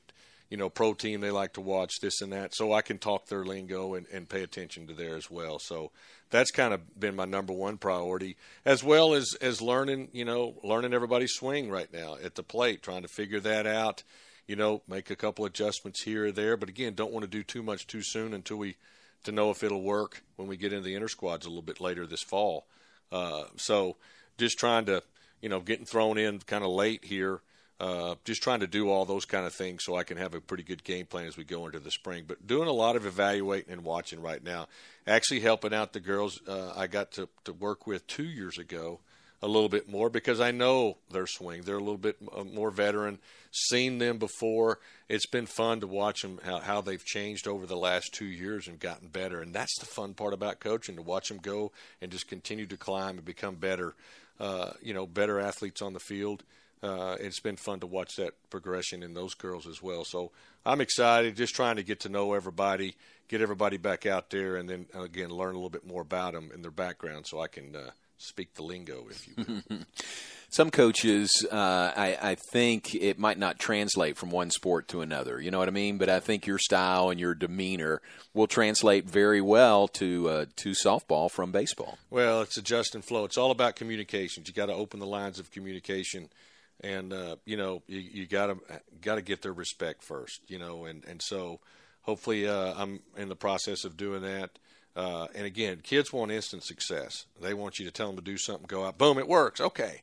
you 0.51 0.57
know, 0.57 0.69
pro 0.69 0.95
team 0.95 1.21
they 1.21 1.31
like 1.31 1.55
to 1.55 1.61
watch, 1.61 2.01
this 2.01 2.21
and 2.21 2.33
that, 2.33 2.55
so 2.55 2.73
I 2.73 2.83
can 2.83 2.99
talk 2.99 3.27
their 3.27 3.45
lingo 3.45 3.95
and, 3.95 4.07
and 4.13 4.29
pay 4.29 4.43
attention 4.43 4.87
to 4.87 4.95
there 4.95 5.17
as 5.17 5.31
well. 5.31 5.59
So 5.59 5.91
that's 6.31 6.51
kind 6.51 6.75
of 6.75 6.99
been 6.99 7.17
my 7.17 7.25
number 7.25 7.53
one 7.53 7.79
priority, 7.79 8.37
as 8.65 8.85
well 8.85 9.15
as 9.15 9.35
as 9.41 9.63
learning, 9.63 10.09
you 10.13 10.25
know, 10.25 10.55
learning 10.63 10.95
everybody's 10.95 11.33
swing 11.33 11.71
right 11.71 11.93
now 11.93 12.17
at 12.23 12.35
the 12.35 12.43
plate, 12.43 12.83
trying 12.83 13.03
to 13.03 13.09
figure 13.09 13.41
that 13.41 13.67
out. 13.67 14.03
You 14.47 14.57
know, 14.57 14.83
make 14.87 15.09
a 15.09 15.17
couple 15.17 15.47
adjustments 15.47 16.03
here 16.03 16.27
or 16.27 16.33
there, 16.33 16.59
but 16.59 16.69
again, 16.69 16.95
don't 16.95 17.13
want 17.13 17.25
to 17.25 17.31
do 17.31 17.43
too 17.43 17.63
much 17.63 17.87
too 17.87 18.03
soon 18.03 18.35
until 18.35 18.59
we 18.59 18.77
to 19.25 19.33
know 19.33 19.51
if 19.51 19.63
it'll 19.63 19.83
work 19.83 20.23
when 20.37 20.49
we 20.49 20.57
get 20.59 20.73
into 20.73 20.85
the 20.85 20.95
inter 20.95 21.09
squads 21.09 21.47
a 21.47 21.49
little 21.49 21.63
bit 21.63 21.81
later 21.81 22.07
this 22.07 22.23
fall. 22.23 22.67
Uh, 23.11 23.45
so 23.57 23.97
just 24.37 24.59
trying 24.59 24.85
to, 24.85 25.03
you 25.41 25.49
know, 25.49 25.61
getting 25.61 25.87
thrown 25.87 26.19
in 26.19 26.41
kind 26.41 26.63
of 26.63 26.71
late 26.71 27.07
here. 27.07 27.41
Uh, 27.81 28.15
just 28.25 28.41
trying 28.41 28.61
to 28.61 28.69
do 28.69 28.89
all 28.89 29.05
those 29.05 29.25
kind 29.25 29.45
of 29.45 29.53
things 29.53 29.83
so 29.85 29.97
I 29.97 30.05
can 30.05 30.17
have 30.17 30.33
a 30.33 30.41
pretty 30.41 30.63
good 30.63 30.85
game 30.85 31.07
plan 31.07 31.27
as 31.27 31.37
we 31.37 31.43
go 31.43 31.67
into 31.67 31.81
the 31.81 31.91
spring. 31.91 32.25
But 32.27 32.47
doing 32.47 32.69
a 32.69 32.73
lot 32.73 32.95
of 32.95 33.05
evaluating 33.05 33.73
and 33.73 33.85
watching 33.85 34.23
right 34.23 34.43
now. 34.43 34.69
Actually 35.07 35.41
helping 35.41 35.75
out 35.75 35.93
the 35.93 36.01
girls 36.01 36.41
uh, 36.49 36.73
I 36.77 36.87
got 36.87 37.11
to, 37.13 37.29
to 37.45 37.53
work 37.53 37.87
with 37.87 38.07
two 38.07 38.25
years 38.25 38.59
ago 38.59 39.01
a 39.45 39.49
little 39.49 39.69
bit 39.69 39.91
more 39.91 40.09
because 40.09 40.41
I 40.41 40.53
know 40.53 40.97
their 41.11 41.27
swing. 41.27 41.63
They're 41.63 41.77
a 41.77 41.81
little 41.81 41.99
bit 41.99 42.17
uh, 42.35 42.45
more 42.45 42.71
veteran, 42.71 43.19
seen 43.51 43.99
them 43.99 44.17
before. 44.17 44.79
It's 45.07 45.27
been 45.27 45.45
fun 45.45 45.81
to 45.81 45.87
watch 45.87 46.23
them 46.23 46.41
how, 46.43 46.61
how 46.61 46.81
they've 46.81 47.05
changed 47.05 47.47
over 47.47 47.67
the 47.67 47.77
last 47.77 48.15
two 48.15 48.25
years 48.25 48.69
and 48.69 48.81
gotten 48.81 49.09
better. 49.09 49.43
And 49.43 49.55
that's 49.55 49.79
the 49.79 49.85
fun 49.85 50.15
part 50.15 50.33
about 50.33 50.61
coaching 50.61 50.97
to 50.97 51.03
watch 51.03 51.29
them 51.29 51.39
go 51.43 51.73
and 52.01 52.11
just 52.11 52.27
continue 52.27 52.67
to 52.67 52.79
climb 52.79 53.17
and 53.17 53.25
become 53.25 53.57
better. 53.57 53.95
Uh, 54.41 54.71
you 54.83 54.95
know, 54.95 55.07
better 55.07 55.39
athletes 55.39 55.83
on 55.83 55.93
the 55.93 56.01
field. 56.01 56.43
Uh, 56.85 57.17
it's 57.19 57.41
been 57.41 57.57
fun 57.57 57.81
to 57.81 57.87
watch 57.87 58.17
that 58.17 58.35
progression 58.51 59.03
in 59.03 59.15
those 59.15 59.33
girls 59.33 59.67
as 59.67 59.83
well. 59.83 60.05
So 60.05 60.33
I'm 60.67 60.83
excited, 60.83 61.35
just 61.35 61.55
trying 61.55 61.77
to 61.77 61.83
get 61.83 62.01
to 62.01 62.11
know 62.11 62.35
everybody, 62.35 62.95
get 63.27 63.41
everybody 63.41 63.79
back 63.79 64.05
out 64.05 64.29
there, 64.29 64.57
and 64.57 64.69
then 64.69 64.87
again 64.93 65.31
learn 65.31 65.53
a 65.53 65.59
little 65.59 65.71
bit 65.71 65.87
more 65.87 66.03
about 66.03 66.35
them 66.35 66.51
and 66.53 66.63
their 66.63 66.71
background, 66.71 67.27
so 67.27 67.41
I 67.41 67.49
can 67.49 67.75
uh, 67.75 67.91
speak 68.19 68.53
the 68.55 68.63
lingo, 68.63 69.07
if 69.11 69.27
you 69.27 69.63
will. 69.71 69.79
Some 70.51 70.71
coaches, 70.71 71.45
uh, 71.51 71.93
I, 71.97 72.19
I 72.23 72.37
think 72.53 72.95
it 72.95 73.19
might 73.19 73.39
not 73.39 73.59
translate 73.59 74.17
from 74.17 74.31
one 74.31 74.51
sport 74.51 74.87
to 74.89 75.01
another. 75.01 75.41
You 75.41 75.51
know 75.51 75.59
what 75.59 75.67
I 75.67 75.73
mean? 75.73 75.99
But 75.99 76.09
I 76.09 76.21
think 76.21 76.47
your 76.47 76.59
style 76.59 77.11
and 77.11 77.19
your 77.19 77.35
demeanor 77.35 78.03
will 78.35 78.47
translate 78.47 79.05
very 79.05 79.41
well 79.41 79.89
to 79.89 80.29
uh, 80.29 80.45
to 80.57 80.71
softball 80.71 81.31
from 81.31 81.51
baseball. 81.51 81.99
Well, 82.09 82.43
it's 82.43 82.57
adjust 82.57 82.95
and 82.95 83.05
flow. 83.05 83.25
It's 83.25 83.39
all 83.39 83.51
about 83.51 83.75
communications. 83.75 84.47
You 84.47 84.55
got 84.55 84.67
to 84.67 84.75
open 84.75 85.01
the 85.01 85.07
lines 85.07 85.41
of 85.41 85.51
communication, 85.51 86.29
and 86.81 87.13
uh, 87.13 87.37
you 87.45 87.57
know 87.57 87.83
you, 87.87 88.01
you 88.01 88.27
got 88.27 88.47
to 88.47 88.57
got 89.01 89.17
to 89.17 89.23
get 89.23 89.43
their 89.43 89.53
respect 89.53 90.03
first. 90.03 90.41
You 90.49 90.59
know, 90.59 90.85
and 90.85 91.05
and 91.05 91.21
so 91.23 91.61
hopefully 92.03 92.47
uh, 92.49 92.75
I'm 92.77 93.01
in 93.17 93.29
the 93.29 93.37
process 93.37 93.85
of 93.85 93.97
doing 93.97 94.23
that. 94.23 94.51
Uh, 94.97 95.27
and 95.35 95.45
again, 95.45 95.81
kids 95.83 96.13
want 96.13 96.31
instant 96.31 96.63
success. 96.63 97.27
They 97.41 97.53
want 97.53 97.79
you 97.79 97.85
to 97.87 97.91
tell 97.91 98.07
them 98.07 98.17
to 98.17 98.23
do 98.23 98.37
something, 98.37 98.67
go 98.69 98.85
out, 98.85 98.97
boom, 98.97 99.19
it 99.19 99.27
works. 99.27 99.61
Okay. 99.61 100.03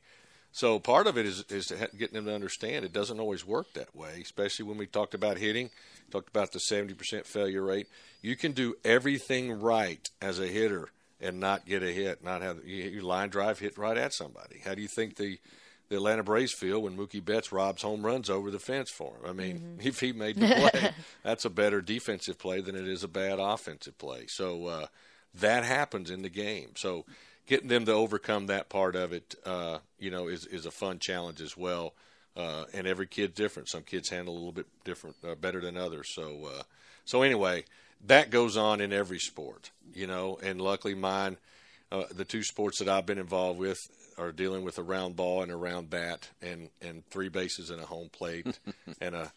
So 0.54 0.78
part 0.78 1.06
of 1.06 1.16
it 1.16 1.24
is 1.24 1.44
is 1.48 1.72
getting 1.96 2.14
them 2.14 2.26
to 2.26 2.34
understand 2.34 2.84
it 2.84 2.92
doesn't 2.92 3.20
always 3.20 3.46
work 3.46 3.72
that 3.72 3.96
way. 3.96 4.20
Especially 4.22 4.66
when 4.66 4.76
we 4.76 4.86
talked 4.86 5.14
about 5.14 5.38
hitting, 5.38 5.70
talked 6.10 6.28
about 6.28 6.52
the 6.52 6.60
seventy 6.60 6.92
percent 6.94 7.26
failure 7.26 7.62
rate. 7.62 7.88
You 8.20 8.36
can 8.36 8.52
do 8.52 8.74
everything 8.84 9.60
right 9.60 10.08
as 10.20 10.38
a 10.38 10.46
hitter 10.46 10.90
and 11.22 11.40
not 11.40 11.64
get 11.64 11.82
a 11.82 11.90
hit, 11.90 12.22
not 12.22 12.42
have 12.42 12.62
your 12.66 13.02
line 13.02 13.30
drive 13.30 13.60
hit 13.60 13.78
right 13.78 13.96
at 13.96 14.12
somebody. 14.12 14.60
How 14.62 14.74
do 14.74 14.82
you 14.82 14.88
think 14.88 15.16
the 15.16 15.38
the 15.92 15.98
Atlanta 15.98 16.22
Braves 16.22 16.54
field 16.54 16.84
when 16.84 16.96
Mookie 16.96 17.22
Betts 17.22 17.52
robs 17.52 17.82
home 17.82 18.04
runs 18.04 18.30
over 18.30 18.50
the 18.50 18.58
fence 18.58 18.90
for 18.90 19.12
him. 19.16 19.26
I 19.26 19.32
mean, 19.34 19.58
mm-hmm. 19.58 19.86
if 19.86 20.00
he 20.00 20.12
made 20.12 20.36
the 20.36 20.46
play, 20.46 20.90
that's 21.22 21.44
a 21.44 21.50
better 21.50 21.82
defensive 21.82 22.38
play 22.38 22.62
than 22.62 22.74
it 22.74 22.88
is 22.88 23.04
a 23.04 23.08
bad 23.08 23.38
offensive 23.38 23.98
play. 23.98 24.24
So 24.26 24.66
uh, 24.68 24.86
that 25.34 25.64
happens 25.64 26.10
in 26.10 26.22
the 26.22 26.30
game. 26.30 26.70
So 26.76 27.04
getting 27.46 27.68
them 27.68 27.84
to 27.84 27.92
overcome 27.92 28.46
that 28.46 28.70
part 28.70 28.96
of 28.96 29.12
it, 29.12 29.34
uh, 29.44 29.78
you 29.98 30.10
know, 30.10 30.28
is 30.28 30.46
is 30.46 30.64
a 30.64 30.70
fun 30.70 30.98
challenge 30.98 31.42
as 31.42 31.58
well. 31.58 31.92
Uh, 32.34 32.64
and 32.72 32.86
every 32.86 33.06
kid's 33.06 33.34
different. 33.34 33.68
Some 33.68 33.82
kids 33.82 34.08
handle 34.08 34.32
a 34.32 34.38
little 34.38 34.52
bit 34.52 34.66
different, 34.84 35.16
uh, 35.22 35.34
better 35.34 35.60
than 35.60 35.76
others. 35.76 36.08
So, 36.14 36.48
uh, 36.58 36.62
so 37.04 37.20
anyway, 37.20 37.66
that 38.06 38.30
goes 38.30 38.56
on 38.56 38.80
in 38.80 38.94
every 38.94 39.18
sport, 39.18 39.70
you 39.92 40.06
know. 40.06 40.38
And 40.42 40.58
luckily, 40.58 40.94
mine, 40.94 41.36
uh, 41.90 42.04
the 42.10 42.24
two 42.24 42.42
sports 42.42 42.78
that 42.78 42.88
I've 42.88 43.04
been 43.04 43.18
involved 43.18 43.58
with, 43.58 43.86
are 44.18 44.32
dealing 44.32 44.64
with 44.64 44.78
a 44.78 44.82
round 44.82 45.16
ball 45.16 45.42
and 45.42 45.52
a 45.52 45.56
round 45.56 45.90
bat, 45.90 46.28
and 46.40 46.70
and 46.80 47.04
three 47.10 47.28
bases 47.28 47.70
and 47.70 47.80
a 47.80 47.86
home 47.86 48.08
plate, 48.08 48.58
and 49.00 49.14
a 49.14 49.32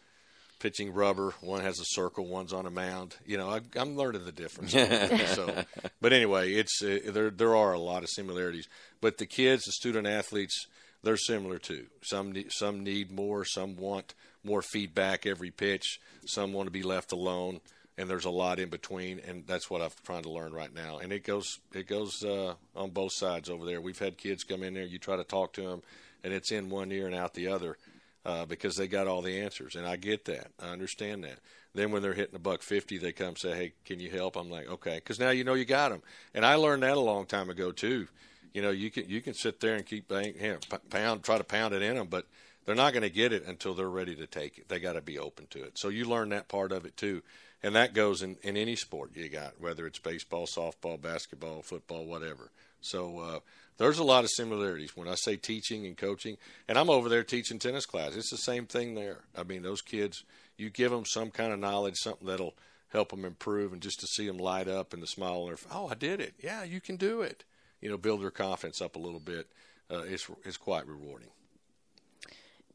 pitching 0.58 0.92
rubber. 0.92 1.34
One 1.40 1.60
has 1.60 1.78
a 1.80 1.84
circle, 1.84 2.26
one's 2.26 2.52
on 2.52 2.66
a 2.66 2.70
mound. 2.70 3.16
You 3.26 3.38
know, 3.38 3.50
I, 3.50 3.60
am 3.78 3.96
learning 3.96 4.24
the 4.24 4.32
difference. 4.32 4.72
so, 5.34 5.64
but 6.00 6.12
anyway, 6.12 6.52
it's 6.52 6.82
uh, 6.82 6.98
there. 7.06 7.30
There 7.30 7.56
are 7.56 7.72
a 7.72 7.78
lot 7.78 8.02
of 8.02 8.10
similarities, 8.10 8.68
but 9.00 9.18
the 9.18 9.26
kids, 9.26 9.64
the 9.64 9.72
student 9.72 10.06
athletes, 10.06 10.66
they're 11.02 11.16
similar 11.16 11.58
too. 11.58 11.86
Some 12.02 12.34
some 12.50 12.82
need 12.82 13.10
more. 13.10 13.44
Some 13.44 13.76
want 13.76 14.14
more 14.44 14.62
feedback 14.62 15.26
every 15.26 15.50
pitch. 15.50 16.00
Some 16.26 16.52
want 16.52 16.66
to 16.66 16.72
be 16.72 16.82
left 16.82 17.12
alone, 17.12 17.60
and 17.98 18.08
there's 18.08 18.24
a 18.24 18.30
lot 18.30 18.58
in 18.58 18.68
between. 18.68 19.20
And 19.26 19.46
that's 19.46 19.70
what 19.70 19.82
I'm 19.82 19.90
trying 20.04 20.22
to 20.22 20.30
learn 20.30 20.52
right 20.52 20.74
now. 20.74 20.98
And 20.98 21.12
it 21.12 21.24
goes 21.24 21.58
it 21.72 21.86
goes 21.86 22.24
uh, 22.24 22.54
on 22.74 22.90
both 22.90 23.12
sides 23.12 23.48
over 23.48 23.64
there. 23.64 23.80
We've 23.80 23.98
had 23.98 24.16
kids 24.16 24.44
come 24.44 24.62
in 24.62 24.74
there. 24.74 24.84
You 24.84 24.98
try 24.98 25.16
to 25.16 25.24
talk 25.24 25.52
to 25.54 25.62
them, 25.62 25.82
and 26.24 26.32
it's 26.32 26.52
in 26.52 26.70
one 26.70 26.92
ear 26.92 27.06
and 27.06 27.14
out 27.14 27.34
the 27.34 27.48
other 27.48 27.76
uh, 28.24 28.44
because 28.44 28.76
they 28.76 28.88
got 28.88 29.06
all 29.06 29.22
the 29.22 29.40
answers, 29.40 29.76
and 29.76 29.86
I 29.86 29.96
get 29.96 30.24
that. 30.26 30.48
I 30.60 30.68
understand 30.68 31.24
that. 31.24 31.38
Then 31.74 31.90
when 31.92 32.02
they're 32.02 32.14
hitting 32.14 32.34
a 32.34 32.40
buck 32.40 32.62
fifty, 32.62 32.98
they 32.98 33.12
come 33.12 33.36
say, 33.36 33.54
"Hey, 33.54 33.72
can 33.84 34.00
you 34.00 34.10
help?" 34.10 34.36
I'm 34.36 34.50
like, 34.50 34.68
"Okay," 34.68 34.96
because 34.96 35.20
now 35.20 35.30
you 35.30 35.44
know 35.44 35.54
you 35.54 35.64
got 35.64 35.90
them. 35.90 36.02
And 36.34 36.44
I 36.44 36.54
learned 36.54 36.82
that 36.82 36.96
a 36.96 37.00
long 37.00 37.26
time 37.26 37.50
ago 37.50 37.70
too. 37.70 38.08
You 38.52 38.62
know, 38.62 38.70
you 38.70 38.90
can 38.90 39.08
you 39.08 39.20
can 39.20 39.34
sit 39.34 39.60
there 39.60 39.76
and 39.76 39.84
keep 39.84 40.08
pound, 40.08 41.22
try 41.22 41.38
to 41.38 41.44
pound 41.44 41.74
it 41.74 41.82
in 41.82 41.96
them, 41.96 42.06
but 42.08 42.26
they're 42.64 42.74
not 42.74 42.94
going 42.94 43.02
to 43.02 43.10
get 43.10 43.32
it 43.32 43.44
until 43.46 43.74
they're 43.74 43.88
ready 43.88 44.16
to 44.16 44.26
take 44.26 44.58
it. 44.58 44.68
They 44.68 44.80
got 44.80 44.94
to 44.94 45.02
be 45.02 45.18
open 45.18 45.46
to 45.50 45.62
it. 45.62 45.78
So 45.78 45.88
you 45.88 46.06
learn 46.06 46.30
that 46.30 46.48
part 46.48 46.72
of 46.72 46.86
it 46.86 46.96
too, 46.96 47.22
and 47.66 47.74
that 47.74 47.94
goes 47.94 48.22
in 48.22 48.36
in 48.44 48.56
any 48.56 48.76
sport 48.76 49.10
you 49.16 49.28
got, 49.28 49.60
whether 49.60 49.88
it's 49.88 49.98
baseball, 49.98 50.46
softball, 50.46 51.02
basketball, 51.02 51.62
football, 51.62 52.06
whatever. 52.06 52.52
So 52.80 53.18
uh, 53.18 53.38
there's 53.76 53.98
a 53.98 54.04
lot 54.04 54.22
of 54.22 54.30
similarities 54.30 54.96
when 54.96 55.08
I 55.08 55.16
say 55.16 55.34
teaching 55.34 55.84
and 55.84 55.96
coaching. 55.96 56.36
And 56.68 56.78
I'm 56.78 56.88
over 56.88 57.08
there 57.08 57.24
teaching 57.24 57.58
tennis 57.58 57.84
class. 57.84 58.14
It's 58.14 58.30
the 58.30 58.36
same 58.36 58.66
thing 58.66 58.94
there. 58.94 59.18
I 59.36 59.42
mean, 59.42 59.62
those 59.62 59.82
kids, 59.82 60.22
you 60.56 60.70
give 60.70 60.92
them 60.92 61.04
some 61.04 61.32
kind 61.32 61.52
of 61.52 61.58
knowledge, 61.58 61.96
something 61.96 62.28
that'll 62.28 62.54
help 62.90 63.08
them 63.10 63.24
improve, 63.24 63.72
and 63.72 63.82
just 63.82 63.98
to 63.98 64.06
see 64.06 64.28
them 64.28 64.38
light 64.38 64.68
up 64.68 64.92
and 64.92 65.02
the 65.02 65.08
smile 65.08 65.40
on 65.40 65.48
their 65.48 65.56
face, 65.56 65.72
oh, 65.74 65.88
I 65.88 65.94
did 65.94 66.20
it. 66.20 66.34
Yeah, 66.40 66.62
you 66.62 66.80
can 66.80 66.94
do 66.94 67.22
it. 67.22 67.42
You 67.80 67.90
know, 67.90 67.98
build 67.98 68.22
their 68.22 68.30
confidence 68.30 68.80
up 68.80 68.94
a 68.94 69.00
little 69.00 69.18
bit. 69.18 69.48
Uh, 69.90 70.02
it's 70.06 70.30
it's 70.44 70.56
quite 70.56 70.86
rewarding. 70.86 71.30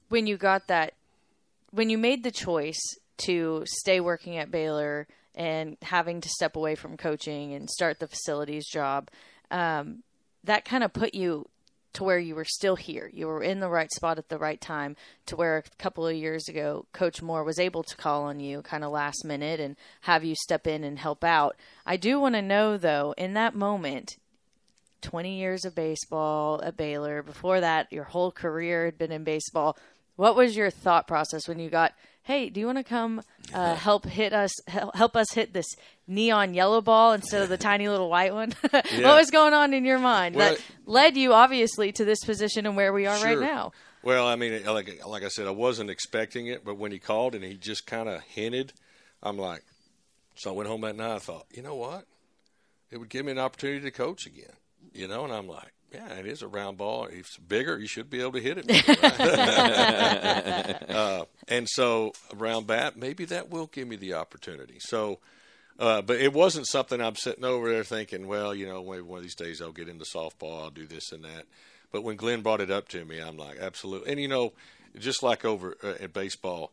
When 0.09 0.27
you 0.27 0.35
got 0.35 0.67
that, 0.67 0.95
when 1.71 1.89
you 1.89 1.97
made 1.97 2.23
the 2.23 2.31
choice 2.31 2.97
to 3.25 3.63
stay 3.65 3.99
working 3.99 4.37
at 4.37 4.51
Baylor 4.51 5.07
and 5.35 5.77
having 5.81 6.21
to 6.21 6.29
step 6.29 6.55
away 6.55 6.75
from 6.75 6.97
coaching 6.97 7.53
and 7.53 7.69
start 7.69 7.99
the 7.99 8.07
facilities 8.07 8.67
job, 8.67 9.09
um, 9.49 10.03
that 10.43 10.65
kind 10.65 10.83
of 10.83 10.93
put 10.93 11.13
you 11.13 11.47
to 11.93 12.03
where 12.03 12.19
you 12.19 12.35
were 12.35 12.45
still 12.45 12.75
here. 12.75 13.09
You 13.13 13.27
were 13.27 13.43
in 13.43 13.59
the 13.59 13.69
right 13.69 13.91
spot 13.91 14.17
at 14.17 14.29
the 14.29 14.37
right 14.37 14.59
time 14.59 14.95
to 15.25 15.35
where 15.35 15.57
a 15.57 15.63
couple 15.77 16.07
of 16.07 16.15
years 16.15 16.47
ago, 16.47 16.85
Coach 16.93 17.21
Moore 17.21 17.43
was 17.43 17.59
able 17.59 17.83
to 17.83 17.97
call 17.97 18.23
on 18.23 18.39
you 18.39 18.61
kind 18.61 18.83
of 18.83 18.91
last 18.91 19.25
minute 19.25 19.59
and 19.59 19.75
have 20.01 20.23
you 20.23 20.35
step 20.35 20.67
in 20.67 20.83
and 20.83 20.99
help 20.99 21.23
out. 21.23 21.55
I 21.85 21.97
do 21.97 22.19
want 22.19 22.35
to 22.35 22.41
know, 22.41 22.77
though, 22.77 23.13
in 23.17 23.33
that 23.33 23.55
moment, 23.55 24.15
20 25.01 25.37
years 25.37 25.65
of 25.65 25.75
baseball 25.75 26.61
at 26.63 26.77
Baylor, 26.77 27.21
before 27.21 27.59
that, 27.59 27.91
your 27.91 28.05
whole 28.05 28.31
career 28.31 28.85
had 28.85 28.97
been 28.97 29.11
in 29.11 29.23
baseball. 29.23 29.77
What 30.15 30.35
was 30.35 30.55
your 30.55 30.69
thought 30.69 31.07
process 31.07 31.47
when 31.47 31.59
you 31.59 31.69
got 31.69 31.93
hey, 32.23 32.49
do 32.49 32.59
you 32.59 32.65
want 32.65 32.77
to 32.77 32.83
come 32.83 33.21
uh, 33.53 33.75
help 33.75 34.05
hit 34.05 34.33
us 34.33 34.51
help 34.67 35.15
us 35.15 35.31
hit 35.33 35.53
this 35.53 35.65
neon 36.07 36.53
yellow 36.53 36.81
ball 36.81 37.13
instead 37.13 37.41
of 37.41 37.49
the 37.49 37.57
tiny 37.69 37.89
little 37.89 38.09
white 38.09 38.33
one? 38.33 38.53
yeah. 38.73 38.81
What 39.03 39.17
was 39.17 39.31
going 39.31 39.53
on 39.53 39.73
in 39.73 39.85
your 39.85 39.99
mind 39.99 40.35
well, 40.35 40.53
that 40.53 40.61
led 40.85 41.17
you 41.17 41.33
obviously 41.33 41.91
to 41.93 42.05
this 42.05 42.23
position 42.23 42.65
and 42.65 42.75
where 42.75 42.93
we 42.93 43.05
are 43.05 43.17
sure. 43.17 43.27
right 43.27 43.39
now? 43.39 43.71
Well, 44.03 44.27
I 44.27 44.35
mean, 44.35 44.65
like 44.65 45.05
like 45.05 45.23
I 45.23 45.27
said, 45.27 45.47
I 45.47 45.51
wasn't 45.51 45.89
expecting 45.89 46.47
it, 46.47 46.65
but 46.65 46.77
when 46.77 46.91
he 46.91 46.99
called 46.99 47.35
and 47.35 47.43
he 47.43 47.55
just 47.55 47.85
kind 47.85 48.09
of 48.09 48.21
hinted, 48.21 48.73
I'm 49.21 49.37
like, 49.37 49.63
So 50.35 50.51
I 50.51 50.53
went 50.53 50.69
home 50.69 50.81
that 50.81 50.95
night. 50.95 51.15
I 51.15 51.19
thought, 51.19 51.45
you 51.51 51.61
know 51.61 51.75
what? 51.75 52.05
It 52.89 52.97
would 52.97 53.09
give 53.09 53.25
me 53.25 53.31
an 53.31 53.39
opportunity 53.39 53.81
to 53.81 53.91
coach 53.91 54.25
again. 54.25 54.53
You 54.93 55.07
know, 55.07 55.23
and 55.23 55.31
I'm 55.33 55.47
like, 55.47 55.71
yeah, 55.93 56.13
it 56.13 56.25
is 56.25 56.41
a 56.41 56.47
round 56.47 56.77
ball. 56.77 57.05
If 57.05 57.19
it's 57.19 57.37
bigger, 57.37 57.77
you 57.77 57.87
should 57.87 58.09
be 58.09 58.21
able 58.21 58.33
to 58.33 58.39
hit 58.39 58.57
it. 58.57 58.65
Right? 58.87 60.89
uh, 60.89 61.25
and 61.47 61.67
so 61.69 62.13
around 62.37 62.67
bat, 62.67 62.97
maybe 62.97 63.25
that 63.25 63.49
will 63.49 63.67
give 63.67 63.87
me 63.87 63.97
the 63.97 64.13
opportunity. 64.13 64.77
So, 64.79 65.19
uh, 65.79 66.01
but 66.01 66.17
it 66.17 66.33
wasn't 66.33 66.67
something 66.67 67.01
I'm 67.01 67.15
sitting 67.15 67.43
over 67.43 67.69
there 67.69 67.83
thinking, 67.83 68.27
well, 68.27 68.55
you 68.55 68.67
know, 68.67 68.83
maybe 68.83 69.01
one 69.01 69.17
of 69.17 69.23
these 69.23 69.35
days 69.35 69.61
I'll 69.61 69.71
get 69.71 69.89
into 69.89 70.05
softball, 70.05 70.63
I'll 70.63 70.69
do 70.69 70.85
this 70.85 71.11
and 71.11 71.23
that. 71.23 71.45
But 71.91 72.03
when 72.03 72.15
Glenn 72.15 72.41
brought 72.41 72.61
it 72.61 72.71
up 72.71 72.87
to 72.89 73.03
me, 73.03 73.19
I'm 73.19 73.37
like, 73.37 73.59
absolutely. 73.59 74.11
And 74.11 74.19
you 74.19 74.27
know, 74.27 74.53
just 74.97 75.23
like 75.23 75.43
over 75.43 75.75
uh, 75.83 75.95
at 75.99 76.13
baseball, 76.13 76.71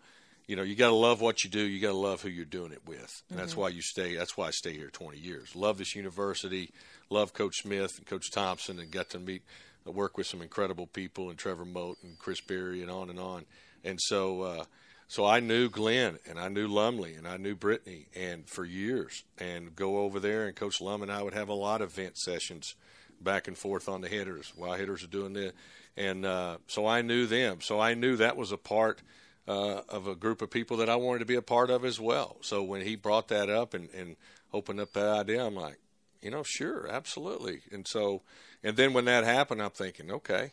you 0.48 0.56
know, 0.56 0.62
you 0.62 0.74
got 0.74 0.88
to 0.88 0.94
love 0.94 1.20
what 1.20 1.44
you 1.44 1.50
do. 1.50 1.60
You 1.60 1.78
got 1.78 1.88
to 1.92 1.98
love 1.98 2.22
who 2.22 2.30
you're 2.30 2.46
doing 2.46 2.72
it 2.72 2.80
with. 2.86 3.22
And 3.28 3.38
that's 3.38 3.52
Mhm. 3.52 3.58
why 3.58 3.68
you 3.68 3.82
stay. 3.82 4.16
That's 4.16 4.34
why 4.36 4.48
I 4.48 4.50
stay 4.50 4.72
here 4.72 4.90
20 4.90 5.18
years. 5.18 5.54
Love 5.54 5.76
this 5.76 5.94
university. 5.94 6.72
Love 7.10 7.34
Coach 7.34 7.58
Smith 7.62 7.98
and 7.98 8.06
Coach 8.06 8.30
Thompson, 8.30 8.80
and 8.80 8.90
got 8.90 9.10
to 9.10 9.18
meet, 9.18 9.42
uh, 9.86 9.92
work 9.92 10.16
with 10.16 10.26
some 10.26 10.40
incredible 10.40 10.86
people, 10.86 11.28
and 11.28 11.38
Trevor 11.38 11.66
Moat 11.66 11.98
and 12.02 12.18
Chris 12.18 12.40
Berry, 12.40 12.80
and 12.80 12.90
on 12.90 13.10
and 13.10 13.20
on. 13.20 13.44
And 13.84 14.00
so, 14.00 14.40
uh, 14.40 14.64
so 15.06 15.26
I 15.26 15.40
knew 15.40 15.68
Glenn, 15.68 16.18
and 16.26 16.40
I 16.40 16.48
knew 16.48 16.66
Lumley, 16.66 17.14
and 17.14 17.28
I 17.28 17.36
knew 17.36 17.54
Brittany, 17.54 18.08
and 18.14 18.48
for 18.48 18.64
years, 18.64 19.24
and 19.36 19.76
go 19.76 19.98
over 19.98 20.18
there, 20.18 20.46
and 20.46 20.56
Coach 20.56 20.80
Lum 20.80 21.02
and 21.02 21.12
I 21.12 21.22
would 21.22 21.34
have 21.34 21.50
a 21.50 21.54
lot 21.54 21.82
of 21.82 21.92
vent 21.92 22.16
sessions 22.16 22.74
back 23.20 23.48
and 23.48 23.58
forth 23.58 23.86
on 23.86 24.00
the 24.00 24.08
hitters 24.08 24.52
while 24.56 24.74
hitters 24.74 25.04
are 25.04 25.08
doing 25.08 25.34
this. 25.34 25.52
And 25.96 26.24
uh, 26.24 26.58
so 26.68 26.86
I 26.86 27.02
knew 27.02 27.26
them. 27.26 27.60
So 27.60 27.80
I 27.80 27.92
knew 27.94 28.16
that 28.16 28.36
was 28.36 28.52
a 28.52 28.56
part 28.56 29.02
uh, 29.48 29.80
of 29.88 30.06
a 30.06 30.14
group 30.14 30.42
of 30.42 30.50
people 30.50 30.76
that 30.76 30.90
I 30.90 30.96
wanted 30.96 31.20
to 31.20 31.24
be 31.24 31.34
a 31.34 31.42
part 31.42 31.70
of 31.70 31.84
as 31.84 31.98
well. 31.98 32.36
So 32.42 32.62
when 32.62 32.82
he 32.82 32.94
brought 32.96 33.28
that 33.28 33.48
up 33.48 33.72
and, 33.72 33.88
and 33.94 34.16
opened 34.52 34.78
up 34.78 34.92
that 34.92 35.20
idea, 35.20 35.44
I'm 35.44 35.54
like, 35.54 35.78
you 36.20 36.30
know, 36.30 36.42
sure, 36.42 36.86
absolutely. 36.86 37.62
And 37.72 37.86
so, 37.86 38.22
and 38.62 38.76
then 38.76 38.92
when 38.92 39.06
that 39.06 39.24
happened, 39.24 39.62
I'm 39.62 39.70
thinking, 39.70 40.10
okay, 40.10 40.52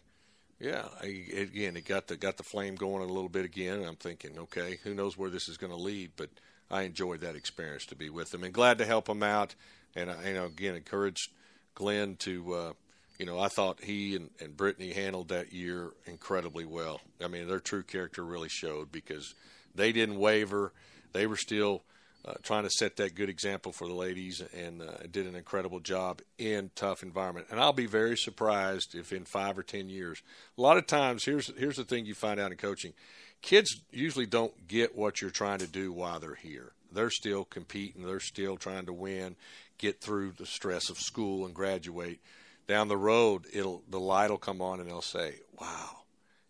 yeah. 0.59 0.85
I, 1.01 1.25
again, 1.35 1.75
it 1.75 1.85
got 1.85 2.07
the 2.07 2.15
got 2.15 2.37
the 2.37 2.43
flame 2.43 2.75
going 2.75 3.03
a 3.03 3.11
little 3.11 3.29
bit 3.29 3.43
again. 3.43 3.79
And 3.79 3.85
I'm 3.85 3.95
thinking, 3.97 4.39
okay, 4.39 4.79
who 4.83 4.93
knows 4.93 5.17
where 5.17 5.29
this 5.29 5.49
is 5.49 5.57
going 5.57 5.73
to 5.73 5.77
lead? 5.77 6.11
But 6.15 6.29
I 6.71 6.83
enjoyed 6.83 7.19
that 7.21 7.35
experience 7.35 7.85
to 7.87 7.95
be 7.95 8.09
with 8.09 8.31
them 8.31 8.43
and 8.43 8.53
glad 8.53 8.77
to 8.77 8.85
help 8.85 9.05
them 9.05 9.23
out. 9.23 9.55
And 9.95 10.09
I, 10.09 10.29
you 10.29 10.33
know, 10.35 10.45
again, 10.45 10.75
encouraged 10.75 11.31
Glenn 11.73 12.15
to. 12.17 12.53
Uh, 12.53 12.73
you 13.17 13.25
know, 13.25 13.39
I 13.39 13.47
thought 13.47 13.83
he 13.83 14.15
and, 14.15 14.29
and 14.39 14.55
Brittany 14.55 14.93
handled 14.93 15.29
that 15.29 15.53
year 15.53 15.91
incredibly 16.05 16.65
well. 16.65 17.01
I 17.23 17.27
mean, 17.27 17.47
their 17.47 17.59
true 17.59 17.83
character 17.83 18.23
really 18.23 18.49
showed 18.49 18.91
because 18.91 19.33
they 19.73 19.91
didn't 19.91 20.19
waver. 20.19 20.73
They 21.13 21.27
were 21.27 21.37
still 21.37 21.83
uh, 22.25 22.33
trying 22.41 22.63
to 22.63 22.69
set 22.69 22.97
that 22.97 23.15
good 23.15 23.29
example 23.29 23.71
for 23.71 23.87
the 23.87 23.93
ladies 23.93 24.41
and 24.57 24.81
uh, 24.81 24.97
did 25.11 25.27
an 25.27 25.35
incredible 25.35 25.79
job 25.79 26.21
in 26.37 26.71
tough 26.75 27.03
environment. 27.03 27.47
And 27.51 27.59
I'll 27.59 27.73
be 27.73 27.85
very 27.85 28.17
surprised 28.17 28.95
if 28.95 29.13
in 29.13 29.25
five 29.25 29.57
or 29.57 29.63
ten 29.63 29.89
years, 29.89 30.21
a 30.57 30.61
lot 30.61 30.77
of 30.77 30.87
times 30.87 31.23
here's 31.23 31.51
here's 31.57 31.77
the 31.77 31.83
thing 31.83 32.05
you 32.05 32.15
find 32.15 32.39
out 32.39 32.51
in 32.51 32.57
coaching, 32.57 32.93
kids 33.41 33.79
usually 33.91 34.25
don't 34.25 34.67
get 34.67 34.95
what 34.95 35.21
you're 35.21 35.29
trying 35.29 35.59
to 35.59 35.67
do 35.67 35.93
while 35.93 36.19
they're 36.19 36.35
here. 36.35 36.71
They're 36.91 37.11
still 37.11 37.45
competing. 37.45 38.05
They're 38.05 38.19
still 38.19 38.57
trying 38.57 38.87
to 38.87 38.93
win, 38.93 39.35
get 39.77 40.01
through 40.01 40.31
the 40.31 40.45
stress 40.45 40.89
of 40.89 40.97
school 40.97 41.45
and 41.45 41.53
graduate. 41.53 42.19
Down 42.67 42.87
the 42.87 42.97
road, 42.97 43.45
it'll 43.53 43.83
the 43.89 43.99
light 43.99 44.29
will 44.31 44.37
come 44.37 44.61
on 44.61 44.79
and 44.79 44.89
they'll 44.89 45.01
say, 45.01 45.35
"Wow, 45.61 45.97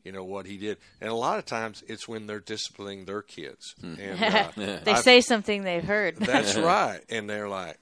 you 0.03 0.11
know 0.11 0.23
what 0.23 0.45
he 0.45 0.57
did." 0.57 0.77
And 1.01 1.09
a 1.09 1.15
lot 1.15 1.39
of 1.39 1.45
times, 1.45 1.83
it's 1.87 2.07
when 2.07 2.25
they're 2.25 2.39
disciplining 2.39 3.05
their 3.05 3.21
kids. 3.21 3.75
And 3.81 3.99
uh, 4.23 4.51
they 4.55 4.91
I've- 4.93 5.01
say 5.01 5.21
something 5.21 5.63
they've 5.63 5.83
heard. 5.83 6.15
that's 6.17 6.55
right. 6.57 7.01
And 7.09 7.29
they're 7.29 7.49
like, 7.49 7.77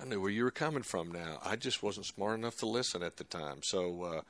I 0.00 0.04
knew 0.04 0.20
where 0.20 0.30
you 0.30 0.42
were 0.44 0.50
coming 0.50 0.82
from 0.82 1.12
now. 1.12 1.38
I 1.44 1.54
just 1.56 1.82
wasn't 1.82 2.06
smart 2.06 2.38
enough 2.38 2.56
to 2.56 2.66
listen 2.66 3.02
at 3.04 3.18
the 3.18 3.24
time. 3.24 3.60
So, 3.62 4.02
uh, 4.02 4.20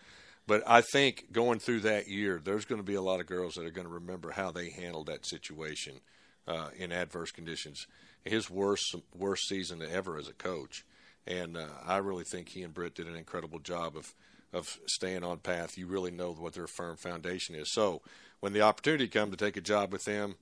but 0.47 0.62
I 0.66 0.82
think 0.82 1.32
going 1.32 1.61
through 1.61 1.80
that 1.80 2.09
year, 2.09 2.41
there's 2.45 2.64
going 2.66 2.80
to 2.80 2.86
be 2.86 2.95
a 2.97 3.03
lot 3.03 3.20
of 3.20 3.26
girls 3.26 3.55
that 3.55 3.64
are 3.64 3.70
going 3.70 3.86
to 3.86 3.93
remember 3.93 4.32
how 4.32 4.51
they 4.51 4.68
handled 4.70 5.07
that 5.07 5.24
situation 5.24 6.01
uh, 6.49 6.68
in 6.76 6.91
adverse 6.93 7.30
conditions. 7.30 7.86
His 8.24 8.51
worst 8.51 8.97
worst 9.16 9.49
season 9.49 9.80
ever 9.80 10.18
as 10.18 10.28
a 10.28 10.34
coach, 10.34 10.84
and 11.27 11.57
uh, 11.57 11.66
I 11.87 11.99
really 11.99 12.25
think 12.25 12.49
he 12.49 12.62
and 12.62 12.75
Britt 12.75 12.95
did 12.95 13.07
an 13.07 13.16
incredible 13.16 13.59
job 13.59 13.97
of 13.97 14.14
of 14.53 14.79
staying 14.87 15.23
on 15.23 15.39
path. 15.39 15.79
You 15.79 15.87
really 15.87 16.11
know 16.11 16.33
what 16.33 16.55
their 16.55 16.66
firm 16.66 16.97
foundation 16.97 17.55
is. 17.55 17.73
So 17.73 18.03
when 18.41 18.53
the 18.53 18.62
opportunity 18.62 19.07
comes 19.07 19.31
to 19.31 19.37
take 19.37 19.57
a 19.57 19.61
job 19.61 19.93
with 19.93 20.05
them, 20.05 20.35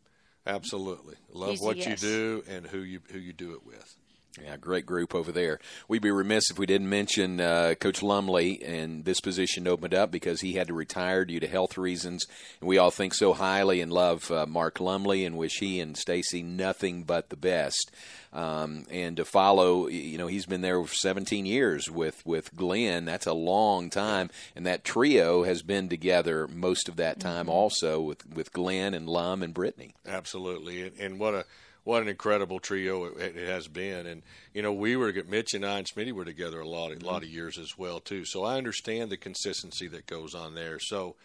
absolutely 0.46 1.16
love 1.32 1.54
Easy 1.54 1.64
what 1.64 1.76
yes. 1.76 1.86
you 1.86 1.96
do 1.96 2.44
and 2.48 2.66
who 2.66 2.78
you 2.78 3.00
who 3.12 3.18
you 3.18 3.32
do 3.32 3.52
it 3.52 3.66
with. 3.66 3.96
Yeah, 4.42 4.56
great 4.56 4.86
group 4.86 5.14
over 5.14 5.32
there. 5.32 5.58
We'd 5.88 6.02
be 6.02 6.10
remiss 6.10 6.50
if 6.50 6.58
we 6.58 6.66
didn't 6.66 6.88
mention 6.88 7.40
uh, 7.40 7.74
Coach 7.80 8.02
Lumley 8.02 8.62
and 8.62 9.04
this 9.04 9.20
position 9.20 9.66
opened 9.66 9.94
up 9.94 10.10
because 10.10 10.40
he 10.40 10.52
had 10.52 10.68
to 10.68 10.74
retire 10.74 11.24
due 11.24 11.40
to 11.40 11.48
health 11.48 11.76
reasons. 11.76 12.24
And 12.60 12.68
we 12.68 12.78
all 12.78 12.90
think 12.90 13.14
so 13.14 13.32
highly 13.32 13.80
and 13.80 13.92
love 13.92 14.30
uh, 14.30 14.46
Mark 14.46 14.80
Lumley 14.80 15.24
and 15.24 15.36
wish 15.36 15.58
he 15.58 15.80
and 15.80 15.96
Stacy 15.96 16.42
nothing 16.42 17.02
but 17.02 17.30
the 17.30 17.36
best. 17.36 17.90
Um, 18.32 18.84
and 18.90 19.16
to 19.16 19.24
follow, 19.24 19.88
you 19.88 20.18
know, 20.18 20.26
he's 20.26 20.46
been 20.46 20.60
there 20.60 20.82
for 20.84 20.94
17 20.94 21.46
years 21.46 21.90
with 21.90 22.24
with 22.26 22.54
Glenn. 22.54 23.06
That's 23.06 23.26
a 23.26 23.32
long 23.32 23.88
time, 23.88 24.28
and 24.54 24.66
that 24.66 24.84
trio 24.84 25.44
has 25.44 25.62
been 25.62 25.88
together 25.88 26.46
most 26.46 26.90
of 26.90 26.96
that 26.96 27.20
time, 27.20 27.48
also 27.48 28.02
with 28.02 28.26
with 28.28 28.52
Glenn 28.52 28.92
and 28.92 29.08
Lum 29.08 29.42
and 29.42 29.54
Brittany. 29.54 29.94
Absolutely, 30.06 30.82
and, 30.82 30.96
and 30.98 31.18
what 31.18 31.34
a 31.34 31.46
what 31.88 32.02
an 32.02 32.08
incredible 32.08 32.60
trio 32.60 33.06
it, 33.06 33.34
it 33.34 33.48
has 33.48 33.66
been. 33.66 34.06
And 34.06 34.22
you 34.52 34.60
know, 34.60 34.74
we 34.74 34.94
were 34.94 35.10
Mitch 35.26 35.54
and 35.54 35.64
I 35.64 35.78
and 35.78 35.86
Smitty 35.86 36.12
were 36.12 36.26
together 36.26 36.60
a 36.60 36.68
lot, 36.68 36.92
a 36.92 37.02
lot 37.02 37.22
of 37.22 37.30
years 37.30 37.56
as 37.56 37.78
well 37.78 37.98
too. 37.98 38.26
So 38.26 38.44
I 38.44 38.58
understand 38.58 39.10
the 39.10 39.16
consistency 39.16 39.88
that 39.88 40.04
goes 40.04 40.34
on 40.34 40.54
there. 40.54 40.78
So 40.80 41.16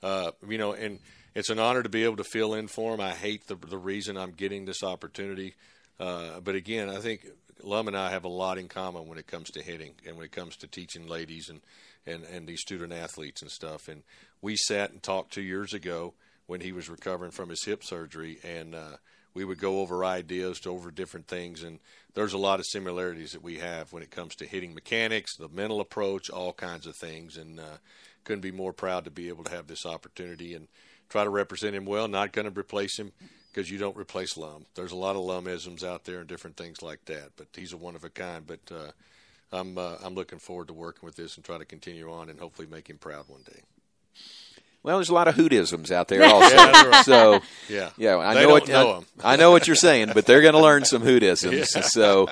uh, 0.00 0.30
you 0.48 0.58
know, 0.58 0.74
and 0.74 1.00
it's 1.34 1.50
an 1.50 1.58
honor 1.58 1.82
to 1.82 1.88
be 1.88 2.04
able 2.04 2.18
to 2.18 2.24
fill 2.24 2.54
in 2.54 2.68
for 2.68 2.94
him. 2.94 3.00
I 3.00 3.10
hate 3.10 3.48
the 3.48 3.56
the 3.56 3.76
reason 3.76 4.16
I'm 4.16 4.30
getting 4.30 4.64
this 4.64 4.84
opportunity, 4.84 5.54
uh, 5.98 6.38
but 6.38 6.54
again, 6.54 6.88
I 6.88 6.98
think 6.98 7.26
Lum 7.64 7.88
and 7.88 7.96
I 7.96 8.10
have 8.10 8.24
a 8.24 8.28
lot 8.28 8.58
in 8.58 8.68
common 8.68 9.08
when 9.08 9.18
it 9.18 9.26
comes 9.26 9.50
to 9.50 9.62
hitting 9.62 9.94
and 10.06 10.16
when 10.16 10.24
it 10.24 10.32
comes 10.32 10.56
to 10.58 10.68
teaching 10.68 11.08
ladies 11.08 11.48
and 11.48 11.60
and 12.06 12.22
and 12.22 12.46
these 12.46 12.60
student 12.60 12.92
athletes 12.92 13.42
and 13.42 13.50
stuff. 13.50 13.88
And 13.88 14.04
we 14.40 14.54
sat 14.54 14.92
and 14.92 15.02
talked 15.02 15.32
two 15.32 15.42
years 15.42 15.74
ago 15.74 16.14
when 16.46 16.60
he 16.60 16.70
was 16.70 16.88
recovering 16.88 17.32
from 17.32 17.48
his 17.48 17.64
hip 17.64 17.82
surgery, 17.82 18.38
and 18.44 18.76
uh, 18.76 18.96
we 19.34 19.44
would 19.44 19.58
go 19.58 19.80
over 19.80 20.04
ideas, 20.04 20.60
to 20.60 20.70
over 20.70 20.90
different 20.90 21.26
things, 21.26 21.62
and 21.62 21.78
there's 22.14 22.32
a 22.32 22.38
lot 22.38 22.60
of 22.60 22.66
similarities 22.66 23.32
that 23.32 23.42
we 23.42 23.58
have 23.58 23.92
when 23.92 24.02
it 24.02 24.10
comes 24.10 24.34
to 24.36 24.46
hitting 24.46 24.74
mechanics, 24.74 25.36
the 25.36 25.48
mental 25.48 25.80
approach, 25.80 26.28
all 26.30 26.52
kinds 26.52 26.86
of 26.86 26.96
things, 26.96 27.36
and 27.36 27.58
uh, 27.58 27.78
couldn't 28.24 28.42
be 28.42 28.52
more 28.52 28.72
proud 28.72 29.04
to 29.04 29.10
be 29.10 29.28
able 29.28 29.44
to 29.44 29.54
have 29.54 29.66
this 29.66 29.86
opportunity 29.86 30.54
and 30.54 30.68
try 31.08 31.24
to 31.24 31.30
represent 31.30 31.74
him 31.74 31.86
well. 31.86 32.08
Not 32.08 32.32
going 32.32 32.52
to 32.52 32.58
replace 32.58 32.98
him 32.98 33.12
because 33.52 33.70
you 33.70 33.78
don't 33.78 33.96
replace 33.96 34.36
Lum. 34.36 34.66
There's 34.74 34.92
a 34.92 34.96
lot 34.96 35.16
of 35.16 35.22
Lumisms 35.22 35.84
out 35.84 36.04
there 36.04 36.20
and 36.20 36.28
different 36.28 36.56
things 36.56 36.82
like 36.82 37.04
that, 37.06 37.30
but 37.36 37.48
he's 37.54 37.72
a 37.72 37.76
one 37.76 37.96
of 37.96 38.04
a 38.04 38.10
kind. 38.10 38.46
But 38.46 38.60
uh, 38.70 38.92
I'm 39.52 39.76
uh, 39.76 39.96
I'm 40.02 40.14
looking 40.14 40.38
forward 40.38 40.68
to 40.68 40.74
working 40.74 41.06
with 41.06 41.16
this 41.16 41.36
and 41.36 41.44
try 41.44 41.58
to 41.58 41.64
continue 41.64 42.10
on 42.12 42.28
and 42.30 42.40
hopefully 42.40 42.68
make 42.70 42.88
him 42.88 42.98
proud 42.98 43.28
one 43.28 43.42
day. 43.42 43.60
Well, 44.82 44.96
there's 44.96 45.10
a 45.10 45.14
lot 45.14 45.28
of 45.28 45.34
hootisms 45.36 45.90
out 45.90 46.08
there 46.08 46.24
also. 46.32 46.54
Yeah, 46.54 46.86
right. 46.88 47.04
So 47.04 47.40
Yeah. 47.68 47.90
yeah, 47.96 48.16
I 48.18 48.34
They 48.34 48.40
know 48.40 48.46
don't 48.48 48.52
what 48.52 48.68
know 48.68 48.90
I, 48.92 48.96
'em. 48.96 49.06
I 49.22 49.36
know 49.36 49.50
what 49.52 49.66
you're 49.66 49.76
saying, 49.76 50.10
but 50.14 50.26
they're 50.26 50.42
going 50.42 50.54
to 50.54 50.60
learn 50.60 50.84
some 50.84 51.02
hootisms. 51.02 51.52
Yeah. 51.74 51.82
So. 51.82 52.28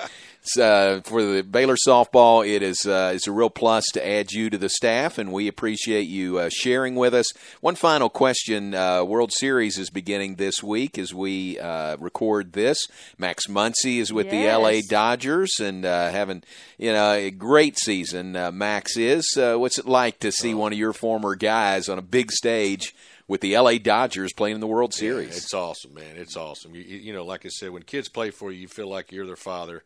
Uh, 0.59 1.01
for 1.01 1.23
the 1.23 1.43
Baylor 1.43 1.75
softball, 1.75 2.47
it 2.47 2.63
is 2.63 2.85
uh, 2.85 3.11
it's 3.13 3.27
a 3.27 3.31
real 3.31 3.49
plus 3.49 3.85
to 3.93 4.05
add 4.05 4.31
you 4.31 4.49
to 4.49 4.57
the 4.57 4.69
staff, 4.69 5.17
and 5.17 5.31
we 5.31 5.47
appreciate 5.47 6.07
you 6.07 6.39
uh, 6.39 6.49
sharing 6.51 6.95
with 6.95 7.13
us. 7.13 7.27
One 7.61 7.75
final 7.75 8.09
question: 8.09 8.73
uh, 8.73 9.03
World 9.03 9.31
Series 9.33 9.77
is 9.77 9.89
beginning 9.89 10.35
this 10.35 10.63
week 10.63 10.97
as 10.97 11.13
we 11.13 11.59
uh, 11.59 11.97
record 11.97 12.53
this. 12.53 12.79
Max 13.17 13.47
Muncy 13.47 13.99
is 13.99 14.11
with 14.11 14.31
the 14.31 14.47
LA 14.47 14.81
Dodgers 14.87 15.59
and 15.59 15.85
uh, 15.85 16.09
having 16.09 16.43
you 16.77 16.91
know 16.91 17.11
a 17.11 17.29
great 17.29 17.77
season. 17.77 18.35
Uh, 18.35 18.51
Max 18.51 18.97
is. 18.97 19.37
Uh, 19.37 19.57
what's 19.57 19.77
it 19.77 19.85
like 19.85 20.19
to 20.19 20.31
see 20.31 20.53
one 20.53 20.73
of 20.73 20.79
your 20.79 20.93
former 20.93 21.35
guys 21.35 21.87
on 21.87 21.99
a 21.99 22.03
big 22.03 22.31
stage 22.31 22.95
with 23.27 23.41
the 23.41 23.55
LA 23.55 23.77
Dodgers 23.77 24.33
playing 24.33 24.55
in 24.55 24.61
the 24.61 24.67
World 24.67 24.93
Series? 24.93 25.37
It's 25.37 25.53
awesome, 25.53 25.93
man. 25.93 26.15
It's 26.17 26.35
awesome. 26.35 26.73
You, 26.73 26.81
you 26.81 26.97
you 26.97 27.13
know, 27.13 27.25
like 27.25 27.45
I 27.45 27.49
said, 27.49 27.69
when 27.69 27.83
kids 27.83 28.09
play 28.09 28.31
for 28.31 28.51
you, 28.51 28.61
you 28.61 28.67
feel 28.67 28.89
like 28.89 29.11
you're 29.11 29.27
their 29.27 29.35
father. 29.35 29.83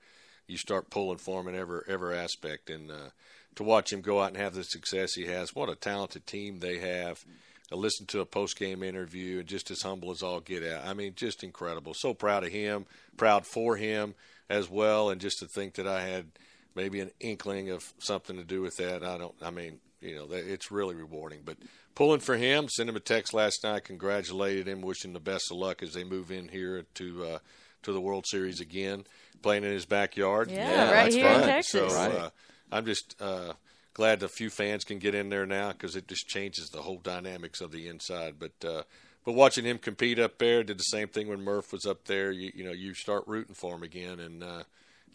You 0.48 0.58
start 0.58 0.90
pulling 0.90 1.18
for 1.18 1.42
him 1.42 1.48
in 1.48 1.56
every 1.56 1.82
every 1.88 2.18
aspect, 2.18 2.70
and 2.70 2.92
uh, 2.92 3.10
to 3.56 3.64
watch 3.64 3.92
him 3.92 4.02
go 4.02 4.22
out 4.22 4.30
and 4.30 4.38
have 4.38 4.54
the 4.54 4.64
success 4.64 5.14
he 5.14 5.26
has, 5.26 5.56
what 5.56 5.70
a 5.70 5.76
talented 5.76 6.28
team 6.28 6.60
they 6.60 6.80
have. 6.80 7.26
I 7.72 7.76
listened 7.76 8.10
to 8.10 8.20
a 8.20 8.26
post 8.26 8.60
game 8.60 8.84
interview, 8.84 9.40
and 9.40 9.48
just 9.48 9.72
as 9.72 9.82
humble 9.82 10.12
as 10.12 10.22
all 10.22 10.40
get 10.40 10.64
out. 10.64 10.86
I 10.86 10.94
mean, 10.94 11.14
just 11.16 11.44
incredible. 11.44 11.94
So 11.96 12.14
proud 12.14 12.44
of 12.44 12.52
him, 12.52 12.86
proud 13.18 13.46
for 13.46 13.76
him 13.76 14.14
as 14.50 14.70
well, 14.70 15.10
and 15.10 15.20
just 15.20 15.40
to 15.40 15.48
think 15.48 15.74
that 15.76 15.88
I 15.88 16.02
had 16.02 16.28
maybe 16.76 17.00
an 17.00 17.12
inkling 17.20 17.72
of 17.72 17.94
something 17.98 18.36
to 18.38 18.44
do 18.44 18.62
with 18.62 18.78
that. 18.78 19.04
I 19.04 19.18
don't. 19.18 19.36
I 19.42 19.50
mean, 19.50 19.80
you 20.02 20.16
know, 20.16 20.28
it's 20.30 20.72
really 20.72 20.96
rewarding. 20.96 21.42
But 21.44 21.58
pulling 21.96 22.20
for 22.20 22.38
him, 22.38 22.70
sent 22.70 22.90
him 22.90 22.96
a 22.96 23.00
text 23.00 23.34
last 23.34 23.64
night, 23.64 23.86
congratulated 23.86 24.68
him, 24.68 24.82
wishing 24.82 25.14
the 25.14 25.20
best 25.20 25.52
of 25.52 25.58
luck 25.58 25.82
as 25.82 25.94
they 25.94 26.04
move 26.04 26.32
in 26.32 26.50
here 26.50 26.86
to 26.96 27.26
uh, 27.26 27.40
to 27.86 27.94
the 27.94 28.02
World 28.02 28.26
Series 28.28 28.60
again, 28.60 29.06
playing 29.42 29.64
in 29.64 29.72
his 29.72 29.86
backyard. 29.86 30.52
Yeah, 30.52 30.70
Yeah, 30.70 30.92
right 30.92 31.12
here 31.14 31.26
in 31.28 31.34
fun. 31.40 31.48
Texas. 31.50 31.92
So 31.94 31.96
Right. 31.98 32.12
uh, 32.16 32.30
I'm 32.72 32.86
just 32.86 33.16
uh, 33.22 33.54
glad 33.94 34.22
a 34.22 34.28
few 34.28 34.50
fans 34.50 34.84
can 34.84 35.00
get 35.00 35.16
in 35.16 35.30
there 35.30 35.46
now 35.46 35.72
because 35.72 35.96
it 35.96 36.08
just 36.08 36.28
changes 36.28 36.70
the 36.70 36.82
whole 36.82 36.98
dynamics 37.00 37.62
of 37.62 37.72
the 37.72 37.88
inside. 37.88 38.36
But 38.40 38.68
uh, 38.68 38.84
but 39.24 39.34
watching 39.34 39.66
him 39.66 39.78
compete 39.80 40.20
up 40.20 40.38
there, 40.38 40.64
did 40.64 40.78
the 40.78 40.84
same 40.84 41.08
thing 41.08 41.28
when 41.28 41.42
Murph 41.42 41.72
was 41.72 41.86
up 41.86 42.06
there. 42.06 42.32
You, 42.32 42.52
you 42.54 42.64
know, 42.64 42.72
you 42.74 42.94
start 42.94 43.24
rooting 43.28 43.56
for 43.56 43.76
him 43.76 43.84
again 43.84 44.20
and. 44.20 44.44
Uh, 44.44 44.64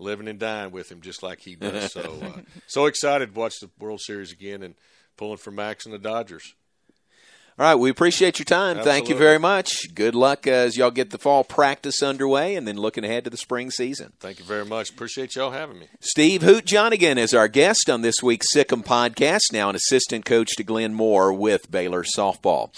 Living 0.02 0.28
and 0.28 0.38
dying 0.38 0.70
with 0.70 0.90
him 0.90 1.02
just 1.02 1.22
like 1.22 1.40
he 1.40 1.56
does. 1.56 1.92
So, 1.92 2.00
uh, 2.22 2.40
so 2.66 2.86
excited 2.86 3.34
to 3.34 3.38
watch 3.38 3.60
the 3.60 3.68
World 3.78 4.00
Series 4.00 4.32
again 4.32 4.62
and 4.62 4.74
pulling 5.18 5.36
for 5.36 5.50
Max 5.50 5.84
and 5.84 5.92
the 5.92 5.98
Dodgers. 5.98 6.54
All 7.60 7.66
right, 7.66 7.74
we 7.74 7.90
appreciate 7.90 8.38
your 8.38 8.46
time. 8.46 8.78
Thank 8.78 9.10
you 9.10 9.14
very 9.14 9.38
much. 9.38 9.94
Good 9.94 10.14
luck 10.14 10.46
as 10.46 10.78
y'all 10.78 10.90
get 10.90 11.10
the 11.10 11.18
fall 11.18 11.44
practice 11.44 12.02
underway 12.02 12.56
and 12.56 12.66
then 12.66 12.78
looking 12.78 13.04
ahead 13.04 13.24
to 13.24 13.30
the 13.30 13.36
spring 13.36 13.70
season. 13.70 14.14
Thank 14.18 14.38
you 14.38 14.46
very 14.46 14.64
much. 14.64 14.88
Appreciate 14.88 15.36
y'all 15.36 15.50
having 15.50 15.78
me. 15.78 15.88
Steve 16.00 16.40
Hoot 16.40 16.64
Johnigan 16.64 17.18
is 17.18 17.34
our 17.34 17.48
guest 17.48 17.90
on 17.90 18.00
this 18.00 18.22
week's 18.22 18.50
Sic 18.50 18.72
'Em 18.72 18.82
podcast, 18.82 19.52
now 19.52 19.68
an 19.68 19.76
assistant 19.76 20.24
coach 20.24 20.56
to 20.56 20.62
Glenn 20.64 20.94
Moore 20.94 21.34
with 21.34 21.70
Baylor 21.70 22.02
Softball. 22.02 22.70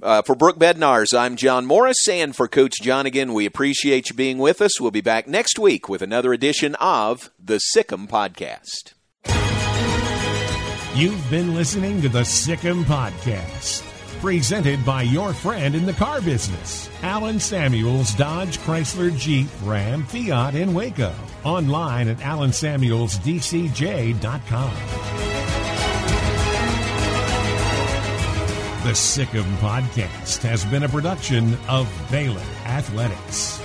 Uh, 0.00 0.22
for 0.22 0.36
Brooke 0.36 0.60
Bednars, 0.60 1.18
I'm 1.18 1.34
John 1.34 1.66
Morris, 1.66 2.06
and 2.08 2.36
for 2.36 2.46
Coach 2.46 2.74
Johnigan, 2.80 3.34
we 3.34 3.44
appreciate 3.44 4.08
you 4.08 4.14
being 4.14 4.38
with 4.38 4.62
us. 4.62 4.80
We'll 4.80 4.92
be 4.92 5.00
back 5.00 5.26
next 5.26 5.58
week 5.58 5.88
with 5.88 6.00
another 6.00 6.32
edition 6.32 6.76
of 6.76 7.32
the 7.44 7.58
Sic 7.58 7.92
'Em 7.92 8.06
podcast. 8.06 8.92
You've 10.94 11.28
been 11.28 11.56
listening 11.56 12.00
to 12.02 12.08
the 12.08 12.24
Sic 12.24 12.64
'Em 12.64 12.84
Podcast, 12.84 13.82
presented 14.20 14.84
by 14.84 15.02
your 15.02 15.32
friend 15.32 15.74
in 15.74 15.84
the 15.86 15.92
car 15.92 16.20
business, 16.20 16.88
Alan 17.02 17.40
Samuels 17.40 18.14
Dodge 18.14 18.58
Chrysler 18.58 19.16
Jeep 19.16 19.48
Ram 19.62 20.04
Fiat 20.04 20.54
in 20.54 20.74
Waco. 20.74 21.12
Online 21.44 22.08
at 22.08 22.18
alansamuelsdcj.com. 22.18 24.72
The 28.84 28.94
Sic 28.94 29.34
'Em 29.34 29.56
Podcast 29.58 30.42
has 30.42 30.64
been 30.64 30.84
a 30.84 30.88
production 30.88 31.58
of 31.68 31.88
Baylor 32.10 32.40
Athletics. 32.64 33.60